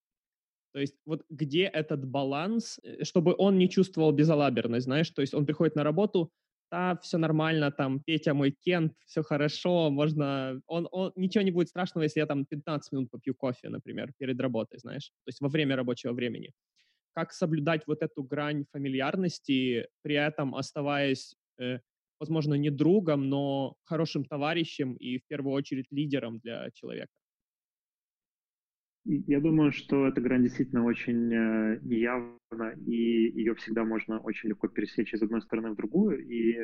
То 0.74 0.80
есть 0.80 0.95
вот 1.05 1.24
где 1.30 1.63
этот 1.65 2.05
баланс, 2.05 2.80
э, 2.84 3.03
чтобы 3.03 3.36
он 3.38 3.57
не 3.57 3.69
чувствовал 3.69 4.11
безалаберность, 4.11 4.86
знаешь, 4.86 5.09
то 5.11 5.21
есть 5.21 5.34
он 5.34 5.45
приходит 5.45 5.76
на 5.76 5.84
работу, 5.84 6.32
да, 6.71 6.97
все 7.03 7.17
нормально, 7.19 7.71
там, 7.71 7.99
Петя 7.99 8.34
мой 8.34 8.51
Кент, 8.51 8.93
все 9.05 9.21
хорошо, 9.21 9.91
можно, 9.91 10.59
он, 10.65 10.88
он, 10.91 11.11
ничего 11.15 11.43
не 11.43 11.51
будет 11.51 11.69
страшного, 11.69 12.03
если 12.03 12.19
я 12.19 12.26
там 12.26 12.45
15 12.45 12.91
минут 12.91 13.11
попью 13.11 13.36
кофе, 13.36 13.69
например, 13.69 14.11
перед 14.17 14.41
работой, 14.41 14.80
знаешь, 14.80 15.09
то 15.26 15.30
есть 15.30 15.41
во 15.41 15.49
время 15.49 15.76
рабочего 15.76 16.13
времени. 16.13 16.51
Как 17.13 17.32
соблюдать 17.32 17.84
вот 17.88 18.01
эту 18.01 18.24
грань 18.24 18.65
фамильярности, 18.71 19.88
при 20.01 20.15
этом 20.15 20.55
оставаясь, 20.55 21.36
э, 21.59 21.80
возможно, 22.19 22.55
не 22.55 22.71
другом, 22.71 23.30
но 23.30 23.76
хорошим 23.84 24.26
товарищем 24.26 24.95
и 24.95 25.19
в 25.19 25.28
первую 25.28 25.53
очередь 25.53 25.86
лидером 25.91 26.39
для 26.39 26.71
человека? 26.71 27.13
Я 29.05 29.41
думаю, 29.41 29.73
что 29.73 30.07
эта 30.07 30.21
грань 30.21 30.43
действительно 30.43 30.85
очень 30.85 31.33
э, 31.33 31.79
неявна, 31.81 32.71
и 32.85 33.31
ее 33.37 33.53
всегда 33.55 33.83
можно 33.83 34.19
очень 34.19 34.49
легко 34.49 34.69
пересечь 34.69 35.13
из 35.13 35.21
одной 35.21 35.41
стороны 35.41 35.71
в 35.71 35.75
другую. 35.75 36.25
И 36.25 36.55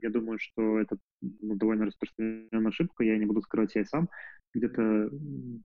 я 0.00 0.10
думаю, 0.10 0.38
что 0.38 0.78
это 0.78 0.96
ну, 1.20 1.56
довольно 1.56 1.86
распространенная 1.86 2.68
ошибка. 2.68 3.02
Я 3.02 3.18
не 3.18 3.26
буду 3.26 3.42
скрывать, 3.42 3.74
я 3.74 3.82
и 3.82 3.84
сам 3.84 4.08
где-то 4.54 5.10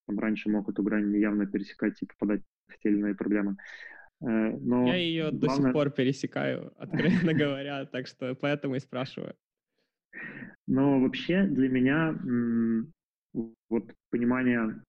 там, 0.07 0.19
раньше 0.19 0.49
мог 0.49 0.67
эту 0.67 0.81
грань 0.81 1.11
неявно 1.11 1.45
пересекать 1.45 2.01
и 2.01 2.07
попадать 2.07 2.41
в 2.69 2.79
те 2.79 2.89
или 2.89 2.97
иные 2.97 3.15
проблемы. 3.15 3.57
Э, 4.21 4.57
но 4.57 4.87
я 4.87 4.95
ее 4.95 5.29
главное... 5.31 5.39
до 5.39 5.49
сих 5.49 5.73
пор 5.73 5.91
пересекаю, 5.91 6.73
откровенно 6.77 7.33
говоря, 7.33 7.85
так 7.85 8.07
что 8.07 8.33
поэтому 8.33 8.75
и 8.75 8.79
спрашиваю. 8.79 9.35
Но 10.65 10.99
вообще 10.99 11.43
для 11.43 11.69
меня 11.69 12.17
вот 13.69 13.93
понимание 14.09 14.81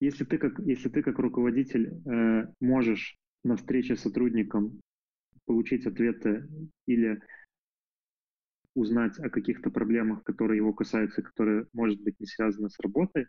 если 0.00 0.24
ты 0.24 0.38
как, 0.38 0.58
если 0.60 0.88
ты 0.88 1.02
как 1.02 1.18
руководитель 1.18 2.00
э, 2.06 2.46
можешь 2.60 3.16
на 3.44 3.56
встрече 3.56 3.96
с 3.96 4.02
сотрудником 4.02 4.80
получить 5.46 5.86
ответы 5.86 6.48
или 6.86 7.20
узнать 8.74 9.18
о 9.18 9.30
каких-то 9.30 9.70
проблемах, 9.70 10.22
которые 10.22 10.58
его 10.58 10.72
касаются, 10.74 11.22
которые, 11.22 11.66
может 11.72 12.00
быть, 12.02 12.20
не 12.20 12.26
связаны 12.26 12.68
с 12.68 12.78
работой, 12.78 13.26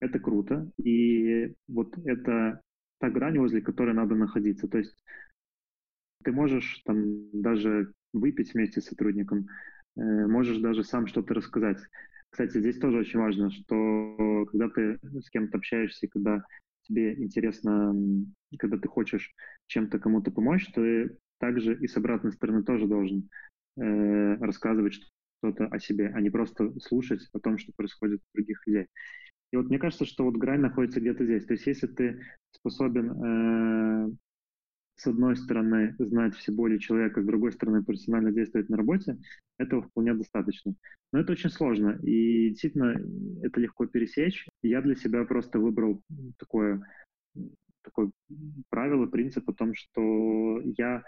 это 0.00 0.18
круто. 0.18 0.70
И 0.76 1.54
вот 1.66 1.96
это 2.04 2.60
та 2.98 3.10
грань, 3.10 3.38
возле 3.38 3.62
которой 3.62 3.94
надо 3.94 4.14
находиться. 4.14 4.68
То 4.68 4.78
есть 4.78 5.02
ты 6.22 6.32
можешь 6.32 6.82
там 6.84 7.30
даже 7.32 7.92
выпить 8.12 8.52
вместе 8.52 8.80
с 8.80 8.86
сотрудником, 8.86 9.46
э, 9.96 10.00
можешь 10.26 10.58
даже 10.58 10.84
сам 10.84 11.06
что-то 11.06 11.34
рассказать. 11.34 11.78
Кстати, 12.30 12.58
здесь 12.58 12.78
тоже 12.78 12.98
очень 12.98 13.18
важно, 13.18 13.50
что 13.50 14.46
когда 14.50 14.68
ты 14.68 14.98
с 15.20 15.28
кем-то 15.30 15.58
общаешься, 15.58 16.08
когда 16.08 16.42
тебе 16.82 17.14
интересно, 17.14 17.94
когда 18.58 18.78
ты 18.78 18.88
хочешь 18.88 19.32
чем-то 19.66 19.98
кому-то 19.98 20.30
помочь, 20.30 20.66
ты 20.72 21.18
также 21.38 21.74
и 21.76 21.86
с 21.86 21.96
обратной 21.96 22.32
стороны 22.32 22.62
тоже 22.62 22.86
должен 22.86 23.28
э, 23.76 24.34
рассказывать 24.36 24.94
что-то 25.38 25.66
о 25.66 25.78
себе, 25.80 26.12
а 26.14 26.20
не 26.20 26.30
просто 26.30 26.72
слушать 26.80 27.28
о 27.32 27.40
том, 27.40 27.58
что 27.58 27.72
происходит 27.76 28.20
у 28.20 28.36
других 28.36 28.66
людей. 28.66 28.86
И 29.52 29.56
вот 29.56 29.66
мне 29.66 29.78
кажется, 29.78 30.04
что 30.04 30.24
вот 30.24 30.36
грань 30.36 30.60
находится 30.60 31.00
где-то 31.00 31.24
здесь. 31.24 31.44
То 31.46 31.54
есть 31.54 31.66
если 31.66 31.86
ты 31.88 32.22
способен 32.52 33.10
э, 33.10 34.10
с 35.00 35.06
одной 35.06 35.34
стороны, 35.34 35.94
знать 35.98 36.34
все 36.34 36.52
боли 36.52 36.76
человека, 36.76 37.22
с 37.22 37.26
другой 37.26 37.52
стороны, 37.52 37.82
профессионально 37.82 38.32
действовать 38.32 38.68
на 38.68 38.76
работе, 38.76 39.16
этого 39.58 39.82
вполне 39.82 40.12
достаточно. 40.12 40.74
Но 41.12 41.20
это 41.20 41.32
очень 41.32 41.48
сложно, 41.48 41.98
и 42.02 42.50
действительно 42.50 43.00
это 43.42 43.60
легко 43.60 43.86
пересечь. 43.86 44.46
Я 44.62 44.82
для 44.82 44.94
себя 44.94 45.24
просто 45.24 45.58
выбрал 45.58 46.02
такое, 46.38 46.82
такое 47.82 48.10
правило, 48.68 49.06
принцип 49.06 49.48
о 49.48 49.54
том, 49.54 49.74
что 49.74 50.60
я 50.76 51.02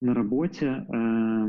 на 0.00 0.12
работе 0.12 0.66
э, 0.66 1.46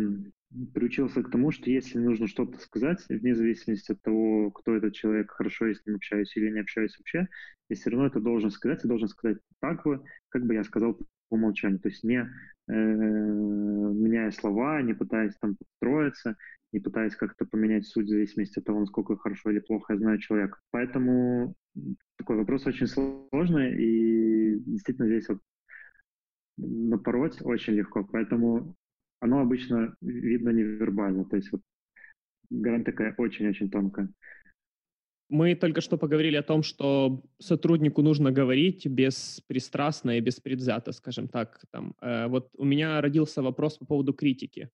приучился 0.75 1.23
к 1.23 1.31
тому, 1.31 1.51
что 1.51 1.71
если 1.71 1.97
нужно 1.97 2.27
что-то 2.27 2.59
сказать, 2.59 3.03
вне 3.09 3.33
зависимости 3.33 3.91
от 3.91 4.01
того, 4.03 4.51
кто 4.51 4.75
этот 4.75 4.93
человек, 4.93 5.31
хорошо 5.31 5.65
я 5.65 5.73
с 5.73 5.83
ним 5.83 5.95
общаюсь 5.95 6.37
или 6.37 6.51
не 6.51 6.59
общаюсь 6.59 6.95
вообще, 6.99 7.27
я 7.69 7.75
все 7.75 7.89
равно 7.89 8.05
это 8.05 8.19
должен 8.19 8.51
сказать, 8.51 8.85
и 8.85 8.87
должен 8.87 9.07
сказать 9.07 9.39
так 9.59 9.83
бы, 9.83 10.03
как 10.29 10.45
бы 10.45 10.53
я 10.53 10.63
сказал 10.63 10.99
по 11.29 11.35
умолчанию. 11.35 11.79
То 11.79 11.89
есть 11.89 12.03
не 12.03 12.19
э, 12.19 12.73
меняя 12.73 14.31
слова, 14.31 14.81
не 14.81 14.93
пытаясь 14.93 15.35
там 15.39 15.55
подстроиться, 15.55 16.35
не 16.73 16.79
пытаясь 16.79 17.15
как-то 17.15 17.45
поменять 17.45 17.85
суть 17.85 18.05
в 18.05 18.09
зависимости 18.09 18.59
от 18.59 18.65
того, 18.65 18.81
насколько 18.81 19.17
хорошо 19.17 19.51
или 19.51 19.59
плохо 19.59 19.93
я 19.93 19.99
знаю 19.99 20.19
человека. 20.19 20.59
Поэтому 20.71 21.55
такой 22.17 22.37
вопрос 22.37 22.65
очень 22.65 22.87
сложный, 22.87 23.75
и 23.81 24.59
действительно 24.59 25.07
здесь 25.07 25.29
вот 25.29 25.39
напороть 26.57 27.41
очень 27.41 27.73
легко. 27.73 28.03
Поэтому 28.03 28.75
оно 29.19 29.39
обычно 29.39 29.95
видно 30.01 30.49
невербально. 30.49 31.25
То 31.25 31.37
есть 31.37 31.51
вот 31.51 31.61
грань 32.49 32.83
такая 32.83 33.13
очень-очень 33.17 33.69
тонкая. 33.69 34.09
Мы 35.29 35.55
только 35.55 35.81
что 35.81 35.97
поговорили 35.97 36.37
о 36.37 36.43
том, 36.43 36.63
что 36.63 37.21
сотруднику 37.39 38.01
нужно 38.01 38.31
говорить 38.31 38.87
беспристрастно 38.87 40.17
и 40.17 40.21
беспредвзято, 40.21 40.93
скажем 40.93 41.27
так. 41.27 41.65
Там, 41.71 41.95
э, 42.01 42.27
вот 42.27 42.49
у 42.57 42.63
меня 42.63 43.01
родился 43.01 43.41
вопрос 43.41 43.77
по 43.77 43.85
поводу 43.85 44.13
критики. 44.13 44.69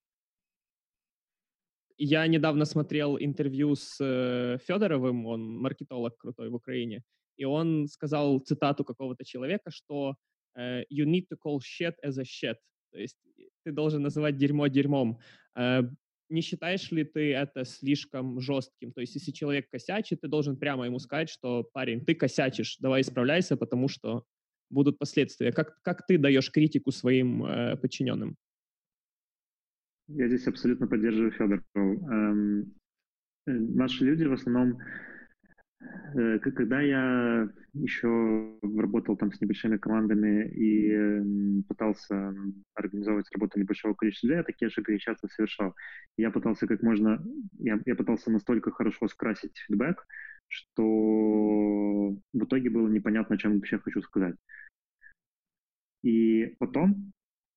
Я 1.98 2.28
недавно 2.28 2.66
смотрел 2.66 3.18
интервью 3.18 3.76
с 3.76 3.98
э, 4.00 4.58
Федоровым, 4.68 5.26
он 5.26 5.58
маркетолог 5.58 6.18
крутой 6.18 6.50
в 6.50 6.56
Украине, 6.56 7.04
и 7.38 7.46
он 7.46 7.88
сказал 7.88 8.40
цитату 8.40 8.84
какого-то 8.84 9.26
человека, 9.26 9.72
что 9.72 10.16
э, 10.56 10.84
«you 10.92 11.06
need 11.06 11.28
to 11.32 11.38
call 11.44 11.60
shit 11.60 11.94
as 12.06 12.20
a 12.20 12.24
shit», 12.24 12.58
то 12.92 13.00
есть 13.00 13.18
ты 13.64 13.72
должен 13.72 14.04
называть 14.04 14.38
дерьмо 14.38 14.68
дерьмом. 14.68 15.20
Э, 15.56 15.82
не 16.30 16.42
считаешь 16.42 16.92
ли 16.92 17.04
ты 17.04 17.34
это 17.34 17.66
слишком 17.66 18.40
жестким? 18.40 18.92
То 18.92 19.02
есть 19.02 19.16
если 19.16 19.32
человек 19.32 19.70
косячит, 19.70 20.22
ты 20.22 20.28
должен 20.28 20.58
прямо 20.58 20.86
ему 20.86 21.00
сказать, 21.00 21.30
что 21.30 21.64
парень, 21.64 22.04
ты 22.06 22.16
косячишь, 22.16 22.78
давай 22.80 23.02
исправляйся, 23.02 23.58
потому 23.58 23.88
что 23.88 24.26
будут 24.70 24.98
последствия. 24.98 25.52
Как, 25.52 25.82
как 25.82 26.06
ты 26.06 26.18
даешь 26.18 26.52
критику 26.52 26.92
своим 26.92 27.46
э, 27.46 27.78
подчиненным? 27.78 28.36
Я 30.08 30.28
здесь 30.28 30.48
абсолютно 30.48 30.88
поддерживаю 30.88 31.32
Федор. 31.32 31.64
Эм, 31.76 32.74
э, 33.48 33.52
наши 33.52 34.04
люди 34.04 34.26
в 34.26 34.34
основном, 34.34 34.80
когда 36.42 36.82
я 36.82 37.50
еще 37.74 38.60
работал 38.62 39.18
там 39.18 39.32
с 39.32 39.42
небольшими 39.42 39.78
командами 39.78 40.48
и 40.50 40.92
э, 40.92 41.24
пытался 41.68 42.34
организовывать 42.76 43.32
работу 43.34 43.60
небольшого 43.60 43.94
количества 43.96 44.28
людей, 44.28 44.38
я 44.38 44.44
такие 44.44 44.68
ошибки 44.68 44.98
часто 44.98 45.28
совершал. 45.28 45.74
Я 46.18 46.30
пытался 46.30 46.68
как 46.68 46.84
можно, 46.84 47.24
я, 47.60 47.80
я 47.86 47.96
пытался 47.96 48.32
настолько 48.32 48.72
хорошо 48.72 49.08
скрасить 49.08 49.58
фидбэк, 49.68 50.06
что 50.48 50.84
в 50.84 52.44
итоге 52.44 52.70
было 52.70 52.88
непонятно, 52.88 53.38
чем 53.38 53.56
вообще 53.56 53.80
хочу 53.80 54.02
сказать. 54.02 54.36
И 56.04 56.56
потом 56.60 57.14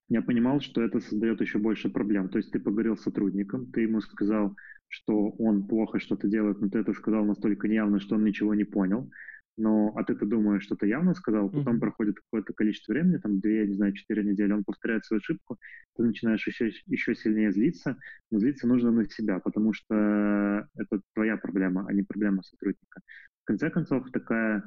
я 0.08 0.22
понимал, 0.22 0.60
что 0.60 0.82
это 0.82 1.00
создает 1.00 1.40
еще 1.40 1.58
больше 1.58 1.88
проблем. 1.88 2.28
То 2.28 2.38
есть 2.38 2.50
ты 2.50 2.60
поговорил 2.60 2.96
с 2.96 3.02
сотрудником, 3.02 3.66
ты 3.72 3.82
ему 3.82 4.00
сказал, 4.00 4.56
что 4.88 5.30
он 5.30 5.66
плохо 5.66 5.98
что-то 5.98 6.28
делает, 6.28 6.60
но 6.60 6.68
ты 6.68 6.78
это 6.78 6.92
сказал 6.92 7.24
настолько 7.24 7.68
неявно, 7.68 7.98
что 8.00 8.14
он 8.14 8.24
ничего 8.24 8.54
не 8.54 8.64
понял. 8.64 9.10
Но 9.58 9.92
а 9.96 10.04
ты-то 10.04 10.26
думаешь, 10.26 10.62
что 10.62 10.76
ты 10.76 10.86
явно 10.86 11.14
сказал, 11.14 11.48
потом 11.48 11.76
mm-hmm. 11.76 11.80
проходит 11.80 12.16
какое-то 12.16 12.52
количество 12.52 12.92
времени, 12.92 13.16
там 13.16 13.40
две, 13.40 13.66
не 13.66 13.74
знаю, 13.74 13.94
четыре 13.94 14.22
недели, 14.22 14.52
он 14.52 14.64
повторяет 14.64 15.06
свою 15.06 15.20
ошибку, 15.20 15.56
ты 15.96 16.02
начинаешь 16.02 16.46
еще, 16.46 16.70
еще 16.84 17.14
сильнее 17.14 17.50
злиться, 17.52 17.96
но 18.30 18.38
злиться 18.38 18.68
нужно 18.68 18.90
на 18.90 19.08
себя, 19.08 19.38
потому 19.38 19.72
что 19.72 20.68
это 20.76 21.00
твоя 21.14 21.38
проблема, 21.38 21.86
а 21.88 21.92
не 21.94 22.02
проблема 22.02 22.42
сотрудника. 22.42 23.00
В 23.44 23.46
конце 23.46 23.70
концов, 23.70 24.10
такая 24.10 24.62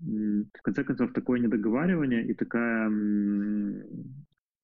в 0.00 0.62
конце 0.62 0.82
концов, 0.82 1.12
такое 1.12 1.38
недоговаривание 1.38 2.26
и 2.26 2.34
такая 2.34 2.90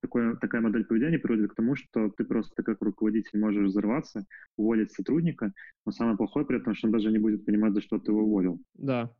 такое, 0.00 0.36
такая 0.36 0.60
модель 0.60 0.84
поведения 0.84 1.18
приводит 1.18 1.52
к 1.52 1.54
тому, 1.54 1.76
что 1.76 2.10
ты 2.10 2.24
просто 2.24 2.62
как 2.62 2.82
руководитель 2.82 3.38
можешь 3.38 3.68
взорваться, 3.68 4.24
уволить 4.56 4.92
сотрудника, 4.92 5.52
но 5.86 5.92
самое 5.92 6.16
плохое 6.16 6.46
при 6.46 6.58
этом, 6.58 6.74
что 6.74 6.88
он 6.88 6.92
даже 6.92 7.10
не 7.10 7.18
будет 7.18 7.44
понимать, 7.44 7.74
за 7.74 7.80
что 7.80 7.98
ты 7.98 8.10
его 8.10 8.22
уволил. 8.22 8.60
Да. 8.74 9.12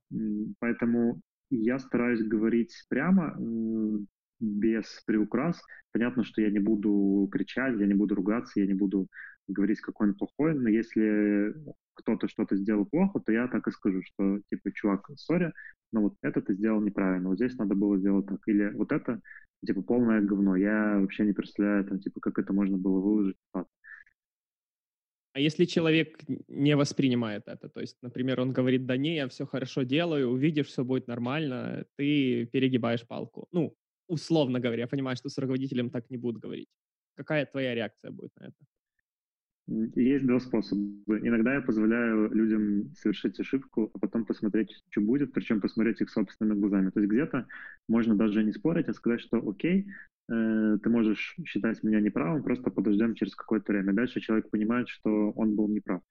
Поэтому 0.58 1.20
я 1.50 1.78
стараюсь 1.78 2.22
говорить 2.22 2.72
прямо, 2.88 3.36
без 4.40 5.02
приукрас. 5.06 5.60
Понятно, 5.92 6.24
что 6.24 6.40
я 6.40 6.50
не 6.50 6.60
буду 6.60 7.28
кричать, 7.30 7.78
я 7.78 7.86
не 7.86 7.94
буду 7.94 8.14
ругаться, 8.14 8.60
я 8.60 8.66
не 8.66 8.74
буду 8.74 9.06
говорить, 9.52 9.80
какой 9.80 10.08
он 10.08 10.14
плохой, 10.14 10.54
но 10.54 10.68
если 10.68 11.54
кто-то 11.94 12.28
что-то 12.28 12.56
сделал 12.56 12.86
плохо, 12.86 13.20
то 13.20 13.32
я 13.32 13.48
так 13.48 13.66
и 13.66 13.70
скажу, 13.70 14.02
что, 14.02 14.40
типа, 14.50 14.72
чувак, 14.72 15.10
сори, 15.16 15.52
но 15.92 16.02
вот 16.02 16.14
это 16.22 16.40
ты 16.40 16.54
сделал 16.54 16.80
неправильно, 16.80 17.28
вот 17.28 17.36
здесь 17.36 17.56
надо 17.56 17.74
было 17.74 17.98
сделать 17.98 18.26
так. 18.26 18.40
Или 18.46 18.70
вот 18.70 18.92
это 18.92 19.20
типа, 19.66 19.82
полное 19.82 20.20
говно. 20.20 20.56
Я 20.56 20.98
вообще 20.98 21.24
не 21.24 21.32
представляю, 21.32 21.84
там, 21.84 22.00
типа, 22.00 22.20
как 22.20 22.38
это 22.38 22.52
можно 22.52 22.76
было 22.78 23.00
выложить. 23.00 23.36
А 25.32 25.38
если 25.38 25.64
человек 25.64 26.18
не 26.48 26.76
воспринимает 26.76 27.44
это, 27.46 27.68
то 27.68 27.80
есть, 27.80 27.96
например, 28.02 28.40
он 28.40 28.52
говорит, 28.52 28.86
да 28.86 28.96
не, 28.96 29.14
я 29.16 29.28
все 29.28 29.46
хорошо 29.46 29.84
делаю, 29.84 30.28
увидишь, 30.28 30.66
все 30.66 30.84
будет 30.84 31.06
нормально, 31.06 31.84
ты 31.96 32.46
перегибаешь 32.46 33.06
палку. 33.06 33.46
Ну, 33.52 33.76
условно 34.08 34.58
говоря, 34.58 34.82
я 34.82 34.88
понимаю, 34.88 35.16
что 35.16 35.28
с 35.28 35.38
руководителем 35.38 35.90
так 35.90 36.10
не 36.10 36.16
будут 36.16 36.42
говорить. 36.42 36.68
Какая 37.14 37.46
твоя 37.46 37.74
реакция 37.74 38.10
будет 38.10 38.32
на 38.40 38.46
это? 38.46 38.56
Есть 39.66 40.26
два 40.26 40.40
способа. 40.40 40.82
Иногда 41.08 41.54
я 41.54 41.60
позволяю 41.60 42.32
людям 42.34 42.92
совершить 42.94 43.38
ошибку, 43.38 43.90
а 43.94 43.98
потом 43.98 44.24
посмотреть, 44.24 44.82
что 44.90 45.00
будет, 45.00 45.32
причем 45.32 45.60
посмотреть 45.60 46.00
их 46.00 46.10
собственными 46.10 46.58
глазами. 46.58 46.90
То 46.90 47.00
есть 47.00 47.12
где-то 47.12 47.46
можно 47.88 48.16
даже 48.16 48.42
не 48.42 48.52
спорить, 48.52 48.88
а 48.88 48.94
сказать, 48.94 49.20
что 49.20 49.36
окей, 49.48 49.86
э, 50.28 50.78
ты 50.82 50.90
можешь 50.90 51.36
считать 51.44 51.82
меня 51.84 52.00
неправым, 52.00 52.42
просто 52.42 52.70
подождем 52.70 53.14
через 53.14 53.36
какое-то 53.36 53.72
время. 53.72 53.92
Дальше 53.92 54.20
человек 54.20 54.50
понимает, 54.50 54.88
что 54.88 55.30
он 55.32 55.54
был 55.54 55.68
неправ. 55.68 56.02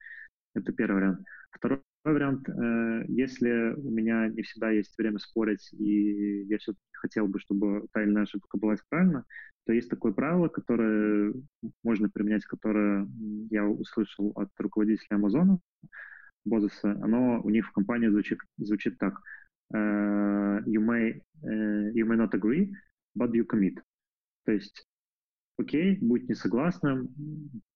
Это 0.54 0.72
первый 0.72 0.96
вариант. 0.96 1.20
Второй 1.50 1.80
вариант, 2.04 2.48
э, 2.48 3.04
если 3.08 3.74
у 3.74 3.90
меня 3.90 4.28
не 4.28 4.42
всегда 4.42 4.70
есть 4.70 4.96
время 4.96 5.18
спорить, 5.18 5.72
и 5.72 6.44
я 6.44 6.58
все-таки 6.58 6.82
хотел 6.92 7.26
бы, 7.26 7.38
чтобы 7.38 7.86
та 7.92 8.02
или 8.02 8.10
иная 8.10 8.24
ошибка 8.24 8.58
была 8.58 8.74
исправлена, 8.74 9.24
то 9.66 9.72
есть 9.72 9.90
такое 9.90 10.12
правило, 10.12 10.48
которое 10.48 11.34
можно 11.82 12.08
применять, 12.08 12.44
которое 12.44 13.06
я 13.50 13.66
услышал 13.66 14.32
от 14.34 14.48
руководителя 14.58 15.16
Амазона, 15.16 15.60
Бозеса, 16.44 16.92
оно 17.02 17.40
у 17.42 17.50
них 17.50 17.68
в 17.68 17.72
компании 17.72 18.08
звучит, 18.08 18.38
звучит 18.56 18.98
так. 18.98 19.20
Uh, 19.72 20.58
you, 20.66 20.80
may, 20.80 21.22
uh, 21.44 21.92
you 21.94 22.04
may 22.04 22.16
not 22.16 22.34
agree, 22.34 22.72
but 23.14 23.30
you 23.32 23.44
commit. 23.44 23.78
То 24.44 24.52
есть, 24.52 24.84
окей, 25.58 25.96
будь 26.00 26.28
не 26.28 26.34
согласным, 26.34 27.14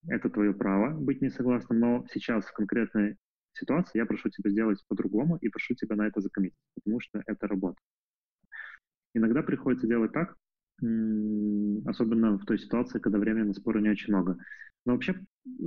это 0.09 0.29
твое 0.29 0.53
право 0.53 0.99
быть 0.99 1.23
не 1.23 1.31
согласным, 1.31 1.79
но 1.79 2.05
сейчас 2.13 2.47
в 2.47 2.53
конкретной 2.53 3.17
ситуации 3.57 3.99
я 3.99 4.07
прошу 4.07 4.31
тебя 4.31 4.51
сделать 4.51 4.83
по-другому 4.89 5.37
и 5.37 5.49
прошу 5.49 5.75
тебя 5.75 5.97
на 5.97 6.07
это 6.07 6.21
закоммитить, 6.21 6.59
потому 6.75 7.01
что 7.01 7.23
это 7.27 7.47
работа. 7.47 7.79
Иногда 9.15 9.43
приходится 9.43 9.87
делать 9.87 10.13
так, 10.13 10.37
особенно 11.87 12.37
в 12.37 12.45
той 12.45 12.59
ситуации, 12.59 12.99
когда 12.99 13.19
времени 13.19 13.45
на 13.45 13.55
споры 13.55 13.81
не 13.81 13.91
очень 13.91 14.13
много. 14.13 14.37
Но 14.87 14.93
вообще 14.95 15.15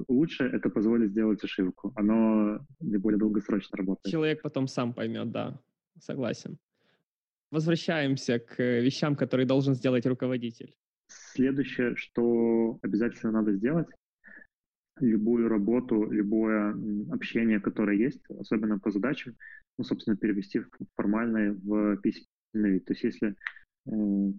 лучше 0.08 0.44
это 0.44 0.70
позволить 0.70 1.12
сделать 1.12 1.44
ошибку. 1.44 1.92
Оно 1.96 2.60
более 2.80 3.18
долгосрочно 3.18 3.78
работает. 3.78 4.12
Человек 4.12 4.42
потом 4.42 4.68
сам 4.68 4.94
поймет, 4.94 5.32
да, 5.32 5.60
согласен. 6.00 6.58
Возвращаемся 7.50 8.40
к 8.40 8.62
вещам, 8.62 9.16
которые 9.16 9.48
должен 9.48 9.74
сделать 9.74 10.06
руководитель. 10.06 10.76
Следующее, 11.08 11.96
что 11.96 12.78
обязательно 12.82 13.32
надо 13.32 13.54
сделать, 13.54 13.88
любую 15.00 15.48
работу, 15.48 16.10
любое 16.10 16.76
общение, 17.12 17.60
которое 17.60 17.98
есть, 17.98 18.22
особенно 18.30 18.80
по 18.80 18.92
задачам, 18.92 19.36
ну, 19.78 19.84
собственно, 19.84 20.18
перевести 20.18 20.60
в 20.60 20.70
формальное 20.96 21.54
в 21.54 21.98
письменный 21.98 22.72
вид. 22.72 22.86
То 22.86 22.94
есть 22.94 23.04
если 23.04 23.36
э, 23.86 24.32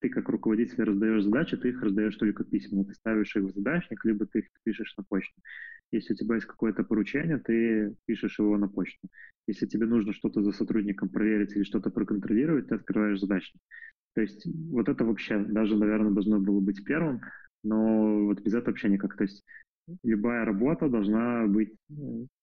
ты 0.00 0.08
как 0.08 0.28
руководитель 0.28 0.82
раздаешь 0.82 1.24
задачи, 1.24 1.56
ты 1.56 1.68
их 1.68 1.82
раздаешь 1.82 2.16
только 2.16 2.44
письменно. 2.44 2.84
Ты 2.84 2.94
ставишь 2.94 3.36
их 3.36 3.44
в 3.44 3.54
задачник, 3.54 4.04
либо 4.04 4.26
ты 4.26 4.40
их 4.40 4.46
пишешь 4.64 4.94
на 4.96 5.04
почту. 5.04 5.34
Если 5.92 6.14
у 6.14 6.16
тебя 6.16 6.36
есть 6.36 6.46
какое-то 6.46 6.84
поручение, 6.84 7.38
ты 7.38 7.94
пишешь 8.06 8.38
его 8.38 8.56
на 8.56 8.68
почту. 8.68 9.08
Если 9.46 9.66
тебе 9.66 9.86
нужно 9.86 10.12
что-то 10.12 10.42
за 10.42 10.52
сотрудником 10.52 11.08
проверить 11.08 11.54
или 11.54 11.64
что-то 11.64 11.90
проконтролировать, 11.90 12.68
ты 12.68 12.76
открываешь 12.76 13.20
задачник. 13.20 13.60
То 14.14 14.22
есть 14.22 14.46
вот 14.70 14.88
это 14.88 15.04
вообще 15.04 15.38
даже, 15.38 15.76
наверное, 15.76 16.12
должно 16.12 16.40
было 16.40 16.60
быть 16.60 16.84
первым, 16.84 17.20
но 17.62 18.24
вот 18.26 18.40
без 18.40 18.54
этого 18.54 18.70
вообще 18.70 18.88
никак. 18.88 19.16
То 19.16 19.24
есть 19.24 19.44
любая 20.02 20.44
работа 20.44 20.88
должна 20.88 21.46
быть 21.46 21.72
э, 21.90 21.94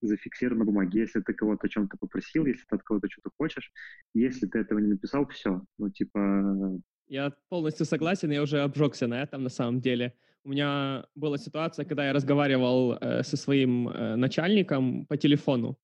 зафиксирована 0.02 0.66
на 0.66 0.72
бумаге. 0.72 1.02
Если 1.02 1.22
ты 1.22 1.34
кого-то 1.34 1.68
о 1.68 1.70
чем-то 1.70 1.98
попросил, 1.98 2.46
если 2.46 2.64
ты 2.68 2.76
от 2.76 2.84
кого-то 2.84 3.08
что-то 3.10 3.30
хочешь, 3.38 3.72
если 4.14 4.48
ты 4.48 4.60
этого 4.60 4.80
не 4.80 4.88
написал, 4.88 5.28
все. 5.28 5.62
Ну, 5.78 5.90
типа, 5.90 6.80
я 7.08 7.32
полностью 7.50 7.86
согласен, 7.86 8.32
я 8.32 8.42
уже 8.42 8.60
обжегся 8.60 9.08
на 9.08 9.22
этом 9.22 9.44
на 9.44 9.50
самом 9.50 9.80
деле. 9.80 10.14
У 10.44 10.50
меня 10.50 11.06
была 11.16 11.38
ситуация, 11.38 11.86
когда 11.86 12.06
я 12.08 12.14
разговаривал 12.14 12.94
э, 12.94 13.24
со 13.24 13.38
своим 13.38 13.90
э, 13.90 14.16
начальником 14.16 15.06
по 15.06 15.18
телефону, 15.18 15.78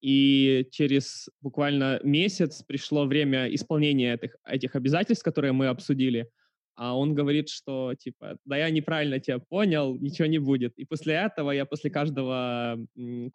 и 0.00 0.68
через 0.72 1.28
буквально 1.40 2.00
месяц 2.04 2.62
пришло 2.62 3.06
время 3.06 3.52
исполнения 3.54 4.14
этих, 4.14 4.36
этих 4.44 4.76
обязательств, 4.76 5.24
которые 5.24 5.52
мы 5.52 5.66
обсудили, 5.66 6.28
а 6.76 6.96
он 6.96 7.14
говорит, 7.14 7.48
что 7.48 7.94
типа, 7.94 8.38
да 8.44 8.56
я 8.58 8.70
неправильно 8.70 9.18
тебя 9.18 9.38
понял, 9.38 9.96
ничего 9.96 10.26
не 10.26 10.38
будет. 10.38 10.78
И 10.78 10.84
после 10.84 11.14
этого 11.14 11.50
я 11.50 11.64
после 11.64 11.90
каждого 11.90 12.78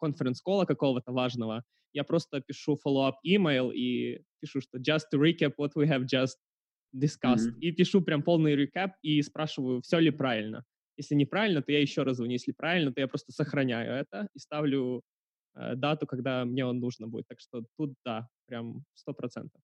конференц-кола 0.00 0.64
какого-то 0.64 1.12
важного, 1.12 1.64
я 1.92 2.04
просто 2.04 2.40
пишу 2.40 2.78
follow-up 2.86 3.14
email 3.26 3.72
и 3.72 4.22
пишу, 4.40 4.60
что 4.60 4.78
just 4.78 5.06
to 5.12 5.20
recap 5.20 5.54
what 5.58 5.72
we 5.74 5.86
have 5.86 6.04
just 6.04 6.36
discussed, 6.94 7.48
mm-hmm. 7.48 7.60
и 7.60 7.72
пишу 7.72 8.00
прям 8.00 8.22
полный 8.22 8.54
рекап 8.54 8.92
и 9.02 9.20
спрашиваю, 9.22 9.82
все 9.82 9.98
ли 9.98 10.10
правильно. 10.10 10.64
Если 10.96 11.14
неправильно, 11.14 11.62
то 11.62 11.72
я 11.72 11.80
еще 11.80 12.02
раз 12.02 12.16
звоню. 12.16 12.32
Если 12.32 12.52
правильно, 12.52 12.92
то 12.92 13.00
я 13.00 13.08
просто 13.08 13.32
сохраняю 13.32 13.92
это 13.92 14.28
и 14.34 14.38
ставлю 14.38 15.02
э, 15.54 15.74
дату, 15.74 16.06
когда 16.06 16.44
мне 16.44 16.64
он 16.64 16.78
нужно 16.78 17.08
будет. 17.08 17.26
Так 17.28 17.40
что 17.40 17.64
тут 17.76 17.94
да, 18.04 18.28
прям 18.46 18.84
сто 18.94 19.14
процентов. 19.14 19.60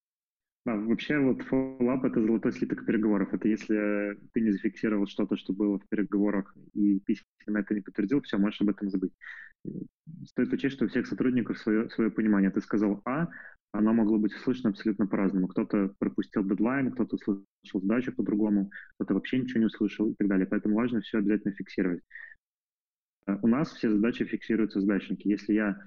Да, 0.69 0.77
вообще 0.77 1.19
вот 1.19 1.41
follow-up— 1.51 2.01
это 2.07 2.21
золотой 2.21 2.53
слиток 2.53 2.85
переговоров. 2.85 3.33
Это 3.33 3.49
если 3.49 4.19
ты 4.35 4.43
не 4.43 4.51
зафиксировал 4.51 5.07
что-то, 5.07 5.35
что 5.39 5.55
было 5.55 5.79
в 5.79 5.89
переговорах, 5.89 6.55
и 6.75 7.01
письменно 7.01 7.61
это 7.61 7.75
не 7.75 7.81
подтвердил, 7.81 8.21
все, 8.21 8.37
можешь 8.37 8.61
об 8.61 8.69
этом 8.69 8.91
забыть. 8.91 9.15
Стоит 10.27 10.53
учесть, 10.53 10.77
что 10.77 10.85
у 10.85 10.89
всех 10.89 11.07
сотрудников 11.07 11.57
свое, 11.59 11.89
свое 11.89 12.11
понимание. 12.11 12.51
Ты 12.51 12.61
сказал 12.61 13.01
А, 13.07 13.29
оно 13.73 13.95
могло 13.95 14.19
быть 14.19 14.35
услышано 14.35 14.69
абсолютно 14.69 15.07
по-разному. 15.07 15.49
Кто-то 15.49 15.95
пропустил 15.99 16.45
дедлайн, 16.45 16.93
кто-то 16.93 17.17
услышал 17.17 17.81
задачу 17.81 18.13
по-другому, 18.15 18.71
кто-то 18.97 19.15
вообще 19.15 19.39
ничего 19.39 19.61
не 19.61 19.67
услышал 19.67 20.11
и 20.11 20.15
так 20.19 20.29
далее. 20.29 20.47
Поэтому 20.47 20.75
важно 20.75 21.01
все 21.01 21.17
обязательно 21.17 21.55
фиксировать. 21.55 22.03
Э, 23.27 23.39
у 23.41 23.47
нас 23.47 23.73
все 23.73 23.91
задачи 23.91 24.27
фиксируются 24.27 24.81
в 24.81 24.83
задачнике. 24.83 25.31
Если 25.31 25.55
я 25.55 25.79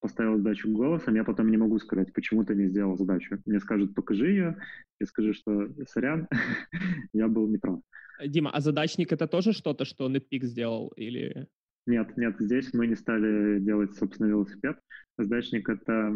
поставил 0.00 0.36
задачу 0.36 0.70
голосом, 0.70 1.14
я 1.14 1.24
потом 1.24 1.50
не 1.50 1.56
могу 1.56 1.78
сказать, 1.78 2.12
почему 2.12 2.44
ты 2.44 2.54
не 2.54 2.68
сделал 2.68 2.96
задачу. 2.96 3.38
Мне 3.46 3.60
скажут, 3.60 3.94
покажи 3.94 4.28
ее, 4.28 4.56
я 5.00 5.06
скажу, 5.06 5.34
что 5.34 5.68
сорян, 5.88 6.28
я 7.12 7.28
был 7.28 7.48
неправ. 7.48 7.80
Дима, 8.26 8.50
а 8.50 8.60
задачник 8.60 9.12
это 9.12 9.26
тоже 9.26 9.52
что-то, 9.52 9.84
что 9.84 10.08
Netpeak 10.08 10.44
сделал 10.44 10.88
или... 10.96 11.48
Нет, 11.86 12.16
нет, 12.16 12.36
здесь 12.38 12.72
мы 12.72 12.86
не 12.86 12.96
стали 12.96 13.58
делать, 13.60 13.94
собственно, 13.94 14.28
велосипед. 14.28 14.78
Задачник— 15.18 15.68
это 15.68 16.12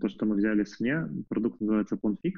то, 0.00 0.08
что 0.08 0.26
мы 0.26 0.36
взяли 0.36 0.64
с 0.64 0.80
мне. 0.80 1.08
Продукт 1.28 1.60
называется 1.60 1.96
PonFix. 1.96 2.34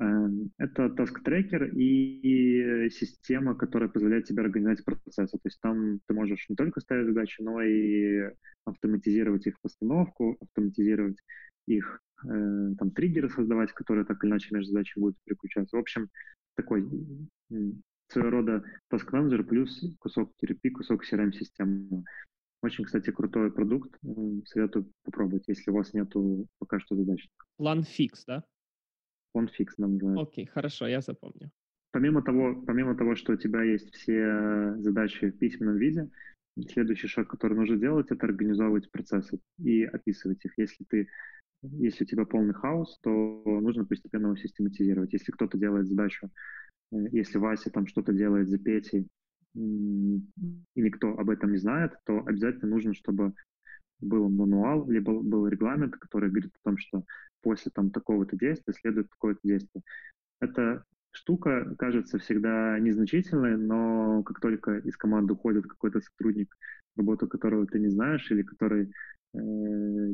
Эм, 0.00 0.50
это 0.56 0.86
task-трекер 0.86 1.74
и 1.76 2.88
система, 2.88 3.54
которая 3.54 3.90
позволяет 3.90 4.24
тебе 4.24 4.42
организовать 4.42 4.82
процессы. 4.82 5.36
То 5.36 5.44
есть 5.44 5.60
там 5.60 6.00
ты 6.06 6.14
можешь 6.14 6.48
не 6.48 6.56
только 6.56 6.80
ставить 6.80 7.08
задачи, 7.08 7.42
но 7.42 7.60
и 7.60 8.30
автоматизировать 8.64 9.46
их 9.46 9.60
постановку, 9.60 10.38
автоматизировать 10.40 11.18
их 11.66 12.00
э, 12.24 12.74
там 12.78 12.90
триггеры 12.92 13.28
создавать, 13.28 13.72
которые 13.72 14.06
так 14.06 14.24
или 14.24 14.30
иначе 14.30 14.54
между 14.54 14.72
задачами 14.72 15.02
будут 15.02 15.18
переключаться. 15.24 15.76
В 15.76 15.80
общем, 15.80 16.08
такой 16.56 16.88
своего 18.08 18.30
рода 18.30 18.64
task 18.90 19.12
manager 19.12 19.42
плюс 19.44 19.84
кусок 19.98 20.32
терапии, 20.38 20.70
кусок 20.70 21.04
CRM-системы. 21.04 22.04
Очень, 22.62 22.84
кстати, 22.84 23.10
крутой 23.10 23.52
продукт. 23.52 23.98
Советую 24.46 24.90
попробовать, 25.04 25.44
если 25.46 25.70
у 25.70 25.74
вас 25.74 25.92
нету 25.92 26.46
пока 26.58 26.80
что 26.80 26.96
задач. 26.96 27.28
План 27.58 27.84
фикс, 27.84 28.24
да? 28.24 28.44
Он 29.32 29.48
фикс 29.48 29.78
нам 29.78 29.94
называется. 29.94 30.22
Окей, 30.22 30.46
хорошо, 30.46 30.86
я 30.86 31.00
запомню. 31.00 31.50
Помимо 31.92 32.22
того, 32.22 32.62
помимо 32.66 32.96
того, 32.96 33.14
что 33.16 33.32
у 33.32 33.36
тебя 33.36 33.62
есть 33.62 33.92
все 33.94 34.76
задачи 34.78 35.30
в 35.30 35.38
письменном 35.38 35.76
виде, 35.76 36.08
следующий 36.68 37.08
шаг, 37.08 37.28
который 37.28 37.56
нужно 37.56 37.76
делать, 37.76 38.10
это 38.10 38.26
организовывать 38.26 38.90
процессы 38.90 39.40
и 39.58 39.84
описывать 39.84 40.44
их. 40.44 40.52
Если 40.56 40.84
ты 40.84 41.08
если 41.62 42.04
у 42.04 42.06
тебя 42.06 42.24
полный 42.24 42.54
хаос, 42.54 42.98
то 43.02 43.10
нужно 43.60 43.84
постепенно 43.84 44.26
его 44.26 44.36
систематизировать. 44.36 45.12
Если 45.12 45.30
кто-то 45.30 45.58
делает 45.58 45.86
задачу, 45.86 46.30
э, 46.92 46.96
если 47.12 47.38
Вася 47.38 47.70
там 47.70 47.86
что-то 47.86 48.12
делает 48.12 48.48
за 48.48 48.58
Петей, 48.58 49.08
и 49.54 50.22
никто 50.74 51.18
об 51.18 51.28
этом 51.28 51.52
не 51.52 51.58
знает, 51.58 51.92
то 52.06 52.20
обязательно 52.24 52.70
нужно, 52.70 52.94
чтобы 52.94 53.34
был 54.00 54.28
мануал, 54.28 54.88
либо 54.88 55.20
был 55.20 55.46
регламент, 55.46 55.96
который 55.96 56.30
говорит 56.30 56.52
о 56.54 56.68
том, 56.68 56.78
что 56.78 57.04
после 57.42 57.70
там 57.74 57.90
такого-то 57.90 58.36
действия 58.36 58.74
следует 58.74 59.10
такое-то 59.10 59.40
действие. 59.42 59.82
Эта 60.40 60.84
штука 61.12 61.74
кажется 61.78 62.18
всегда 62.18 62.78
незначительной, 62.78 63.56
но 63.56 64.22
как 64.22 64.40
только 64.40 64.78
из 64.78 64.96
команды 64.96 65.34
уходит 65.34 65.66
какой-то 65.66 66.00
сотрудник, 66.00 66.56
работу 66.96 67.28
которого 67.28 67.66
ты 67.66 67.78
не 67.78 67.88
знаешь, 67.88 68.30
или 68.30 68.42
который 68.42 68.92
э, 69.34 69.38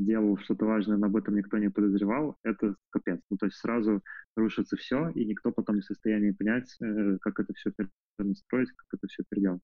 делал 0.01 0.39
что-то 0.39 0.67
важное, 0.67 0.97
но 0.97 1.07
об 1.07 1.17
этом 1.17 1.37
никто 1.37 1.59
не 1.59 1.71
подозревал, 1.71 2.37
это 2.45 2.77
капец. 2.91 3.21
Ну, 3.31 3.37
то 3.37 3.47
есть 3.47 3.59
сразу 3.59 4.03
рушится 4.37 4.77
все, 4.77 5.11
и 5.11 5.25
никто 5.25 5.53
потом 5.53 5.77
не 5.77 5.81
в 5.83 5.85
состоянии 5.85 6.33
понять, 6.33 6.75
э, 6.81 7.19
как 7.21 7.41
это 7.41 7.53
все 7.55 7.73
настроить, 8.19 8.71
как 8.73 8.87
это 8.93 9.07
все 9.09 9.23
переделать. 9.29 9.63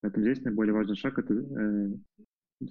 Поэтому 0.00 0.24
здесь 0.24 0.42
наиболее 0.42 0.72
важный 0.72 0.96
шаг— 0.96 1.18
это 1.18 1.34
э, 1.34 1.88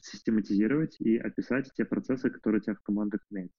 систематизировать 0.02 1.00
и 1.00 1.18
описать 1.18 1.72
те 1.76 1.86
процессы, 1.86 2.30
которые 2.30 2.60
у 2.60 2.64
тебя 2.64 2.76
в 2.76 2.82
командах 2.82 3.22
имеются. 3.32 3.58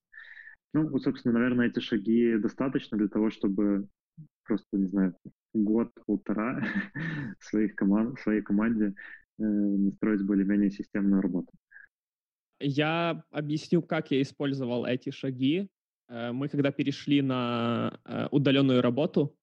Ну, 0.73 0.89
вот, 0.89 1.03
собственно, 1.03 1.35
наверное, 1.35 1.67
эти 1.67 1.81
шаги 1.81 2.37
достаточно 2.39 2.97
для 2.97 3.09
того, 3.09 3.31
чтобы 3.31 3.89
просто, 4.45 4.77
не 4.77 4.87
знаю, 4.87 5.17
год-полтора 5.53 6.63
своих 7.41 7.75
команд, 7.75 8.21
своей 8.21 8.43
команде 8.43 8.95
э, 9.39 9.43
настроить 9.43 10.23
более-менее 10.23 10.71
системную 10.71 11.23
работу. 11.23 11.53
Я 12.61 13.25
объясню, 13.31 13.83
как 13.83 14.11
я 14.11 14.21
использовал 14.23 14.85
эти 14.85 15.11
шаги. 15.11 15.69
Э, 16.09 16.33
мы, 16.33 16.49
когда 16.49 16.71
перешли 16.71 17.23
на 17.23 17.99
э, 18.05 18.29
удаленную 18.31 18.83
работу, 18.83 19.37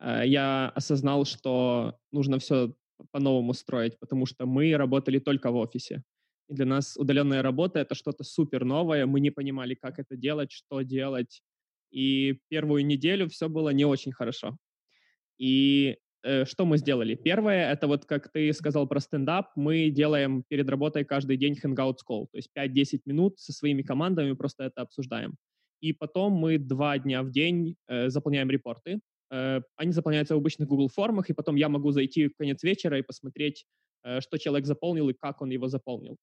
э, 0.00 0.22
я 0.26 0.70
осознал, 0.70 1.24
что 1.26 1.98
нужно 2.12 2.38
все 2.38 2.74
по-новому 3.10 3.52
строить, 3.52 3.98
потому 4.00 4.26
что 4.26 4.46
мы 4.46 4.76
работали 4.76 5.18
только 5.18 5.50
в 5.50 5.56
офисе. 5.56 6.02
И 6.48 6.54
для 6.54 6.66
нас 6.66 6.96
удаленная 6.96 7.42
работа— 7.42 7.78
это 7.80 7.94
что-то 7.94 8.24
супер 8.24 8.64
новое. 8.64 9.06
Мы 9.06 9.20
не 9.20 9.30
понимали, 9.30 9.74
как 9.74 9.98
это 9.98 10.16
делать, 10.16 10.52
что 10.52 10.82
делать. 10.82 11.42
И 11.90 12.38
первую 12.48 12.84
неделю 12.86 13.28
все 13.28 13.48
было 13.48 13.70
не 13.70 13.84
очень 13.84 14.12
хорошо. 14.12 14.56
И 15.38 15.98
э, 16.22 16.44
что 16.44 16.64
мы 16.64 16.78
сделали? 16.78 17.14
Первое— 17.14 17.70
это 17.72 17.86
вот, 17.86 18.04
как 18.04 18.30
ты 18.32 18.52
сказал 18.52 18.86
про 18.86 19.00
стендап, 19.00 19.50
мы 19.56 19.90
делаем 19.90 20.42
перед 20.48 20.68
работой 20.68 21.04
каждый 21.04 21.36
день 21.36 21.58
hangout 21.62 21.98
call, 22.08 22.26
то 22.30 22.36
есть 22.38 22.50
5-10 22.56 23.02
минут 23.06 23.38
со 23.38 23.52
своими 23.52 23.82
командами 23.82 24.32
просто 24.32 24.64
это 24.64 24.82
обсуждаем. 24.82 25.36
И 25.80 25.92
потом 25.92 26.32
мы 26.32 26.58
два 26.58 26.98
дня 26.98 27.22
в 27.22 27.30
день 27.30 27.76
э, 27.88 28.08
заполняем 28.08 28.50
репорты. 28.50 29.00
Э, 29.30 29.60
они 29.76 29.92
заполняются 29.92 30.34
в 30.34 30.38
обычных 30.38 30.68
Google 30.68 30.88
формах, 30.88 31.30
и 31.30 31.34
потом 31.34 31.56
я 31.56 31.68
могу 31.68 31.90
зайти 31.92 32.28
в 32.28 32.36
конец 32.36 32.62
вечера 32.62 32.98
и 32.98 33.02
посмотреть, 33.02 33.66
э, 34.04 34.20
что 34.20 34.38
человек 34.38 34.66
заполнил 34.66 35.08
и 35.10 35.14
как 35.14 35.42
он 35.42 35.50
его 35.50 35.68
заполнил. 35.68 36.16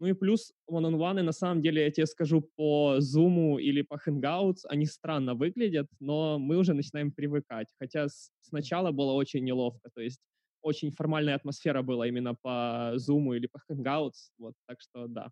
Ну 0.00 0.06
и 0.08 0.12
плюс 0.12 0.52
one-on-one, 0.70 1.22
на 1.22 1.32
самом 1.32 1.62
деле, 1.62 1.82
я 1.84 1.90
тебе 1.90 2.06
скажу, 2.06 2.42
по 2.56 2.96
Zoom 2.98 3.60
или 3.60 3.82
по 3.82 3.94
Hangouts 4.06 4.60
они 4.68 4.84
странно 4.86 5.34
выглядят, 5.34 5.86
но 6.00 6.38
мы 6.38 6.56
уже 6.58 6.74
начинаем 6.74 7.12
привыкать. 7.12 7.68
Хотя 7.78 8.06
сначала 8.42 8.90
было 8.92 9.12
очень 9.12 9.44
неловко, 9.44 9.88
то 9.94 10.00
есть 10.02 10.20
очень 10.62 10.90
формальная 10.90 11.34
атмосфера 11.36 11.82
была 11.82 12.06
именно 12.08 12.34
по 12.34 12.94
Zoom 12.96 13.34
или 13.36 13.46
по 13.46 13.58
Hangouts, 13.70 14.30
вот, 14.38 14.54
так 14.66 14.80
что 14.80 15.06
да. 15.08 15.30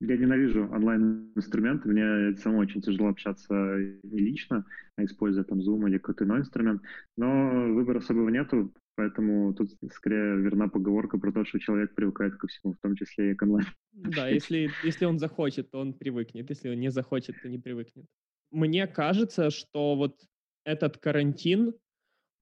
Я 0.00 0.16
ненавижу 0.16 0.68
онлайн-инструменты, 0.70 1.88
мне 1.88 2.36
самому 2.38 2.62
очень 2.62 2.80
тяжело 2.80 3.08
общаться 3.08 3.54
не 4.02 4.20
лично, 4.20 4.64
а 4.96 5.04
используя 5.04 5.44
там 5.44 5.60
Zoom 5.60 5.88
или 5.88 5.98
какой-то 5.98 6.24
иной 6.24 6.40
инструмент, 6.40 6.82
но 7.16 7.72
выбора 7.74 7.98
особого 7.98 8.30
нету, 8.30 8.72
Поэтому 9.00 9.54
тут 9.54 9.70
скорее 9.92 10.36
верна 10.36 10.68
поговорка 10.68 11.18
про 11.18 11.32
то, 11.32 11.44
что 11.46 11.58
человек 11.58 11.94
привыкает 11.94 12.36
ко 12.36 12.46
всему, 12.46 12.74
в 12.74 12.78
том 12.82 12.96
числе 12.96 13.30
и 13.30 13.34
к 13.34 13.42
онлайн. 13.42 13.66
Да, 13.92 14.28
если, 14.28 14.68
если 14.84 15.06
он 15.06 15.18
захочет, 15.18 15.70
то 15.70 15.80
он 15.80 15.94
привыкнет. 15.94 16.50
Если 16.50 16.68
он 16.68 16.78
не 16.78 16.90
захочет, 16.90 17.40
то 17.40 17.48
не 17.48 17.58
привыкнет. 17.58 18.04
Мне 18.50 18.86
кажется, 18.86 19.48
что 19.48 19.96
вот 19.96 20.20
этот 20.64 20.98
карантин, 20.98 21.72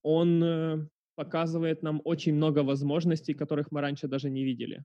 он 0.02 0.42
э, 0.42 0.88
показывает 1.14 1.82
нам 1.82 2.00
очень 2.04 2.34
много 2.34 2.64
возможностей, 2.64 3.34
которых 3.34 3.70
мы 3.70 3.80
раньше 3.80 4.08
даже 4.08 4.28
не 4.28 4.44
видели. 4.44 4.82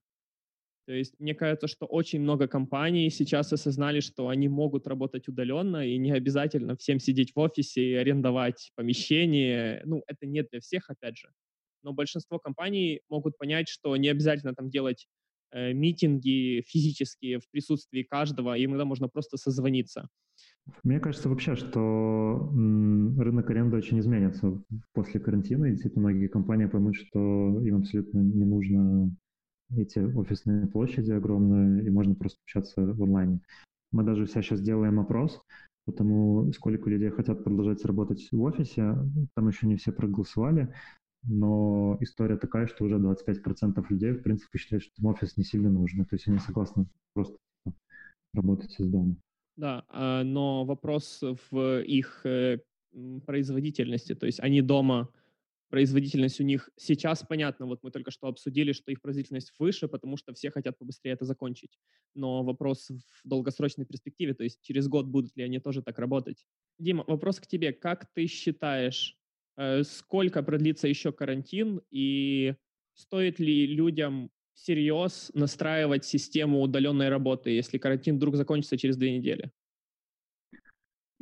То 0.86 0.92
есть 0.92 1.18
мне 1.18 1.34
кажется, 1.34 1.66
что 1.66 1.86
очень 1.86 2.20
много 2.20 2.46
компаний 2.46 3.08
сейчас 3.10 3.52
осознали, 3.52 4.00
что 4.00 4.28
они 4.28 4.48
могут 4.48 4.86
работать 4.86 5.28
удаленно, 5.28 5.86
и 5.86 5.96
не 5.96 6.12
обязательно 6.12 6.76
всем 6.76 7.00
сидеть 7.00 7.32
в 7.34 7.38
офисе 7.38 7.82
и 7.82 7.94
арендовать 7.94 8.70
помещение. 8.74 9.82
Ну, 9.84 10.02
это 10.06 10.26
не 10.26 10.42
для 10.42 10.60
всех, 10.60 10.90
опять 10.90 11.16
же 11.16 11.28
но 11.84 11.92
большинство 11.92 12.38
компаний 12.38 13.00
могут 13.08 13.38
понять, 13.38 13.68
что 13.68 13.96
не 13.96 14.08
обязательно 14.08 14.54
там 14.54 14.70
делать 14.70 15.06
э, 15.52 15.72
митинги 15.72 16.64
физические 16.66 17.38
в 17.38 17.48
присутствии 17.50 18.02
каждого, 18.02 18.56
и 18.56 18.64
иногда 18.64 18.84
можно 18.84 19.08
просто 19.08 19.36
созвониться. 19.36 20.08
Мне 20.82 20.98
кажется 20.98 21.28
вообще, 21.28 21.56
что 21.56 22.50
рынок 23.18 23.50
аренды 23.50 23.76
очень 23.76 24.00
изменится 24.00 24.62
после 24.94 25.20
карантина, 25.20 25.66
и 25.66 25.72
действительно 25.72 26.08
многие 26.08 26.26
компании 26.26 26.66
поймут, 26.66 26.96
что 26.96 27.60
им 27.62 27.76
абсолютно 27.76 28.18
не 28.18 28.44
нужно 28.44 29.14
эти 29.76 29.98
офисные 29.98 30.66
площади 30.66 31.12
огромные, 31.12 31.86
и 31.86 31.90
можно 31.90 32.14
просто 32.14 32.38
общаться 32.44 32.82
в 32.82 33.02
онлайне. 33.02 33.40
Мы 33.92 34.02
даже 34.02 34.26
все 34.26 34.42
сейчас 34.42 34.60
делаем 34.60 35.00
опрос, 35.00 35.40
потому 35.86 36.52
сколько 36.52 36.90
людей 36.90 37.10
хотят 37.10 37.44
продолжать 37.44 37.84
работать 37.84 38.28
в 38.30 38.42
офисе, 38.42 38.96
там 39.34 39.48
еще 39.48 39.66
не 39.66 39.76
все 39.76 39.92
проголосовали, 39.92 40.72
но 41.26 41.96
история 42.00 42.36
такая, 42.36 42.66
что 42.66 42.84
уже 42.84 42.96
25% 42.96 43.84
людей, 43.88 44.12
в 44.12 44.22
принципе, 44.22 44.58
считают, 44.58 44.84
что 44.84 44.92
им 44.98 45.06
офис 45.06 45.36
не 45.36 45.44
сильно 45.44 45.70
нужен. 45.70 46.04
То 46.04 46.16
есть 46.16 46.28
они 46.28 46.38
согласны 46.38 46.86
просто 47.14 47.36
типа, 47.64 47.76
работать 48.34 48.78
из 48.78 48.88
дома. 48.88 49.16
Да, 49.56 49.84
а, 49.88 50.22
но 50.22 50.64
вопрос 50.64 51.22
в 51.50 51.80
их 51.82 52.26
э, 52.26 52.58
производительности. 53.24 54.14
То 54.14 54.26
есть 54.26 54.40
они 54.40 54.60
дома 54.60 55.08
производительность 55.74 56.40
у 56.40 56.44
них 56.44 56.70
сейчас 56.76 57.24
понятно, 57.28 57.66
вот 57.66 57.82
мы 57.82 57.90
только 57.90 58.12
что 58.12 58.28
обсудили, 58.28 58.70
что 58.70 58.92
их 58.92 59.00
производительность 59.02 59.52
выше, 59.58 59.88
потому 59.88 60.16
что 60.16 60.32
все 60.32 60.52
хотят 60.52 60.78
побыстрее 60.78 61.14
это 61.14 61.24
закончить. 61.24 61.80
Но 62.14 62.44
вопрос 62.44 62.90
в 62.90 63.28
долгосрочной 63.28 63.84
перспективе, 63.84 64.34
то 64.34 64.44
есть 64.44 64.60
через 64.62 64.86
год 64.86 65.06
будут 65.06 65.36
ли 65.36 65.42
они 65.42 65.58
тоже 65.58 65.82
так 65.82 65.98
работать. 65.98 66.46
Дима, 66.78 67.02
вопрос 67.08 67.40
к 67.40 67.48
тебе. 67.48 67.72
Как 67.72 68.06
ты 68.14 68.28
считаешь, 68.28 69.18
э, 69.56 69.82
сколько 69.82 70.44
продлится 70.44 70.86
еще 70.86 71.10
карантин 71.10 71.80
и 71.90 72.54
стоит 72.94 73.40
ли 73.40 73.66
людям 73.66 74.30
всерьез 74.52 75.32
настраивать 75.34 76.04
систему 76.04 76.60
удаленной 76.60 77.08
работы, 77.08 77.50
если 77.50 77.78
карантин 77.78 78.14
вдруг 78.14 78.36
закончится 78.36 78.78
через 78.78 78.96
две 78.96 79.18
недели? 79.18 79.50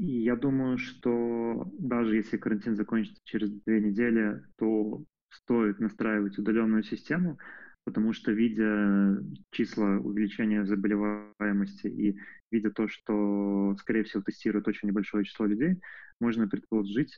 И 0.02 0.24
я 0.24 0.34
думаю, 0.34 0.78
что 0.78 1.70
даже 1.78 2.16
если 2.16 2.36
карантин 2.36 2.74
закончится 2.74 3.20
через 3.22 3.52
две 3.62 3.80
недели, 3.80 4.42
то 4.58 5.04
стоит 5.30 5.78
настраивать 5.78 6.36
удаленную 6.36 6.82
систему, 6.82 7.38
потому 7.84 8.12
что 8.12 8.32
видя 8.32 9.22
числа 9.52 9.98
увеличения 9.98 10.66
заболеваемости 10.66 11.86
и 11.86 12.18
видя 12.50 12.72
то, 12.72 12.88
что, 12.88 13.76
скорее 13.78 14.02
всего, 14.02 14.24
тестирует 14.24 14.66
очень 14.66 14.88
небольшое 14.88 15.24
число 15.24 15.46
людей, 15.46 15.78
можно 16.18 16.48
предположить, 16.48 17.16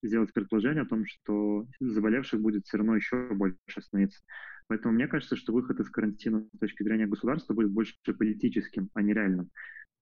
сделать 0.00 0.32
предположение 0.32 0.84
о 0.84 0.88
том, 0.88 1.04
что 1.06 1.66
заболевших 1.80 2.40
будет 2.40 2.64
все 2.64 2.76
равно 2.76 2.94
еще 2.94 3.28
больше 3.34 3.80
становиться. 3.80 4.20
Поэтому 4.68 4.94
мне 4.94 5.08
кажется, 5.08 5.34
что 5.34 5.52
выход 5.52 5.80
из 5.80 5.90
карантина 5.90 6.46
с 6.54 6.58
точки 6.60 6.84
зрения 6.84 7.08
государства 7.08 7.54
будет 7.54 7.72
больше 7.72 7.96
политическим, 8.06 8.88
а 8.94 9.02
не 9.02 9.12
реальным. 9.12 9.50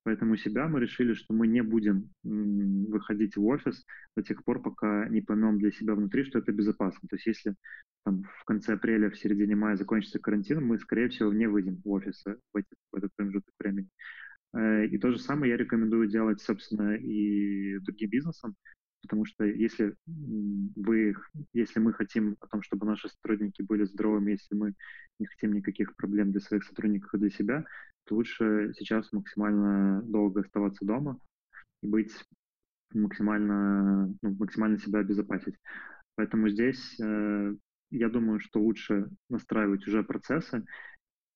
Поэтому 0.04 0.36
себя 0.36 0.66
мы 0.66 0.80
решили, 0.80 1.14
что 1.14 1.32
мы 1.32 1.46
не 1.46 1.62
будем 1.62 2.10
выходить 2.24 3.36
в 3.36 3.44
офис 3.44 3.84
до 4.16 4.22
тех 4.22 4.42
пор, 4.44 4.60
пока 4.60 5.08
не 5.08 5.20
поймем 5.20 5.58
для 5.58 5.70
себя 5.70 5.94
внутри, 5.94 6.24
что 6.24 6.40
это 6.40 6.50
безопасно. 6.52 7.08
То 7.08 7.16
есть 7.16 7.26
если 7.26 7.54
там, 8.04 8.24
в 8.40 8.44
конце 8.44 8.74
апреля, 8.74 9.10
в 9.10 9.18
середине 9.18 9.54
мая 9.54 9.76
закончится 9.76 10.18
карантин, 10.18 10.64
мы, 10.64 10.78
скорее 10.78 11.08
всего, 11.08 11.32
не 11.32 11.46
выйдем 11.46 11.80
в 11.84 11.88
офис 11.88 12.24
в, 12.24 12.56
эти, 12.56 12.68
в 12.90 12.96
этот 12.96 13.12
промежуток 13.14 13.54
времени. 13.60 13.88
Э, 14.54 14.86
и 14.86 14.98
то 14.98 15.12
же 15.12 15.18
самое 15.18 15.52
я 15.52 15.56
рекомендую 15.56 16.08
делать, 16.08 16.40
собственно, 16.40 16.94
и 16.96 17.78
другим 17.78 18.10
бизнесам, 18.10 18.56
потому 19.02 19.24
что 19.24 19.44
если 19.44 19.94
вы, 20.06 21.14
если 21.52 21.80
мы 21.80 21.92
хотим 21.92 22.36
о 22.40 22.46
том, 22.46 22.62
чтобы 22.62 22.86
наши 22.86 23.08
сотрудники 23.08 23.62
были 23.62 23.84
здоровыми, 23.84 24.32
если 24.32 24.54
мы 24.54 24.74
не 25.18 25.26
хотим 25.26 25.52
никаких 25.52 25.94
проблем 25.96 26.32
для 26.32 26.40
своих 26.40 26.64
сотрудников 26.64 27.14
и 27.14 27.18
для 27.18 27.30
себя, 27.30 27.64
лучше 28.10 28.72
сейчас 28.76 29.12
максимально 29.12 30.02
долго 30.02 30.40
оставаться 30.40 30.84
дома 30.84 31.18
и 31.82 31.86
быть 31.88 32.12
максимально, 32.94 34.14
ну, 34.22 34.36
максимально 34.38 34.78
себя 34.78 35.00
обезопасить. 35.00 35.56
Поэтому 36.16 36.48
здесь 36.48 36.98
э, 37.00 37.54
я 37.90 38.08
думаю, 38.08 38.40
что 38.40 38.60
лучше 38.60 39.08
настраивать 39.28 39.86
уже 39.86 40.02
процессы. 40.02 40.64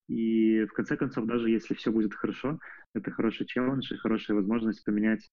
И 0.08 0.64
в 0.64 0.72
конце 0.72 0.96
концов, 0.96 1.26
даже 1.26 1.50
если 1.50 1.74
все 1.74 1.90
будет 1.90 2.14
хорошо, 2.14 2.58
это 2.94 3.10
хороший 3.10 3.46
челлендж 3.46 3.92
и 3.92 3.96
хорошая 3.96 4.36
возможность 4.36 4.84
поменять 4.84 5.28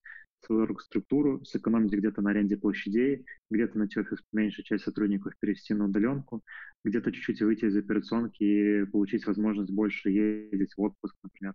свою 0.45 0.77
структуру, 0.79 1.43
сэкономить 1.45 1.93
где-то 1.93 2.21
на 2.21 2.31
аренде 2.31 2.57
площадей, 2.57 3.25
где-то 3.49 3.77
найти 3.77 3.99
офис 3.99 4.19
меньше 4.33 4.63
часть 4.63 4.83
сотрудников 4.83 5.33
перевести 5.39 5.73
на 5.73 5.85
удаленку, 5.85 6.41
где-то 6.83 7.11
чуть-чуть 7.11 7.41
выйти 7.41 7.65
из 7.65 7.77
операционки 7.77 8.43
и 8.43 8.85
получить 8.85 9.25
возможность 9.25 9.71
больше 9.71 10.09
ездить 10.09 10.73
в 10.75 10.81
отпуск, 10.81 11.15
например, 11.23 11.53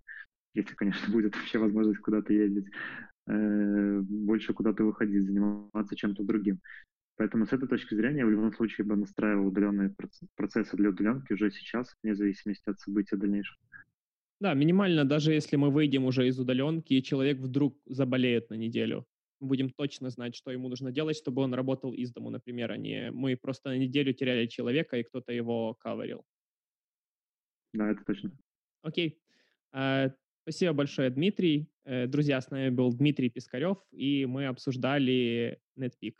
если, 0.54 0.74
конечно, 0.74 1.08
будет 1.12 1.36
вообще 1.36 1.58
возможность 1.58 2.00
куда-то 2.00 2.32
ездить, 2.32 2.66
э, 3.28 4.00
больше 4.02 4.54
куда-то 4.54 4.84
выходить, 4.84 5.26
заниматься 5.26 5.96
чем-то 5.96 6.24
другим. 6.24 6.60
Поэтому 7.18 7.46
с 7.46 7.52
этой 7.52 7.68
точки 7.68 7.96
зрения 7.96 8.20
я 8.20 8.26
в 8.26 8.30
любом 8.30 8.52
случае 8.52 8.86
бы 8.86 8.94
настраивал 8.94 9.48
удаленные 9.48 9.92
процессы 10.36 10.76
для 10.76 10.90
удаленки 10.90 11.32
уже 11.32 11.50
сейчас, 11.50 11.96
вне 12.02 12.14
зависимости 12.14 12.70
от 12.70 12.78
событий 12.78 13.16
дальнейших. 13.16 13.58
Да, 14.40 14.54
минимально, 14.54 15.04
даже 15.04 15.32
если 15.32 15.56
мы 15.56 15.70
выйдем 15.70 16.04
уже 16.04 16.28
из 16.28 16.38
удаленки, 16.38 16.94
и 16.94 17.02
человек 17.02 17.38
вдруг 17.38 17.76
заболеет 17.86 18.50
на 18.50 18.54
неделю, 18.54 19.04
мы 19.40 19.48
будем 19.48 19.70
точно 19.70 20.10
знать, 20.10 20.36
что 20.36 20.52
ему 20.52 20.68
нужно 20.68 20.92
делать, 20.92 21.16
чтобы 21.16 21.42
он 21.42 21.54
работал 21.54 21.92
из 21.92 22.12
дому, 22.12 22.30
например, 22.30 22.70
а 22.70 22.76
не 22.76 23.10
мы 23.10 23.36
просто 23.36 23.70
на 23.70 23.78
неделю 23.78 24.12
теряли 24.12 24.46
человека, 24.46 24.96
и 24.96 25.02
кто-то 25.02 25.32
его 25.32 25.74
каверил. 25.74 26.24
Да, 27.72 27.90
это 27.90 28.04
точно. 28.04 28.30
Окей. 28.82 29.18
А, 29.72 30.14
спасибо 30.42 30.72
большое, 30.72 31.10
Дмитрий. 31.10 31.68
Э, 31.84 32.06
друзья, 32.06 32.40
с 32.40 32.48
нами 32.50 32.70
был 32.70 32.92
Дмитрий 32.92 33.28
Пискарев, 33.28 33.78
и 33.90 34.24
мы 34.24 34.46
обсуждали 34.46 35.60
NetPeak. 35.76 36.14